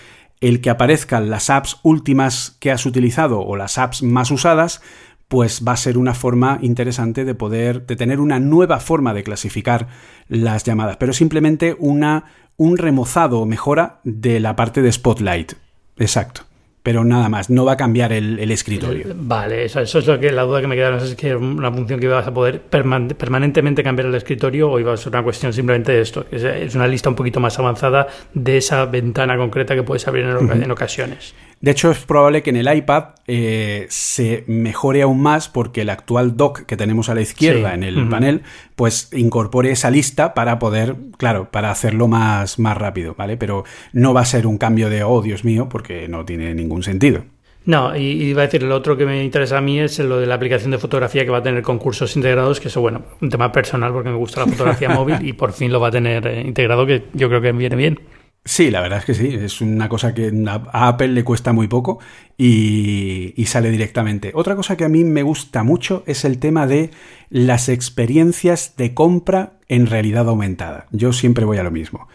el 0.42 0.60
que 0.60 0.70
aparezcan 0.70 1.30
las 1.30 1.50
apps 1.50 1.80
últimas 1.84 2.58
que 2.60 2.72
has 2.72 2.86
utilizado 2.86 3.40
o 3.42 3.56
las 3.56 3.78
apps 3.78 4.04
más 4.04 4.32
usadas, 4.32 4.82
pues 5.28 5.64
va 5.66 5.72
a 5.72 5.78
ser 5.78 5.98
una 5.98 6.14
forma 6.14 6.60
interesante 6.62 7.24
de 7.24 7.36
poder, 7.36 7.86
de 7.86 7.96
tener 7.96 8.20
una 8.20 8.40
nueva 8.40 8.80
forma 8.80 9.14
de 9.14 9.24
clasificar 9.24 9.88
las 10.28 10.66
llamadas, 10.66 10.98
pero 10.98 11.14
simplemente 11.14 11.78
una, 11.80 12.26
un 12.58 12.78
remozado 12.78 13.40
o 13.40 13.46
mejora 13.46 14.02
de 14.04 14.42
la 14.42 14.58
parte 14.58 14.82
de 14.82 14.92
Spotlight. 14.92 15.54
Exacto 15.98 16.51
pero 16.84 17.04
nada 17.04 17.30
más, 17.30 17.50
no 17.50 17.64
va 17.64 17.74
a 17.74 17.78
cambiar 17.78 18.12
el, 18.12 18.52
escritorio. 18.52 19.08
Vale, 19.16 19.66
eso, 19.66 19.82
es 19.82 20.08
lo 20.08 20.20
que 20.20 20.32
la 20.32 20.44
duda 20.44 20.62
que 20.62 20.68
me 20.68 20.76
queda, 20.76 20.92
no 20.92 21.00
sé 21.00 21.06
si 21.08 21.12
es 21.12 21.18
que 21.18 21.36
una 21.36 21.72
función 21.72 22.00
que 22.00 22.08
ibas 22.08 22.28
a 22.28 22.34
poder 22.34 22.62
permanentemente 22.62 23.84
cambiar 23.84 24.08
el 24.08 24.16
escritorio 24.16 24.72
o 24.72 24.80
iba 24.80 24.94
a 24.94 24.98
ser 24.98 25.14
una 25.14 25.24
cuestión 25.24 25.54
simplemente 25.54 25.92
de 25.92 26.02
esto, 26.02 26.26
que 26.28 26.38
es 26.38 26.76
una 26.76 26.88
lista 26.88 27.10
un 27.10 27.16
poquito 27.16 27.40
más 27.40 27.58
avanzada 27.60 28.08
de 28.34 28.58
esa 28.58 28.86
ventana 28.86 29.38
concreta 29.38 29.76
que 29.76 29.84
puedes 29.84 30.08
abrir 30.08 30.26
en, 30.26 30.72
ocasiones. 30.72 31.36
De 31.62 31.70
hecho, 31.70 31.92
es 31.92 32.00
probable 32.00 32.42
que 32.42 32.50
en 32.50 32.56
el 32.56 32.76
iPad 32.76 33.10
eh, 33.28 33.86
se 33.90 34.44
mejore 34.48 35.04
aún 35.04 35.22
más 35.22 35.48
porque 35.48 35.82
el 35.82 35.92
actual 35.92 36.36
dock 36.36 36.66
que 36.66 36.76
tenemos 36.76 37.08
a 37.10 37.16
la 37.16 37.22
izquierda 37.22 37.76
en 37.76 37.84
el 37.84 38.10
panel, 38.10 38.42
pues 38.76 39.10
incorpore 39.14 39.70
esa 39.70 39.92
lista 39.92 40.34
para 40.34 40.58
poder, 40.58 40.96
claro, 41.18 41.52
para 41.52 41.70
hacerlo 41.70 42.08
más, 42.08 42.58
más 42.58 42.76
rápido, 42.76 43.14
¿vale? 43.16 43.38
Pero 43.38 43.64
no 43.94 44.12
va 44.12 44.22
a 44.22 44.26
ser 44.26 44.48
un 44.48 44.58
cambio 44.58 44.90
de, 44.90 45.04
oh, 45.04 45.22
Dios 45.22 45.44
mío, 45.46 45.70
porque 45.70 46.08
no 46.08 46.26
tiene 46.26 46.56
ningún 46.56 46.82
sentido. 46.82 47.26
No, 47.64 47.96
y 47.96 48.24
iba 48.24 48.42
a 48.42 48.46
decir, 48.46 48.64
lo 48.64 48.76
otro 48.76 48.98
que 48.98 49.06
me 49.06 49.24
interesa 49.24 49.60
a 49.60 49.62
mí 49.62 49.80
es 49.80 50.00
lo 50.00 50.20
de 50.20 50.26
la 50.26 50.34
aplicación 50.34 50.72
de 50.72 50.80
fotografía 50.80 51.24
que 51.26 51.30
va 51.30 51.38
a 51.38 51.44
tener 51.44 51.62
concursos 51.62 52.16
integrados, 52.16 52.60
que 52.60 52.70
eso, 52.70 52.82
bueno, 52.82 53.04
un 53.22 53.30
tema 53.30 53.52
personal 53.52 53.94
porque 53.94 54.10
me 54.10 54.16
gusta 54.16 54.40
la 54.40 54.48
fotografía 54.48 54.90
móvil 54.96 55.18
y 55.22 55.34
por 55.34 55.54
fin 55.54 55.72
lo 55.72 55.80
va 55.80 55.90
a 55.90 55.92
tener 55.92 56.26
eh, 56.26 56.42
integrado, 56.42 56.88
que 56.88 57.04
yo 57.14 57.30
creo 57.30 57.40
que 57.40 57.52
viene 57.52 57.76
bien. 57.76 58.00
Sí, 58.44 58.72
la 58.72 58.82
verdad 58.82 59.00
es 59.00 59.06
que 59.06 59.14
sí, 59.14 59.28
es 59.28 59.62
una 59.62 59.88
cosa 59.88 60.16
que 60.16 60.32
a 60.48 60.88
Apple 60.88 61.10
le 61.10 61.24
cuesta 61.24 61.54
muy 61.54 61.68
poco 61.68 62.00
y, 62.38 63.34
y, 63.36 63.46
sale 63.46 63.70
directamente. 63.70 64.32
Otra 64.34 64.56
cosa 64.56 64.76
que 64.76 64.84
a 64.84 64.90
mí 64.90 65.04
me 65.04 65.22
gusta 65.22 65.64
mucho 65.64 66.04
es 66.08 66.26
el 66.26 66.40
tema 66.40 66.66
de 66.66 66.90
las 67.30 67.70
experiencias 67.70 68.74
de 68.78 68.96
compra 68.96 69.54
en 69.68 69.86
realidad 69.86 70.28
aumentada. 70.28 70.88
Yo 70.92 71.14
siempre 71.14 71.46
voy 71.46 71.60
a 71.60 71.64
lo 71.64 71.70
mismo. 71.70 72.08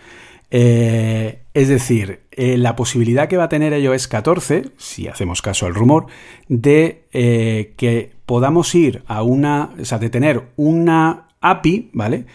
Eh, 0.51 1.41
es 1.55 1.69
decir, 1.69 2.21
eh, 2.31 2.57
la 2.57 2.77
posibilidad 2.77 3.29
que 3.29 3.37
va 3.37 3.45
a 3.45 3.49
tener 3.49 3.73
iOS 3.73 4.09
14, 4.09 4.71
si 4.77 5.09
hacemos 5.09 5.43
caso 5.43 5.67
al 5.67 5.75
rumor, 5.75 6.07
de 6.49 7.05
eh, 7.13 7.75
que 7.77 8.13
podamos 8.27 8.75
ir 8.75 9.03
a 9.07 9.23
una, 9.23 9.71
o 9.81 9.85
sea, 9.85 9.99
de 9.99 10.11
tener 10.11 10.43
una 10.57 11.29
API, 11.41 11.91
¿vale? 11.93 12.27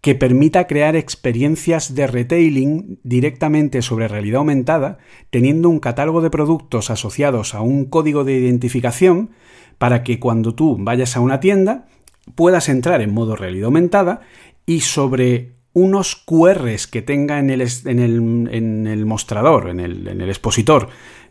Que 0.00 0.14
permita 0.14 0.66
crear 0.66 0.96
experiencias 0.96 1.94
de 1.94 2.06
retailing 2.06 3.00
directamente 3.02 3.82
sobre 3.82 4.08
realidad 4.08 4.38
aumentada, 4.38 4.98
teniendo 5.30 5.68
un 5.68 5.80
catálogo 5.80 6.20
de 6.20 6.30
productos 6.30 6.90
asociados 6.90 7.54
a 7.54 7.60
un 7.60 7.84
código 7.84 8.24
de 8.24 8.34
identificación 8.38 9.30
para 9.78 10.02
que 10.02 10.18
cuando 10.18 10.54
tú 10.54 10.76
vayas 10.78 11.16
a 11.16 11.20
una 11.20 11.40
tienda 11.40 11.86
puedas 12.34 12.68
entrar 12.68 13.00
en 13.00 13.14
modo 13.14 13.36
realidad 13.36 13.66
aumentada 13.66 14.20
y 14.66 14.80
sobre 14.80 15.52
unos 15.72 16.16
QRs 16.16 16.86
que 16.86 17.02
tenga 17.02 17.38
en 17.38 17.50
el, 17.50 17.62
en 17.62 17.98
el, 17.98 18.48
en 18.52 18.86
el 18.86 19.06
mostrador, 19.06 19.68
en 19.68 19.80
el, 19.80 20.08
en 20.08 20.20
el 20.20 20.28
expositor, 20.28 20.88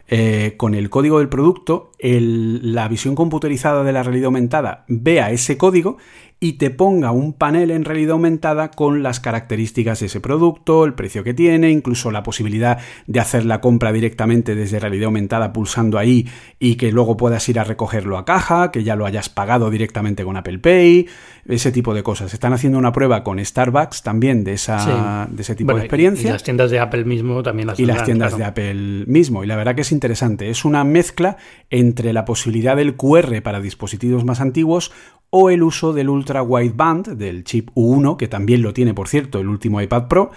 eh, 0.08 0.54
con 0.56 0.74
el 0.74 0.90
código 0.90 1.20
del 1.20 1.28
producto, 1.28 1.92
la 2.00 2.88
visión 2.88 3.16
computerizada 3.16 3.84
de 3.84 3.92
la 3.92 4.04
realidad 4.04 4.26
aumentada 4.26 4.86
vea 4.88 5.32
ese 5.32 5.58
código 5.58 5.98
y 6.40 6.54
te 6.54 6.70
ponga 6.70 7.12
un 7.12 7.34
panel 7.34 7.72
en 7.72 7.84
realidad 7.84 8.12
aumentada 8.12 8.70
con 8.70 9.02
las 9.02 9.20
características 9.20 10.02
de 10.02 10.06
ese 10.06 10.20
producto, 10.20 10.86
el 10.86 10.94
precio 10.94 11.24
que 11.24 11.34
tiene, 11.34 11.72
incluso 11.72 12.12
la 12.12 12.22
posibilidad 12.22 12.78
de 13.08 13.20
hacer 13.20 13.44
la 13.44 13.60
compra 13.60 13.92
directamente 13.92 14.54
desde 14.54 14.80
realidad 14.80 15.06
aumentada 15.06 15.52
pulsando 15.52 15.98
ahí 15.98 16.28
y 16.60 16.76
que 16.76 16.92
luego 16.92 17.18
puedas 17.18 17.48
ir 17.50 17.60
a 17.60 17.64
recogerlo 17.64 18.20
a 18.20 18.26
caja, 18.26 18.72
que 18.72 18.84
ya 18.84 18.96
lo 18.96 19.08
hayas 19.08 19.30
pagado 19.30 19.72
directamente 19.72 20.24
con 20.24 20.38
Apple 20.38 20.60
Pay, 20.60 21.08
ese 21.48 21.72
tipo 21.72 21.96
de 21.96 22.04
cosas. 22.04 22.32
Están 22.34 22.54
haciendo 22.54 22.78
una 22.78 22.92
prueba 22.92 23.24
con 23.24 23.44
Starbucks 23.44 24.04
también 24.04 24.44
de, 24.44 24.54
esa, 24.54 25.28
de 25.32 25.42
ese 25.42 25.56
tipo 25.56 25.74
de 25.74 25.80
experiencia. 25.80 26.30
Y 26.30 26.34
las 26.34 26.44
tiendas 26.44 26.70
de 26.70 26.80
Apple 26.80 27.06
mismo 27.06 27.42
también 27.42 27.68
las 27.68 27.80
Y 27.80 27.86
las 27.86 28.04
tiendas 28.04 28.38
de 28.38 28.44
Apple 28.44 29.06
mismo. 29.08 29.44
Y 29.44 29.48
la 29.48 29.56
verdad 29.56 29.74
que 29.74 29.82
es 29.82 29.92
interesante. 29.92 30.50
Es 30.52 30.66
una 30.66 30.84
mezcla 30.84 31.38
entre 31.72 31.87
la 31.96 32.26
posibilidad 32.26 32.76
del 32.76 32.96
QR 32.96 33.42
para 33.42 33.62
dispositivos 33.62 34.26
más 34.26 34.42
antiguos 34.42 34.92
o 35.30 35.50
el 35.50 35.64
uso 35.64 35.94
del 35.94 36.10
ultra 36.10 36.42
wideband 36.42 37.10
del 37.18 37.44
chip 37.44 37.70
U1, 37.76 38.18
que 38.18 38.28
también 38.28 38.62
lo 38.62 38.74
tiene, 38.74 38.94
por 38.94 39.08
cierto, 39.08 39.40
el 39.40 39.50
último 39.50 39.82
iPad 39.82 40.08
Pro, 40.08 40.32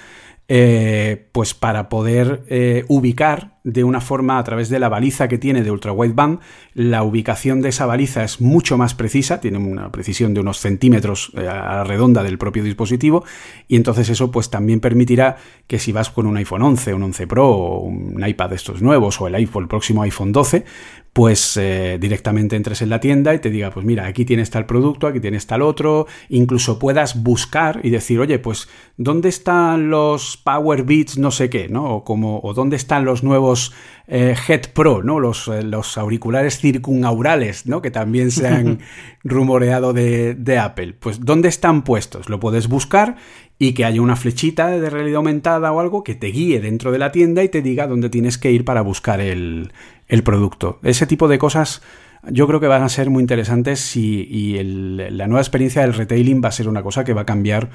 eh, 0.48 1.28
pues 1.32 1.54
para 1.54 1.88
poder 1.88 2.44
eh, 2.48 2.84
ubicar 2.88 3.59
de 3.62 3.84
una 3.84 4.00
forma 4.00 4.38
a 4.38 4.44
través 4.44 4.68
de 4.68 4.78
la 4.78 4.88
baliza 4.88 5.28
que 5.28 5.38
tiene 5.38 5.62
de 5.62 5.70
ultra 5.70 5.92
wideband. 5.92 6.40
La 6.74 7.02
ubicación 7.02 7.60
de 7.60 7.68
esa 7.68 7.86
baliza 7.86 8.24
es 8.24 8.40
mucho 8.40 8.78
más 8.78 8.94
precisa, 8.94 9.40
tiene 9.40 9.58
una 9.58 9.92
precisión 9.92 10.34
de 10.34 10.40
unos 10.40 10.58
centímetros 10.58 11.32
eh, 11.36 11.46
a 11.46 11.76
la 11.76 11.84
redonda 11.84 12.22
del 12.22 12.38
propio 12.38 12.64
dispositivo 12.64 13.24
y 13.68 13.76
entonces 13.76 14.08
eso 14.08 14.30
pues 14.30 14.50
también 14.50 14.80
permitirá 14.80 15.36
que 15.66 15.78
si 15.78 15.92
vas 15.92 16.10
con 16.10 16.26
un 16.26 16.36
iPhone 16.36 16.62
11, 16.62 16.94
un 16.94 17.02
11 17.02 17.26
Pro 17.26 17.48
o 17.48 17.80
un 17.80 18.24
iPad 18.26 18.50
de 18.50 18.56
estos 18.56 18.82
nuevos 18.82 19.20
o 19.20 19.26
el 19.26 19.34
iPhone, 19.34 19.64
el 19.64 19.68
próximo 19.68 20.02
iPhone 20.02 20.32
12, 20.32 20.64
pues 21.12 21.56
eh, 21.56 21.98
directamente 22.00 22.56
entres 22.56 22.82
en 22.82 22.88
la 22.88 23.00
tienda 23.00 23.34
y 23.34 23.40
te 23.40 23.50
diga, 23.50 23.70
pues 23.70 23.84
mira, 23.84 24.06
aquí 24.06 24.24
tienes 24.24 24.50
tal 24.50 24.66
producto, 24.66 25.06
aquí 25.06 25.20
tienes 25.20 25.46
tal 25.46 25.62
otro, 25.62 26.06
incluso 26.28 26.78
puedas 26.78 27.22
buscar 27.22 27.80
y 27.82 27.90
decir, 27.90 28.20
oye, 28.20 28.38
pues 28.38 28.68
¿dónde 28.96 29.28
están 29.28 29.90
los 29.90 30.36
Power 30.36 30.84
Beats 30.84 31.18
no 31.18 31.30
sé 31.30 31.50
qué, 31.50 31.68
¿no? 31.68 31.96
O, 31.96 32.04
como, 32.04 32.40
o 32.42 32.54
dónde 32.54 32.76
están 32.76 33.04
los 33.04 33.24
nuevos 33.24 33.49
eh, 34.12 34.34
Head 34.48 34.72
Pro, 34.74 35.04
¿no? 35.04 35.20
Los, 35.20 35.46
eh, 35.46 35.62
los, 35.62 35.96
auriculares 35.96 36.58
circunaurales, 36.58 37.66
¿no? 37.66 37.80
Que 37.80 37.92
también 37.92 38.32
se 38.32 38.48
han 38.48 38.80
rumoreado 39.24 39.92
de, 39.92 40.58
Apple. 40.60 40.94
Pues, 40.98 41.20
¿dónde 41.20 41.48
están 41.48 41.82
puestos? 41.82 42.28
Lo 42.28 42.40
puedes 42.40 42.66
buscar 42.66 43.16
y 43.56 43.72
que 43.72 43.84
haya 43.84 44.02
una 44.02 44.16
flechita 44.16 44.68
de 44.68 44.90
realidad 44.90 45.18
aumentada 45.18 45.70
o 45.70 45.78
algo 45.78 46.02
que 46.02 46.16
te 46.16 46.28
guíe 46.28 46.60
dentro 46.60 46.90
de 46.90 46.98
la 46.98 47.12
tienda 47.12 47.44
y 47.44 47.48
te 47.48 47.62
diga 47.62 47.86
dónde 47.86 48.10
tienes 48.10 48.36
que 48.36 48.50
ir 48.50 48.64
para 48.64 48.80
buscar 48.80 49.20
el, 49.20 49.70
producto. 50.24 50.80
Ese 50.82 51.06
tipo 51.06 51.28
de 51.28 51.38
cosas 51.38 51.80
yo 52.28 52.48
creo 52.48 52.58
que 52.58 52.66
van 52.66 52.82
a 52.82 52.88
ser 52.88 53.10
muy 53.10 53.20
interesantes 53.20 53.96
y, 53.96 54.26
y 54.28 54.62
la 54.62 55.28
nueva 55.28 55.40
experiencia 55.40 55.82
del 55.82 55.94
retailing 55.94 56.42
va 56.42 56.48
a 56.48 56.52
ser 56.52 56.68
una 56.68 56.82
cosa 56.82 57.04
que 57.04 57.14
va 57.14 57.22
a 57.22 57.26
cambiar, 57.26 57.70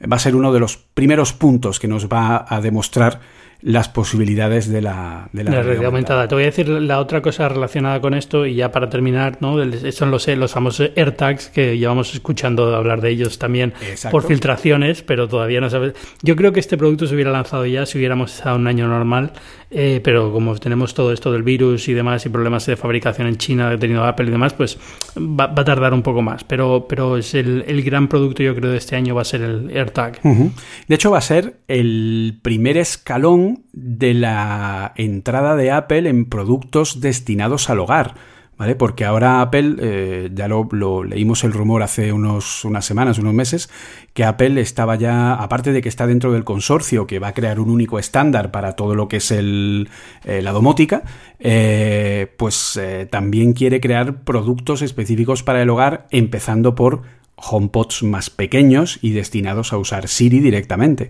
va 0.00 0.16
a 0.16 0.20
ser 0.20 0.36
uno 0.36 0.52
de 0.52 0.60
los 0.60 0.76
primeros 0.76 1.32
puntos 1.32 1.80
que 1.80 1.88
nos 1.88 2.06
va 2.06 2.46
a 2.48 2.60
demostrar 2.60 3.20
las 3.62 3.88
posibilidades 3.88 4.68
de 4.68 4.80
la, 4.80 5.28
de 5.32 5.44
la, 5.44 5.62
realidad 5.62 5.86
aumentada. 5.86 6.28
Te 6.28 6.34
voy 6.34 6.44
a 6.44 6.46
decir 6.46 6.68
la 6.68 6.98
otra 6.98 7.20
cosa 7.20 7.48
relacionada 7.48 8.00
con 8.00 8.14
esto 8.14 8.46
y 8.46 8.54
ya 8.54 8.72
para 8.72 8.88
terminar, 8.88 9.38
¿no? 9.40 9.56
son 9.92 10.10
los, 10.10 10.26
los 10.28 10.52
famosos 10.52 10.90
AirTags 10.96 11.48
que 11.48 11.76
llevamos 11.76 12.14
escuchando 12.14 12.74
hablar 12.74 13.00
de 13.00 13.10
ellos 13.10 13.38
también 13.38 13.74
por 14.10 14.26
filtraciones, 14.26 15.02
pero 15.02 15.28
todavía 15.28 15.60
no 15.60 15.68
sabes. 15.68 15.94
Yo 16.22 16.36
creo 16.36 16.52
que 16.52 16.60
este 16.60 16.78
producto 16.78 17.06
se 17.06 17.14
hubiera 17.14 17.30
lanzado 17.30 17.66
ya 17.66 17.84
si 17.86 17.98
hubiéramos 17.98 18.34
estado 18.34 18.56
un 18.56 18.66
año 18.66 18.88
normal, 18.88 19.32
eh, 19.70 20.00
pero 20.02 20.32
como 20.32 20.56
tenemos 20.56 20.94
todo 20.94 21.12
esto 21.12 21.30
del 21.30 21.42
virus 21.42 21.88
y 21.88 21.92
demás 21.92 22.24
y 22.26 22.28
problemas 22.28 22.66
de 22.66 22.76
fabricación 22.76 23.28
en 23.28 23.36
China 23.36 23.68
que 23.68 23.74
ha 23.74 23.78
tenido 23.78 24.04
Apple 24.04 24.26
y 24.26 24.30
demás, 24.30 24.54
pues 24.54 24.78
va, 25.16 25.44
a 25.44 25.64
tardar 25.64 25.92
un 25.92 26.02
poco 26.02 26.22
más. 26.22 26.44
Pero, 26.44 26.86
pero 26.88 27.16
es 27.16 27.34
el, 27.34 27.64
el, 27.66 27.82
gran 27.82 28.08
producto 28.08 28.42
yo 28.42 28.54
creo 28.54 28.70
de 28.70 28.78
este 28.78 28.96
año 28.96 29.14
va 29.14 29.22
a 29.22 29.24
ser 29.24 29.42
el 29.42 29.70
AirTag. 29.70 30.20
De 30.22 30.94
hecho 30.94 31.10
va 31.10 31.18
a 31.18 31.22
ser 31.22 31.60
el 31.68 32.38
primer 32.42 32.78
escalón 32.78 33.49
de 33.72 34.14
la 34.14 34.92
entrada 34.96 35.56
de 35.56 35.70
Apple 35.70 36.08
en 36.08 36.26
productos 36.26 37.00
destinados 37.00 37.70
al 37.70 37.80
hogar. 37.80 38.14
¿Vale? 38.56 38.74
Porque 38.74 39.06
ahora 39.06 39.40
Apple, 39.40 39.76
eh, 39.78 40.30
ya 40.34 40.46
lo, 40.46 41.02
leímos 41.02 41.44
el 41.44 41.52
rumor 41.54 41.82
hace 41.82 42.12
unos, 42.12 42.62
unas 42.66 42.84
semanas, 42.84 43.18
unos 43.18 43.32
meses, 43.32 43.70
que 44.12 44.22
Apple 44.22 44.60
estaba 44.60 44.96
ya, 44.96 45.32
aparte 45.32 45.72
de 45.72 45.80
que 45.80 45.88
está 45.88 46.06
dentro 46.06 46.30
del 46.32 46.44
consorcio 46.44 47.06
que 47.06 47.18
va 47.18 47.28
a 47.28 47.32
crear 47.32 47.58
un 47.58 47.70
único 47.70 47.98
estándar 47.98 48.50
para 48.50 48.72
todo 48.72 48.94
lo 48.94 49.08
que 49.08 49.16
es 49.16 49.30
el, 49.30 49.88
eh, 50.26 50.42
la 50.42 50.52
domótica, 50.52 51.04
eh, 51.38 52.34
pues 52.36 52.78
también 53.08 53.54
quiere 53.54 53.80
crear 53.80 54.24
productos 54.24 54.82
específicos 54.82 55.42
para 55.42 55.62
el 55.62 55.70
hogar, 55.70 56.06
empezando 56.10 56.74
por 56.74 57.00
HomePods 57.36 58.02
más 58.02 58.28
pequeños 58.28 58.98
y 59.00 59.12
destinados 59.12 59.72
a 59.72 59.78
usar 59.78 60.06
Siri 60.06 60.40
directamente. 60.40 61.08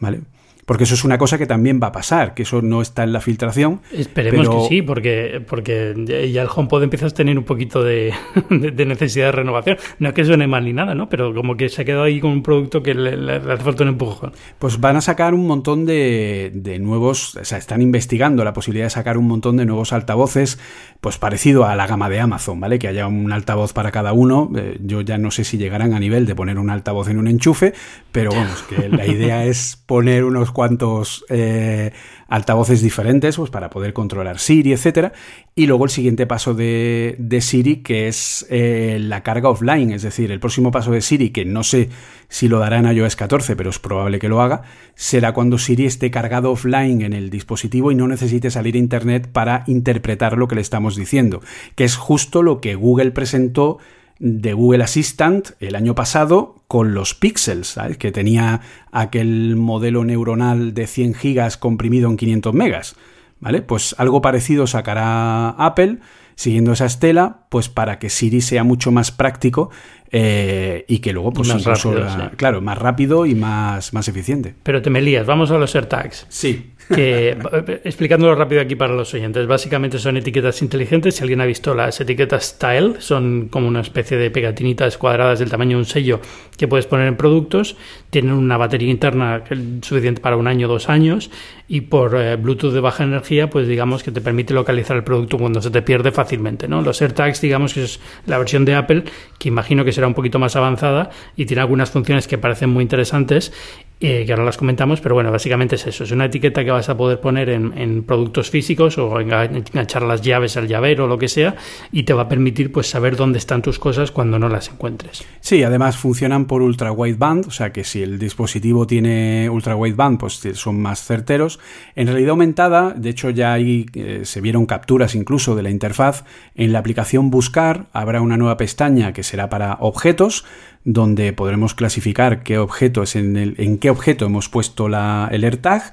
¿Vale? 0.00 0.22
Porque 0.68 0.84
eso 0.84 0.92
es 0.92 1.02
una 1.02 1.16
cosa 1.16 1.38
que 1.38 1.46
también 1.46 1.80
va 1.82 1.86
a 1.86 1.92
pasar, 1.92 2.34
que 2.34 2.42
eso 2.42 2.60
no 2.60 2.82
está 2.82 3.02
en 3.02 3.14
la 3.14 3.22
filtración. 3.22 3.80
Esperemos 3.90 4.50
que 4.50 4.68
sí, 4.68 4.82
porque, 4.82 5.42
porque 5.48 5.94
ya 6.30 6.42
el 6.42 6.48
HomePod 6.54 6.82
empieza 6.82 7.06
a 7.06 7.10
tener 7.10 7.38
un 7.38 7.44
poquito 7.44 7.82
de, 7.84 8.12
necesidad 8.50 9.28
de 9.28 9.32
renovación. 9.32 9.78
No 9.98 10.08
es 10.08 10.14
que 10.14 10.26
suene 10.26 10.46
mal 10.46 10.66
ni 10.66 10.74
nada, 10.74 10.94
¿no? 10.94 11.08
Pero 11.08 11.32
como 11.32 11.56
que 11.56 11.70
se 11.70 11.80
ha 11.80 11.84
quedado 11.86 12.02
ahí 12.02 12.20
con 12.20 12.32
un 12.32 12.42
producto 12.42 12.82
que 12.82 12.92
le, 12.92 13.36
hace 13.36 13.64
falta 13.64 13.82
un 13.84 13.88
empujón. 13.88 14.32
Pues 14.58 14.78
van 14.78 14.96
a 14.96 15.00
sacar 15.00 15.32
un 15.32 15.46
montón 15.46 15.86
de, 15.86 16.52
de, 16.52 16.78
nuevos, 16.78 17.34
o 17.36 17.44
sea, 17.46 17.56
están 17.56 17.80
investigando 17.80 18.44
la 18.44 18.52
posibilidad 18.52 18.84
de 18.84 18.90
sacar 18.90 19.16
un 19.16 19.26
montón 19.26 19.56
de 19.56 19.64
nuevos 19.64 19.94
altavoces, 19.94 20.58
pues 21.00 21.16
parecido 21.16 21.64
a 21.64 21.76
la 21.76 21.86
gama 21.86 22.10
de 22.10 22.20
Amazon, 22.20 22.60
¿vale? 22.60 22.78
Que 22.78 22.88
haya 22.88 23.06
un 23.06 23.32
altavoz 23.32 23.72
para 23.72 23.90
cada 23.90 24.12
uno. 24.12 24.50
Eh, 24.54 24.76
yo 24.82 25.00
ya 25.00 25.16
no 25.16 25.30
sé 25.30 25.44
si 25.44 25.56
llegarán 25.56 25.94
a 25.94 25.98
nivel 25.98 26.26
de 26.26 26.34
poner 26.34 26.58
un 26.58 26.68
altavoz 26.68 27.08
en 27.08 27.16
un 27.16 27.26
enchufe, 27.26 27.72
pero 28.12 28.32
vamos, 28.32 28.62
que 28.68 28.90
la 28.90 29.06
idea 29.06 29.46
es 29.46 29.82
poner 29.86 30.24
unos 30.24 30.52
cuantos 30.58 31.24
eh, 31.28 31.92
altavoces 32.26 32.82
diferentes 32.82 33.36
pues, 33.36 33.48
para 33.48 33.70
poder 33.70 33.92
controlar 33.92 34.40
Siri, 34.40 34.72
etc. 34.72 35.12
Y 35.54 35.68
luego 35.68 35.84
el 35.84 35.90
siguiente 35.90 36.26
paso 36.26 36.52
de, 36.52 37.38
Siri, 37.40 37.76
que 37.76 38.08
es 38.08 38.44
eh, 38.50 38.98
la 39.00 39.22
carga 39.22 39.50
offline, 39.50 39.92
es 39.92 40.02
decir, 40.02 40.32
el 40.32 40.40
próximo 40.40 40.72
paso 40.72 40.90
de 40.90 41.00
Siri, 41.00 41.30
que 41.30 41.44
no 41.44 41.62
sé 41.62 41.90
si 42.28 42.48
lo 42.48 42.58
dará 42.58 42.78
en 42.78 42.90
iOS 42.90 43.14
14, 43.14 43.54
pero 43.54 43.70
es 43.70 43.78
probable 43.78 44.18
que 44.18 44.28
lo 44.28 44.42
haga, 44.42 44.62
será 44.96 45.32
cuando 45.32 45.58
Siri 45.58 45.86
esté 45.86 46.10
cargado 46.10 46.50
offline 46.50 47.02
en 47.02 47.12
el 47.12 47.30
dispositivo 47.30 47.92
y 47.92 47.94
no 47.94 48.08
necesite 48.08 48.50
salir 48.50 48.74
a 48.74 48.78
Internet 48.78 49.28
para 49.30 49.62
interpretar 49.68 50.36
lo 50.38 50.48
que 50.48 50.56
le 50.56 50.60
estamos 50.60 50.96
diciendo, 50.96 51.40
que 51.76 51.84
es 51.84 51.94
justo 51.94 52.42
lo 52.42 52.60
que 52.60 52.74
Google 52.74 53.12
presentó 53.12 53.78
de 54.18 54.52
Google 54.52 54.84
Assistant 54.84 55.50
el 55.60 55.74
año 55.76 55.94
pasado 55.94 56.56
con 56.66 56.94
los 56.94 57.14
Pixels, 57.14 57.78
que 57.98 58.12
tenía 58.12 58.60
aquel 58.92 59.56
modelo 59.56 60.04
neuronal 60.04 60.74
de 60.74 60.86
100 60.86 61.14
gigas 61.14 61.56
comprimido 61.56 62.10
en 62.10 62.16
500 62.16 62.54
megas. 62.54 62.96
¿vale? 63.40 63.62
Pues 63.62 63.94
algo 63.98 64.20
parecido 64.20 64.66
sacará 64.66 65.50
Apple 65.50 65.98
siguiendo 66.34 66.72
esa 66.72 66.86
estela, 66.86 67.46
pues 67.48 67.68
para 67.68 67.98
que 67.98 68.10
Siri 68.10 68.40
sea 68.40 68.62
mucho 68.62 68.92
más 68.92 69.10
práctico 69.10 69.70
eh, 70.12 70.84
y 70.86 71.00
que 71.00 71.12
luego, 71.12 71.32
pues, 71.32 71.48
más 71.48 71.64
rápido, 71.64 72.30
claro, 72.36 72.60
más 72.60 72.78
rápido 72.78 73.26
y 73.26 73.34
más, 73.34 73.92
más 73.92 74.06
eficiente. 74.06 74.54
Pero 74.62 74.80
te 74.80 74.88
me 74.88 75.02
lías, 75.02 75.26
vamos 75.26 75.50
a 75.50 75.58
los 75.58 75.74
AirTags. 75.74 76.26
Sí 76.28 76.72
que 76.88 77.36
explicándolo 77.84 78.34
rápido 78.34 78.60
aquí 78.60 78.74
para 78.74 78.94
los 78.94 79.12
oyentes, 79.14 79.46
básicamente 79.46 79.98
son 79.98 80.16
etiquetas 80.16 80.62
inteligentes. 80.62 81.16
Si 81.16 81.22
alguien 81.22 81.40
ha 81.40 81.46
visto 81.46 81.74
las 81.74 82.00
etiquetas 82.00 82.44
Style, 82.44 82.96
son 82.98 83.48
como 83.48 83.68
una 83.68 83.80
especie 83.80 84.16
de 84.16 84.30
pegatinitas 84.30 84.96
cuadradas 84.96 85.38
del 85.38 85.50
tamaño 85.50 85.76
de 85.76 85.82
un 85.82 85.86
sello 85.86 86.20
que 86.56 86.66
puedes 86.66 86.86
poner 86.86 87.08
en 87.08 87.16
productos. 87.16 87.76
Tienen 88.10 88.32
una 88.32 88.56
batería 88.56 88.90
interna 88.90 89.42
suficiente 89.82 90.20
para 90.20 90.36
un 90.36 90.46
año 90.46 90.66
o 90.66 90.70
dos 90.70 90.88
años 90.88 91.30
y 91.68 91.82
por 91.82 92.16
eh, 92.16 92.36
Bluetooth 92.36 92.72
de 92.72 92.80
baja 92.80 93.04
energía, 93.04 93.50
pues 93.50 93.68
digamos 93.68 94.02
que 94.02 94.10
te 94.10 94.22
permite 94.22 94.54
localizar 94.54 94.96
el 94.96 95.04
producto 95.04 95.36
cuando 95.36 95.60
se 95.60 95.70
te 95.70 95.82
pierde 95.82 96.10
fácilmente. 96.10 96.66
¿no? 96.66 96.80
Los 96.80 97.02
AirTags, 97.02 97.42
digamos 97.42 97.74
que 97.74 97.84
es 97.84 98.00
la 98.26 98.38
versión 98.38 98.64
de 98.64 98.74
Apple, 98.74 99.04
que 99.38 99.48
imagino 99.48 99.84
que 99.84 99.92
será 99.92 100.06
un 100.06 100.14
poquito 100.14 100.38
más 100.38 100.56
avanzada 100.56 101.10
y 101.36 101.44
tiene 101.44 101.60
algunas 101.60 101.90
funciones 101.90 102.26
que 102.26 102.38
parecen 102.38 102.70
muy 102.70 102.82
interesantes 102.82 103.52
eh, 104.00 104.24
que 104.24 104.32
ahora 104.32 104.44
las 104.44 104.56
comentamos, 104.56 105.00
pero 105.00 105.16
bueno, 105.16 105.32
básicamente 105.32 105.74
es 105.74 105.84
eso, 105.86 106.04
es 106.04 106.12
una 106.12 106.26
etiqueta 106.26 106.64
que 106.64 106.70
vas 106.70 106.88
a 106.88 106.96
poder 106.96 107.20
poner 107.20 107.48
en, 107.48 108.04
productos 108.04 108.48
físicos 108.48 108.96
o 108.96 109.18
enganchar 109.18 110.02
las 110.02 110.22
llaves 110.22 110.56
al 110.56 110.68
llavero 110.68 111.04
o 111.04 111.06
lo 111.08 111.18
que 111.18 111.26
sea 111.26 111.56
y 111.90 112.04
te 112.04 112.12
va 112.12 112.22
a 112.22 112.28
permitir 112.28 112.70
pues 112.70 112.88
saber 112.88 113.16
dónde 113.16 113.38
están 113.38 113.60
tus 113.60 113.80
cosas 113.80 114.12
cuando 114.12 114.38
no 114.38 114.48
las 114.48 114.68
encuentres. 114.68 115.24
Sí, 115.40 115.64
además 115.64 115.96
funcionan 115.96 116.46
por 116.46 116.62
ultra 116.62 116.92
wideband, 116.92 117.46
o 117.46 117.50
sea 117.50 117.72
que 117.72 117.82
si 117.82 118.00
el 118.00 118.20
dispositivo 118.20 118.86
tiene 118.86 119.50
ultra 119.50 119.74
wideband, 119.74 120.20
pues 120.20 120.40
son 120.54 120.80
más 120.80 121.02
certeros. 121.04 121.58
En 121.96 122.06
realidad 122.06 122.30
aumentada, 122.30 122.94
de 122.96 123.10
hecho 123.10 123.30
ya 123.30 123.52
ahí 123.52 123.86
eh, 123.94 124.20
se 124.22 124.40
vieron 124.40 124.66
capturas 124.66 125.16
incluso 125.16 125.56
de 125.56 125.64
la 125.64 125.70
interfaz, 125.70 126.24
en 126.54 126.72
la 126.72 126.78
aplicación 126.78 127.30
Buscar 127.30 127.86
habrá 127.92 128.20
una 128.20 128.36
nueva 128.36 128.56
pestaña 128.56 129.12
que 129.12 129.22
será 129.22 129.48
para 129.48 129.78
objetos, 129.80 130.44
donde 130.90 131.34
podremos 131.34 131.74
clasificar 131.74 132.42
qué 132.42 132.56
objeto 132.56 133.02
es 133.02 133.14
en, 133.14 133.36
el, 133.36 133.54
en 133.58 133.76
qué 133.76 133.90
objeto 133.90 134.24
hemos 134.24 134.48
puesto 134.48 134.88
la, 134.88 135.28
el 135.30 135.44
AirTag 135.44 135.92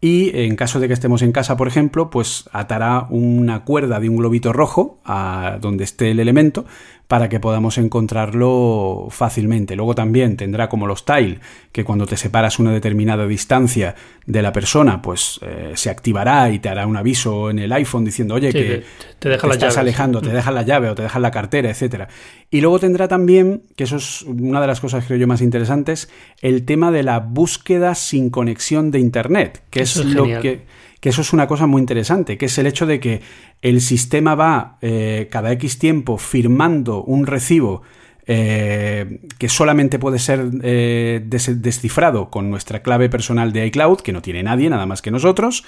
y 0.00 0.30
en 0.34 0.56
caso 0.56 0.80
de 0.80 0.88
que 0.88 0.94
estemos 0.94 1.20
en 1.20 1.30
casa, 1.30 1.58
por 1.58 1.68
ejemplo, 1.68 2.08
pues 2.08 2.48
atará 2.52 3.06
una 3.10 3.64
cuerda 3.64 4.00
de 4.00 4.08
un 4.08 4.16
globito 4.16 4.54
rojo 4.54 4.98
a 5.04 5.58
donde 5.60 5.84
esté 5.84 6.10
el 6.10 6.20
elemento 6.20 6.64
para 7.10 7.28
que 7.28 7.40
podamos 7.40 7.76
encontrarlo 7.76 9.08
fácilmente. 9.10 9.74
Luego 9.74 9.96
también 9.96 10.36
tendrá 10.36 10.68
como 10.68 10.86
los 10.86 11.04
tile, 11.04 11.40
que 11.72 11.82
cuando 11.82 12.06
te 12.06 12.16
separas 12.16 12.60
una 12.60 12.70
determinada 12.70 13.26
distancia 13.26 13.96
de 14.26 14.40
la 14.42 14.52
persona, 14.52 15.02
pues 15.02 15.40
eh, 15.42 15.72
se 15.74 15.90
activará 15.90 16.48
y 16.50 16.60
te 16.60 16.68
hará 16.68 16.86
un 16.86 16.96
aviso 16.96 17.50
en 17.50 17.58
el 17.58 17.72
iPhone 17.72 18.04
diciendo, 18.04 18.36
oye, 18.36 18.52
que 18.52 18.84
te, 19.18 19.28
deja 19.28 19.48
la 19.48 19.54
estás 19.54 19.76
alejando, 19.76 20.20
te 20.20 20.28
mm. 20.28 20.34
deja 20.34 20.52
la 20.52 20.62
llave 20.62 20.88
o 20.88 20.94
te 20.94 21.02
deja 21.02 21.18
la 21.18 21.32
cartera, 21.32 21.68
etcétera. 21.68 22.06
Y 22.48 22.60
luego 22.60 22.78
tendrá 22.78 23.08
también, 23.08 23.64
que 23.74 23.82
eso 23.82 23.96
es 23.96 24.22
una 24.22 24.60
de 24.60 24.68
las 24.68 24.78
cosas 24.78 25.04
creo 25.04 25.18
yo 25.18 25.26
más 25.26 25.42
interesantes, 25.42 26.08
el 26.40 26.64
tema 26.64 26.92
de 26.92 27.02
la 27.02 27.18
búsqueda 27.18 27.96
sin 27.96 28.30
conexión 28.30 28.92
de 28.92 29.00
internet, 29.00 29.62
que 29.70 29.80
es, 29.80 29.96
lo 29.96 30.26
que 30.26 30.60
que 31.00 31.08
eso 31.08 31.22
es 31.22 31.32
una 31.32 31.46
cosa 31.46 31.66
muy 31.66 31.80
interesante, 31.80 32.38
que 32.38 32.46
es 32.46 32.58
el 32.58 32.66
hecho 32.66 32.86
de 32.86 33.00
que 33.00 33.22
el 33.62 33.80
sistema 33.80 34.34
va 34.34 34.78
eh, 34.82 35.28
cada 35.30 35.50
X 35.52 35.78
tiempo 35.78 36.18
firmando 36.18 37.02
un 37.02 37.26
recibo 37.26 37.82
eh, 38.26 39.22
que 39.38 39.48
solamente 39.48 39.98
puede 39.98 40.18
ser 40.18 40.50
eh, 40.62 41.20
descifrado 41.24 42.30
con 42.30 42.50
nuestra 42.50 42.82
clave 42.82 43.08
personal 43.08 43.52
de 43.52 43.66
iCloud, 43.66 44.00
que 44.00 44.12
no 44.12 44.22
tiene 44.22 44.42
nadie, 44.42 44.70
nada 44.70 44.86
más 44.86 45.02
que 45.02 45.10
nosotros, 45.10 45.64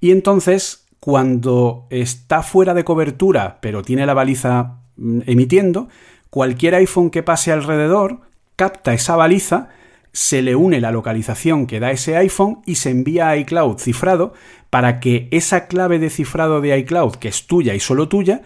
y 0.00 0.10
entonces 0.10 0.86
cuando 1.00 1.86
está 1.90 2.42
fuera 2.42 2.74
de 2.74 2.84
cobertura, 2.84 3.58
pero 3.62 3.82
tiene 3.82 4.04
la 4.04 4.14
baliza 4.14 4.80
mm, 4.96 5.20
emitiendo, 5.26 5.88
cualquier 6.28 6.74
iPhone 6.74 7.10
que 7.10 7.22
pase 7.22 7.52
alrededor 7.52 8.20
capta 8.56 8.92
esa 8.92 9.16
baliza, 9.16 9.68
se 10.12 10.42
le 10.42 10.54
une 10.54 10.80
la 10.80 10.92
localización 10.92 11.66
que 11.66 11.80
da 11.80 11.90
ese 11.90 12.16
iPhone 12.16 12.60
y 12.66 12.76
se 12.76 12.90
envía 12.90 13.28
a 13.28 13.36
iCloud 13.36 13.78
cifrado 13.78 14.34
para 14.70 15.00
que 15.00 15.28
esa 15.30 15.66
clave 15.66 15.98
de 15.98 16.10
cifrado 16.10 16.60
de 16.60 16.76
iCloud, 16.78 17.16
que 17.16 17.28
es 17.28 17.46
tuya 17.46 17.74
y 17.74 17.80
solo 17.80 18.08
tuya, 18.08 18.42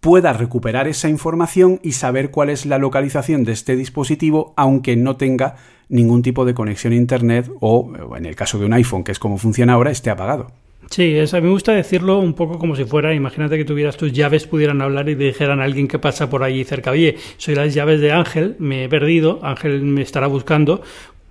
pueda 0.00 0.32
recuperar 0.32 0.86
esa 0.86 1.08
información 1.08 1.80
y 1.82 1.92
saber 1.92 2.30
cuál 2.30 2.50
es 2.50 2.66
la 2.66 2.78
localización 2.78 3.44
de 3.44 3.52
este 3.52 3.76
dispositivo, 3.76 4.54
aunque 4.56 4.96
no 4.96 5.16
tenga 5.16 5.56
ningún 5.88 6.22
tipo 6.22 6.44
de 6.44 6.54
conexión 6.54 6.92
a 6.92 6.96
Internet 6.96 7.50
o, 7.60 7.92
en 8.16 8.26
el 8.26 8.36
caso 8.36 8.58
de 8.58 8.66
un 8.66 8.74
iPhone, 8.74 9.04
que 9.04 9.12
es 9.12 9.18
como 9.18 9.38
funciona 9.38 9.72
ahora, 9.72 9.90
esté 9.90 10.10
apagado. 10.10 10.52
Sí, 10.90 11.18
a 11.18 11.36
mí 11.36 11.42
me 11.42 11.50
gusta 11.50 11.72
decirlo 11.72 12.18
un 12.18 12.32
poco 12.32 12.58
como 12.58 12.74
si 12.74 12.84
fuera, 12.84 13.14
imagínate 13.14 13.58
que 13.58 13.64
tuvieras 13.64 13.98
tus 13.98 14.10
llaves, 14.10 14.46
pudieran 14.46 14.80
hablar 14.80 15.08
y 15.08 15.14
dijeran 15.14 15.60
a 15.60 15.64
alguien 15.64 15.86
que 15.86 15.98
pasa 15.98 16.30
por 16.30 16.42
allí 16.42 16.64
cerca, 16.64 16.92
oye, 16.92 17.16
soy 17.36 17.54
las 17.54 17.74
llaves 17.74 18.00
de 18.00 18.12
Ángel, 18.12 18.56
me 18.58 18.84
he 18.84 18.88
perdido, 18.88 19.38
Ángel 19.42 19.82
me 19.82 20.00
estará 20.00 20.28
buscando, 20.28 20.82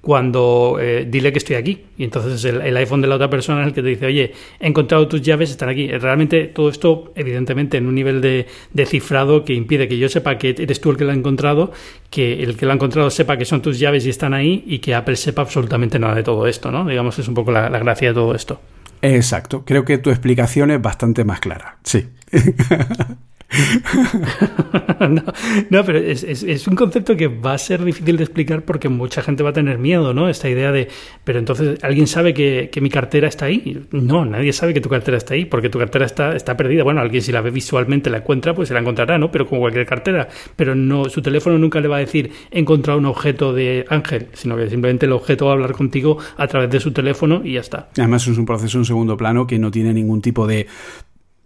cuando 0.07 0.77
eh, 0.79 1.05
dile 1.05 1.33
que 1.33 1.39
estoy 1.39 1.57
aquí. 1.57 1.83
Y 1.97 2.05
entonces 2.05 2.45
el, 2.45 2.77
iPhone 2.77 3.01
de 3.01 3.07
la 3.07 3.15
otra 3.15 3.29
persona 3.29 3.59
es 3.61 3.67
el 3.67 3.73
que 3.73 3.81
te 3.81 3.89
dice, 3.89 4.05
oye, 4.05 4.31
he 4.57 4.67
encontrado 4.67 5.05
tus 5.09 5.21
llaves, 5.21 5.51
están 5.51 5.67
aquí. 5.67 5.87
Realmente 5.89 6.45
todo 6.45 6.69
esto, 6.69 7.11
evidentemente, 7.13 7.75
en 7.75 7.87
un 7.87 7.95
nivel 7.95 8.21
de, 8.21 8.45
cifrado 8.85 9.43
que 9.43 9.53
impide 9.53 9.89
que 9.89 9.97
yo 9.97 10.07
sepa 10.07 10.37
que 10.37 10.55
eres 10.57 10.79
tú 10.79 10.91
el 10.91 10.97
que 10.97 11.03
lo 11.03 11.11
ha 11.11 11.13
encontrado, 11.13 11.73
que 12.09 12.41
el 12.41 12.55
que 12.55 12.65
lo 12.65 12.71
ha 12.71 12.75
encontrado 12.75 13.09
sepa 13.09 13.35
que 13.35 13.43
son 13.43 13.61
tus 13.61 13.79
llaves 13.79 14.05
y 14.05 14.09
están 14.09 14.33
ahí, 14.33 14.63
y 14.65 14.79
que 14.79 14.95
Apple 14.95 15.17
sepa 15.17 15.41
absolutamente 15.41 15.99
nada 15.99 16.15
de 16.15 16.23
todo 16.23 16.47
esto, 16.47 16.71
¿no? 16.71 16.85
Digamos, 16.85 17.19
es 17.19 17.27
un 17.27 17.33
poco 17.33 17.51
la, 17.51 17.69
la 17.69 17.79
gracia 17.79 18.07
de 18.07 18.13
todo 18.13 18.33
esto. 18.33 18.61
Exacto. 19.01 19.63
Creo 19.65 19.85
que 19.85 19.97
tu 19.97 20.09
explicación 20.09 20.71
es 20.71 20.81
bastante 20.81 21.23
más 21.23 21.39
clara. 21.39 21.77
Sí. 21.83 22.09
no, 25.69 25.85
pero 25.85 25.99
es, 25.99 26.67
un 26.67 26.75
concepto 26.75 27.15
que 27.15 27.27
va 27.27 27.53
a 27.53 27.57
ser 27.57 27.81
difícil 27.83 28.17
de 28.17 28.23
explicar 28.23 28.63
porque 28.63 28.89
mucha 28.89 29.21
gente 29.21 29.41
va 29.41 29.51
a 29.51 29.53
tener 29.53 29.77
miedo, 29.77 30.13
¿no? 30.13 30.27
Esta 30.27 30.49
idea 30.49 30.73
de, 30.73 30.89
pero 31.23 31.39
entonces, 31.39 31.79
¿alguien 31.81 32.07
sabe 32.07 32.33
que, 32.33 32.69
mi 32.81 32.89
cartera 32.89 33.27
está 33.27 33.45
ahí? 33.45 33.85
No, 33.91 34.25
nadie 34.25 34.53
sabe 34.53 34.73
que 34.73 34.81
tu 34.81 34.89
cartera 34.89 35.17
está 35.17 35.33
ahí 35.33 35.45
porque 35.45 35.69
tu 35.69 35.79
cartera 35.79 36.05
está, 36.05 36.35
está 36.35 36.55
perdida. 36.57 36.83
Bueno, 36.83 37.01
alguien 37.01 37.21
si 37.21 37.31
la 37.31 37.41
ve 37.41 37.51
visualmente, 37.51 38.09
la 38.09 38.17
encuentra, 38.17 38.53
pues 38.53 38.67
se 38.67 38.73
la 38.73 38.81
encontrará, 38.81 39.17
¿no? 39.17 39.31
Pero 39.31 39.47
como 39.47 39.61
cualquier 39.61 39.85
cartera. 39.85 40.27
Pero 40.55 40.75
no, 40.75 41.05
su 41.05 41.21
teléfono 41.21 41.57
nunca 41.57 41.79
le 41.79 41.87
va 41.87 41.97
a 41.97 41.99
decir, 41.99 42.31
he 42.51 42.59
encontrado 42.59 42.99
un 42.99 43.05
objeto 43.05 43.53
de 43.53 43.85
Ángel, 43.89 44.27
sino 44.33 44.57
que 44.57 44.69
simplemente 44.69 45.05
el 45.05 45.13
objeto 45.13 45.45
va 45.45 45.51
a 45.51 45.53
hablar 45.55 45.71
contigo 45.71 46.17
a 46.35 46.47
través 46.47 46.69
de 46.69 46.79
su 46.79 46.91
teléfono 46.91 47.41
y 47.43 47.53
ya 47.53 47.61
está. 47.61 47.89
Además, 47.97 48.27
es 48.27 48.37
un 48.37 48.45
proceso 48.45 48.77
en 48.77 48.85
segundo 48.85 49.15
plano 49.17 49.47
que 49.47 49.57
no 49.57 49.71
tiene 49.71 49.93
ningún 49.93 50.21
tipo 50.21 50.45
de 50.45 50.67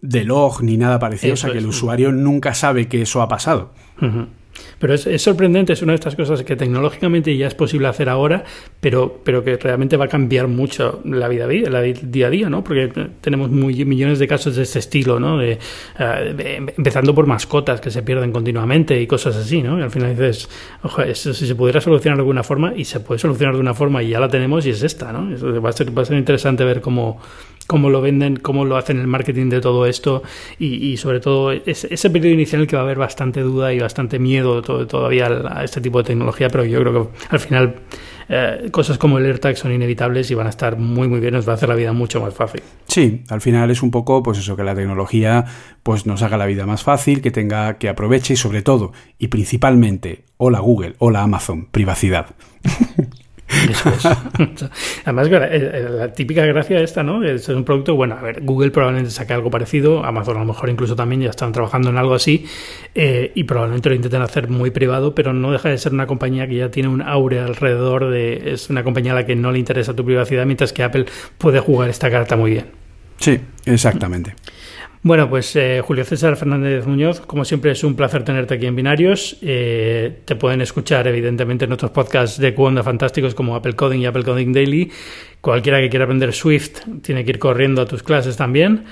de 0.01 0.23
log 0.23 0.63
ni 0.63 0.77
nada 0.77 0.99
parecido, 0.99 1.33
o 1.33 1.37
sea 1.37 1.51
que 1.51 1.59
el 1.59 1.67
usuario 1.67 2.11
nunca 2.11 2.53
sabe 2.53 2.87
que 2.87 3.03
eso 3.03 3.21
ha 3.21 3.27
pasado. 3.27 3.71
Pero 4.79 4.93
es, 4.93 5.21
sorprendente, 5.21 5.73
es 5.73 5.81
una 5.81 5.91
de 5.91 5.95
estas 5.95 6.15
cosas 6.15 6.43
que 6.43 6.55
tecnológicamente 6.55 7.35
ya 7.37 7.47
es 7.47 7.55
posible 7.55 7.87
hacer 7.87 8.09
ahora, 8.09 8.43
pero, 8.79 9.21
pero 9.23 9.43
que 9.43 9.57
realmente 9.57 9.95
va 9.97 10.05
a 10.05 10.07
cambiar 10.07 10.47
mucho 10.47 11.01
la 11.05 11.27
vida, 11.27 11.47
la 11.69 11.81
día 11.81 12.27
a 12.27 12.29
día, 12.29 12.49
¿no? 12.49 12.63
Porque 12.63 12.91
tenemos 13.21 13.49
muy, 13.49 13.85
millones 13.85 14.19
de 14.19 14.27
casos 14.27 14.55
de 14.55 14.63
este 14.63 14.79
estilo, 14.79 15.19
¿no? 15.19 15.37
De, 15.37 15.59
empezando 16.77 17.13
por 17.13 17.27
mascotas 17.27 17.79
que 17.79 17.91
se 17.91 18.01
pierden 18.01 18.31
continuamente 18.31 18.99
y 18.99 19.07
cosas 19.07 19.35
así, 19.35 19.61
¿no? 19.61 19.79
Y 19.79 19.83
al 19.83 19.91
final 19.91 20.11
dices, 20.11 20.49
ojo, 20.83 21.01
eso 21.03 21.33
si 21.33 21.47
se 21.47 21.55
pudiera 21.55 21.79
solucionar 21.79 22.17
de 22.17 22.21
alguna 22.21 22.43
forma, 22.43 22.73
y 22.75 22.85
se 22.85 22.99
puede 22.99 23.19
solucionar 23.19 23.55
de 23.55 23.61
una 23.61 23.73
forma 23.73 24.01
y 24.03 24.09
ya 24.09 24.19
la 24.19 24.29
tenemos 24.29 24.65
y 24.65 24.71
es 24.71 24.83
esta, 24.83 25.11
¿no? 25.11 25.29
va 25.61 25.69
a 25.69 25.73
ser, 25.73 25.95
va 25.95 26.01
a 26.01 26.05
ser 26.05 26.17
interesante 26.17 26.63
ver 26.63 26.81
cómo 26.81 27.19
cómo 27.67 27.89
lo 27.89 28.01
venden, 28.01 28.37
cómo 28.37 28.65
lo 28.65 28.77
hacen 28.77 28.99
el 28.99 29.07
marketing 29.07 29.49
de 29.49 29.61
todo 29.61 29.85
esto 29.85 30.23
y, 30.59 30.97
sobre 30.97 31.19
todo 31.19 31.51
ese, 31.51 32.09
periodo 32.09 32.33
inicial 32.33 32.59
en 32.59 32.61
el 32.61 32.67
que 32.67 32.75
va 32.75 32.81
a 32.81 32.85
haber 32.85 32.97
bastante 32.97 33.41
duda 33.41 33.73
y 33.73 33.79
bastante 33.79 34.19
miedo 34.19 34.61
todavía 34.61 35.27
a 35.27 35.63
este 35.63 35.81
tipo 35.81 35.99
de 35.99 36.05
tecnología, 36.05 36.49
pero 36.49 36.65
yo 36.65 36.79
creo 36.81 36.93
que 37.11 37.17
al 37.29 37.39
final 37.39 37.75
eh, 38.29 38.69
cosas 38.71 38.97
como 38.97 39.17
el 39.17 39.25
AirTag 39.25 39.57
son 39.57 39.71
inevitables 39.71 40.31
y 40.31 40.35
van 40.35 40.47
a 40.47 40.49
estar 40.49 40.77
muy 40.77 41.07
muy 41.07 41.19
bien, 41.19 41.33
nos 41.33 41.47
va 41.47 41.53
a 41.53 41.55
hacer 41.55 41.69
la 41.69 41.75
vida 41.75 41.93
mucho 41.93 42.21
más 42.21 42.33
fácil. 42.33 42.61
Sí, 42.87 43.23
al 43.29 43.41
final 43.41 43.71
es 43.71 43.81
un 43.81 43.91
poco 43.91 44.23
pues 44.23 44.37
eso 44.37 44.55
que 44.55 44.63
la 44.63 44.75
tecnología 44.75 45.45
pues 45.83 46.05
nos 46.05 46.21
haga 46.23 46.37
la 46.37 46.45
vida 46.45 46.65
más 46.65 46.83
fácil, 46.83 47.21
que 47.21 47.31
tenga 47.31 47.77
que 47.77 47.89
aproveche 47.89 48.33
y 48.33 48.37
sobre 48.37 48.61
todo 48.61 48.91
y 49.17 49.27
principalmente 49.27 50.25
hola 50.37 50.59
Google, 50.59 50.95
hola 50.99 51.23
Amazon, 51.23 51.67
privacidad. 51.71 52.35
Además, 55.05 55.27
eh, 55.27 55.49
eh, 55.51 55.87
la 55.89 56.13
típica 56.13 56.45
gracia 56.45 56.79
esta, 56.79 57.03
¿no? 57.03 57.23
Es 57.23 57.47
un 57.49 57.63
producto, 57.63 57.95
bueno, 57.95 58.15
a 58.17 58.21
ver, 58.21 58.41
Google 58.41 58.71
probablemente 58.71 59.11
saque 59.11 59.33
algo 59.33 59.49
parecido, 59.49 60.03
Amazon 60.03 60.37
a 60.37 60.39
lo 60.39 60.45
mejor 60.45 60.69
incluso 60.69 60.95
también 60.95 61.21
ya 61.21 61.29
están 61.29 61.51
trabajando 61.51 61.89
en 61.89 61.97
algo 61.97 62.13
así, 62.13 62.45
eh, 62.95 63.31
y 63.35 63.43
probablemente 63.43 63.89
lo 63.89 63.95
intenten 63.95 64.21
hacer 64.21 64.49
muy 64.49 64.71
privado, 64.71 65.13
pero 65.15 65.33
no 65.33 65.51
deja 65.51 65.69
de 65.69 65.77
ser 65.77 65.93
una 65.93 66.07
compañía 66.07 66.47
que 66.47 66.55
ya 66.55 66.71
tiene 66.71 66.89
un 66.89 67.01
aure 67.01 67.39
alrededor 67.39 68.09
de. 68.09 68.53
Es 68.53 68.69
una 68.69 68.83
compañía 68.83 69.11
a 69.11 69.15
la 69.15 69.25
que 69.25 69.35
no 69.35 69.51
le 69.51 69.59
interesa 69.59 69.95
tu 69.95 70.05
privacidad, 70.05 70.45
mientras 70.45 70.73
que 70.73 70.83
Apple 70.83 71.05
puede 71.37 71.59
jugar 71.59 71.89
esta 71.89 72.09
carta 72.09 72.35
muy 72.35 72.51
bien. 72.51 72.65
Sí, 73.17 73.39
exactamente. 73.65 74.35
Bueno, 75.03 75.27
pues 75.31 75.55
eh, 75.55 75.81
Julio 75.83 76.05
César 76.05 76.35
Fernández 76.35 76.85
Muñoz, 76.85 77.21
como 77.21 77.43
siempre 77.43 77.71
es 77.71 77.83
un 77.83 77.95
placer 77.95 78.23
tenerte 78.23 78.53
aquí 78.53 78.67
en 78.67 78.75
Binarios. 78.75 79.35
Eh, 79.41 80.19
te 80.25 80.35
pueden 80.35 80.61
escuchar 80.61 81.07
evidentemente 81.07 81.65
en 81.65 81.71
otros 81.71 81.89
podcasts 81.89 82.37
de 82.37 82.53
Cuonda 82.53 82.83
fantásticos 82.83 83.33
como 83.33 83.55
Apple 83.55 83.73
Coding 83.73 84.01
y 84.01 84.05
Apple 84.05 84.23
Coding 84.23 84.53
Daily, 84.53 84.91
cualquiera 85.41 85.79
que 85.81 85.89
quiera 85.89 86.05
aprender 86.05 86.33
Swift 86.33 86.79
tiene 87.01 87.25
que 87.25 87.31
ir 87.31 87.39
corriendo 87.39 87.81
a 87.81 87.85
tus 87.85 88.03
clases 88.03 88.37
también. 88.37 88.85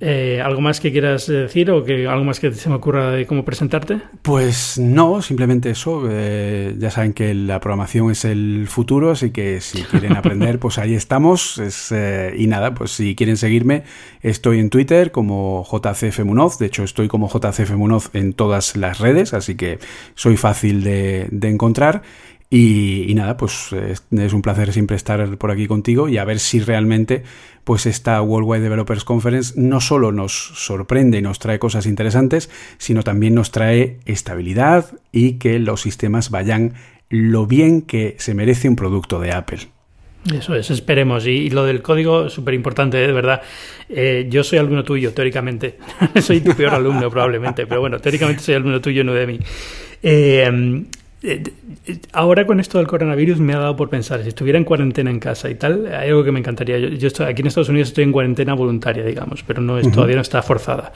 Eh, 0.00 0.40
¿Algo 0.42 0.60
más 0.60 0.80
que 0.80 0.92
quieras 0.92 1.26
decir 1.26 1.70
o 1.70 1.84
que 1.84 2.06
algo 2.06 2.24
más 2.24 2.38
que 2.38 2.52
se 2.52 2.68
me 2.68 2.76
ocurra 2.76 3.10
de 3.10 3.26
cómo 3.26 3.44
presentarte? 3.44 4.00
Pues 4.22 4.78
no, 4.78 5.20
simplemente 5.22 5.70
eso. 5.70 6.04
Eh, 6.08 6.74
ya 6.78 6.90
saben 6.90 7.12
que 7.12 7.34
la 7.34 7.60
programación 7.60 8.10
es 8.12 8.24
el 8.24 8.66
futuro, 8.68 9.10
así 9.10 9.30
que 9.30 9.60
si 9.60 9.82
quieren 9.90 10.16
aprender, 10.16 10.60
pues 10.60 10.78
ahí 10.78 10.94
estamos. 10.94 11.60
Eh, 11.90 12.34
y 12.38 12.46
nada, 12.46 12.74
pues 12.74 12.92
si 12.92 13.16
quieren 13.16 13.36
seguirme, 13.36 13.82
estoy 14.22 14.60
en 14.60 14.70
Twitter 14.70 15.10
como 15.10 15.66
JCF 15.70 16.20
Munoz. 16.20 16.58
De 16.58 16.66
hecho, 16.66 16.84
estoy 16.84 17.08
como 17.08 17.28
JCF 17.28 17.72
Munoz 17.72 18.10
en 18.12 18.34
todas 18.34 18.76
las 18.76 19.00
redes, 19.00 19.34
así 19.34 19.56
que 19.56 19.80
soy 20.14 20.36
fácil 20.36 20.84
de 20.84 21.28
encontrar. 21.42 22.02
Y, 22.50 23.12
nada, 23.14 23.36
pues 23.36 23.72
es, 23.72 24.32
un 24.32 24.40
placer 24.40 24.72
siempre 24.72 24.96
estar 24.96 25.36
por 25.36 25.50
aquí 25.50 25.66
contigo 25.66 26.08
y 26.08 26.16
a 26.16 26.24
ver 26.24 26.38
si 26.38 26.60
realmente 26.60 27.22
pues 27.64 27.84
esta 27.84 28.22
Worldwide 28.22 28.62
Developers 28.62 29.04
Conference 29.04 29.52
no 29.56 29.82
solo 29.82 30.12
nos 30.12 30.32
sorprende 30.32 31.18
y 31.18 31.22
nos 31.22 31.38
trae 31.38 31.58
cosas 31.58 31.84
interesantes, 31.84 32.48
sino 32.78 33.02
también 33.02 33.34
nos 33.34 33.50
trae 33.50 33.98
estabilidad 34.06 34.86
y 35.12 35.34
que 35.34 35.58
los 35.58 35.82
sistemas 35.82 36.30
vayan 36.30 36.72
lo 37.10 37.46
bien 37.46 37.82
que 37.82 38.16
se 38.18 38.32
merece 38.32 38.70
un 38.70 38.76
producto 38.76 39.20
de 39.20 39.32
Apple. 39.32 39.58
Eso 40.34 40.54
es, 40.54 40.70
esperemos. 40.70 41.26
Y, 41.26 41.50
lo 41.50 41.64
del 41.64 41.82
código, 41.82 42.30
súper 42.30 42.54
importante, 42.54 42.96
de 42.96 43.12
verdad. 43.12 43.42
Eh, 43.90 44.26
yo 44.30 44.42
soy 44.42 44.58
alumno 44.58 44.84
tuyo, 44.84 45.12
teóricamente. 45.12 45.78
soy 46.22 46.40
tu 46.40 46.54
peor 46.54 46.74
alumno, 46.74 47.10
probablemente, 47.10 47.66
pero 47.66 47.80
bueno, 47.80 47.98
teóricamente 47.98 48.42
soy 48.42 48.54
alumno 48.54 48.80
tuyo, 48.80 49.04
no 49.04 49.12
de 49.12 49.26
mí. 49.26 49.38
Eh, 50.02 50.84
ahora 52.12 52.46
con 52.46 52.60
esto 52.60 52.78
del 52.78 52.86
coronavirus 52.86 53.40
me 53.40 53.52
ha 53.54 53.58
dado 53.58 53.76
por 53.76 53.88
pensar, 53.88 54.22
si 54.22 54.28
estuviera 54.28 54.58
en 54.58 54.64
cuarentena 54.64 55.10
en 55.10 55.18
casa 55.18 55.50
y 55.50 55.56
tal, 55.56 55.86
hay 55.86 56.08
algo 56.08 56.22
que 56.22 56.32
me 56.32 56.38
encantaría. 56.38 56.78
Yo, 56.78 57.06
estoy, 57.06 57.26
aquí 57.26 57.42
en 57.42 57.48
Estados 57.48 57.68
Unidos 57.68 57.88
estoy 57.88 58.04
en 58.04 58.12
cuarentena 58.12 58.54
voluntaria, 58.54 59.04
digamos, 59.04 59.42
pero 59.42 59.60
no 59.60 59.78
es, 59.78 59.90
todavía 59.90 60.16
no 60.16 60.22
está 60.22 60.42
forzada. 60.42 60.92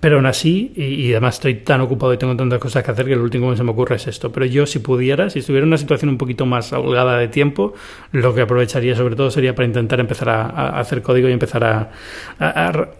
Pero 0.00 0.16
aún 0.16 0.24
así, 0.24 0.72
y, 0.76 1.12
además 1.12 1.34
estoy 1.34 1.56
tan 1.56 1.82
ocupado 1.82 2.14
y 2.14 2.16
tengo 2.16 2.34
tantas 2.34 2.58
cosas 2.58 2.82
que 2.82 2.90
hacer 2.90 3.04
que 3.04 3.16
lo 3.16 3.22
último 3.22 3.50
que 3.50 3.58
se 3.58 3.62
me 3.62 3.70
ocurre 3.72 3.96
es 3.96 4.06
esto. 4.06 4.32
Pero 4.32 4.46
yo, 4.46 4.64
si 4.64 4.78
pudiera, 4.78 5.28
si 5.28 5.40
estuviera 5.40 5.64
en 5.64 5.68
una 5.68 5.76
situación 5.76 6.08
un 6.08 6.16
poquito 6.16 6.46
más 6.46 6.72
holgada 6.72 7.18
de 7.18 7.28
tiempo, 7.28 7.74
lo 8.12 8.34
que 8.34 8.40
aprovecharía 8.40 8.96
sobre 8.96 9.14
todo 9.14 9.30
sería 9.30 9.54
para 9.54 9.66
intentar 9.66 10.00
empezar 10.00 10.30
a, 10.30 10.80
hacer 10.80 11.02
código 11.02 11.28
y 11.28 11.32
empezar 11.32 11.64
a, 11.64 11.90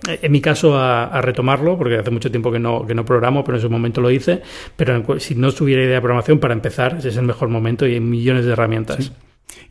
en 0.06 0.30
mi 0.30 0.42
caso, 0.42 0.78
a, 0.78 1.20
retomarlo, 1.22 1.78
porque 1.78 1.96
hace 1.96 2.10
mucho 2.10 2.30
tiempo 2.30 2.52
que 2.52 2.58
no, 2.58 2.86
que 2.86 2.94
no 2.94 3.04
programo, 3.06 3.44
pero 3.44 3.56
en 3.56 3.62
su 3.62 3.70
momento 3.70 4.02
lo 4.02 4.10
hice. 4.10 4.42
Pero 4.76 5.02
si 5.18 5.34
no 5.34 5.50
tuviera 5.52 5.82
idea 5.82 5.94
de 5.94 6.00
programación, 6.02 6.38
para 6.38 6.52
empezar, 6.60 6.96
ese 6.98 7.08
es 7.08 7.16
el 7.16 7.24
mejor 7.24 7.48
momento 7.48 7.86
y 7.86 7.94
hay 7.94 8.00
millones 8.00 8.44
de 8.44 8.52
herramientas. 8.52 9.12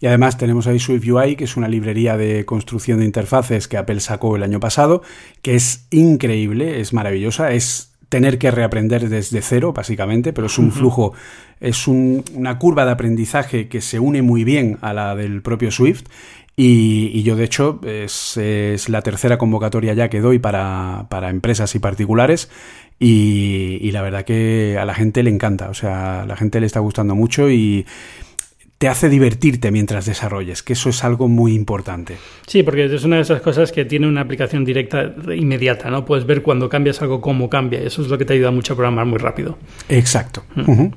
Y 0.01 0.07
además 0.07 0.37
tenemos 0.37 0.67
ahí 0.67 0.79
SwiftUI, 0.79 1.35
que 1.35 1.45
es 1.45 1.57
una 1.57 1.67
librería 1.67 2.17
de 2.17 2.45
construcción 2.45 2.99
de 2.99 3.05
interfaces 3.05 3.67
que 3.67 3.77
Apple 3.77 3.99
sacó 3.99 4.35
el 4.35 4.43
año 4.43 4.59
pasado, 4.59 5.01
que 5.41 5.55
es 5.55 5.87
increíble, 5.91 6.79
es 6.79 6.93
maravillosa, 6.93 7.51
es 7.51 7.89
tener 8.09 8.39
que 8.39 8.51
reaprender 8.51 9.07
desde 9.07 9.41
cero, 9.41 9.71
básicamente, 9.73 10.33
pero 10.33 10.47
es 10.47 10.57
un 10.57 10.71
flujo, 10.71 11.13
es 11.59 11.87
una 11.87 12.57
curva 12.57 12.85
de 12.85 12.91
aprendizaje 12.91 13.67
que 13.67 13.81
se 13.81 13.99
une 13.99 14.21
muy 14.21 14.43
bien 14.43 14.77
a 14.81 14.93
la 14.93 15.15
del 15.15 15.41
propio 15.41 15.71
Swift. 15.71 16.05
Y, 16.61 17.23
yo, 17.23 17.37
de 17.37 17.45
hecho, 17.45 17.79
es, 17.85 18.89
la 18.89 19.01
tercera 19.01 19.37
convocatoria 19.37 19.93
ya 19.93 20.09
que 20.09 20.19
doy 20.19 20.39
para, 20.39 21.07
empresas 21.29 21.73
y 21.75 21.79
particulares. 21.79 22.49
Y, 22.99 23.77
y, 23.81 23.91
la 23.91 24.01
verdad 24.01 24.25
que 24.25 24.77
a 24.77 24.83
la 24.83 24.93
gente 24.93 25.23
le 25.23 25.29
encanta, 25.29 25.69
o 25.69 25.73
sea, 25.73 26.23
a 26.23 26.25
la 26.25 26.35
gente 26.35 26.59
le 26.59 26.65
está 26.65 26.81
gustando 26.81 27.15
mucho 27.15 27.49
y, 27.49 27.85
te 28.79 28.87
hace 28.87 29.09
divertirte 29.09 29.71
mientras 29.71 30.05
desarrolles, 30.05 30.63
que 30.63 30.71
eso 30.71 30.89
es 30.89 31.03
algo 31.03 31.27
muy 31.27 31.53
importante. 31.53 32.15
Sí, 32.47 32.63
porque 32.63 32.85
es 32.85 33.03
una 33.03 33.17
de 33.17 33.23
esas 33.23 33.41
cosas 33.41 33.73
que 33.73 33.83
tiene 33.83 34.07
una 34.07 34.21
aplicación 34.21 34.63
directa 34.63 35.13
inmediata, 35.35 35.89
¿no? 35.89 36.05
Puedes 36.05 36.25
ver 36.25 36.41
cuando 36.41 36.69
cambias 36.69 37.01
algo 37.01 37.19
cómo 37.19 37.49
cambia, 37.49 37.83
y 37.83 37.87
eso 37.87 38.01
es 38.01 38.07
lo 38.07 38.17
que 38.17 38.23
te 38.23 38.33
ayuda 38.33 38.51
mucho 38.51 38.73
a 38.73 38.75
programar 38.77 39.05
muy 39.05 39.17
rápido. 39.17 39.57
Exacto. 39.89 40.43
Mm. 40.55 40.87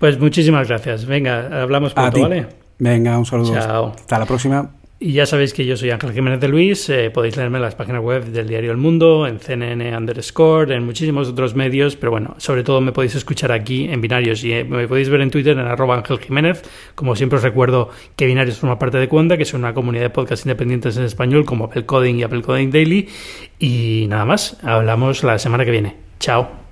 Pues 0.00 0.18
muchísimas 0.18 0.66
gracias. 0.66 1.06
Venga, 1.06 1.62
hablamos 1.62 1.94
pronto, 1.94 2.22
¿vale? 2.22 2.46
Venga, 2.80 3.16
un 3.16 3.24
saludo. 3.24 3.54
Chao. 3.54 3.92
Hasta 3.96 4.18
la 4.18 4.26
próxima. 4.26 4.81
Y 5.04 5.14
ya 5.14 5.26
sabéis 5.26 5.52
que 5.52 5.66
yo 5.66 5.76
soy 5.76 5.90
Ángel 5.90 6.12
Jiménez 6.12 6.38
de 6.38 6.46
Luis, 6.46 6.88
eh, 6.88 7.10
podéis 7.10 7.36
leerme 7.36 7.58
en 7.58 7.62
las 7.62 7.74
páginas 7.74 8.00
web 8.00 8.24
del 8.26 8.46
diario 8.46 8.70
El 8.70 8.76
Mundo, 8.76 9.26
en 9.26 9.40
CNN 9.40 9.96
underscore, 9.96 10.76
en 10.76 10.84
muchísimos 10.84 11.28
otros 11.28 11.56
medios, 11.56 11.96
pero 11.96 12.12
bueno, 12.12 12.36
sobre 12.38 12.62
todo 12.62 12.80
me 12.80 12.92
podéis 12.92 13.16
escuchar 13.16 13.50
aquí 13.50 13.88
en 13.90 14.00
Binarios 14.00 14.44
y 14.44 14.52
eh, 14.52 14.62
me 14.62 14.86
podéis 14.86 15.08
ver 15.08 15.22
en 15.22 15.32
Twitter 15.32 15.58
en 15.58 15.66
arroba 15.66 15.96
Ángel 15.96 16.20
Jiménez. 16.20 16.62
Como 16.94 17.16
siempre 17.16 17.38
os 17.38 17.42
recuerdo 17.42 17.90
que 18.14 18.26
Binarios 18.26 18.58
forma 18.58 18.78
parte 18.78 18.98
de 18.98 19.08
Cuenda, 19.08 19.36
que 19.36 19.42
es 19.42 19.54
una 19.54 19.74
comunidad 19.74 20.04
de 20.04 20.10
podcasts 20.10 20.46
independientes 20.46 20.96
en 20.96 21.02
español 21.02 21.44
como 21.44 21.64
Apple 21.64 21.84
Coding 21.84 22.20
y 22.20 22.22
Apple 22.22 22.42
Coding 22.42 22.70
Daily. 22.70 23.08
Y 23.58 24.06
nada 24.08 24.24
más, 24.24 24.56
hablamos 24.62 25.24
la 25.24 25.36
semana 25.40 25.64
que 25.64 25.72
viene. 25.72 25.96
Chao. 26.20 26.71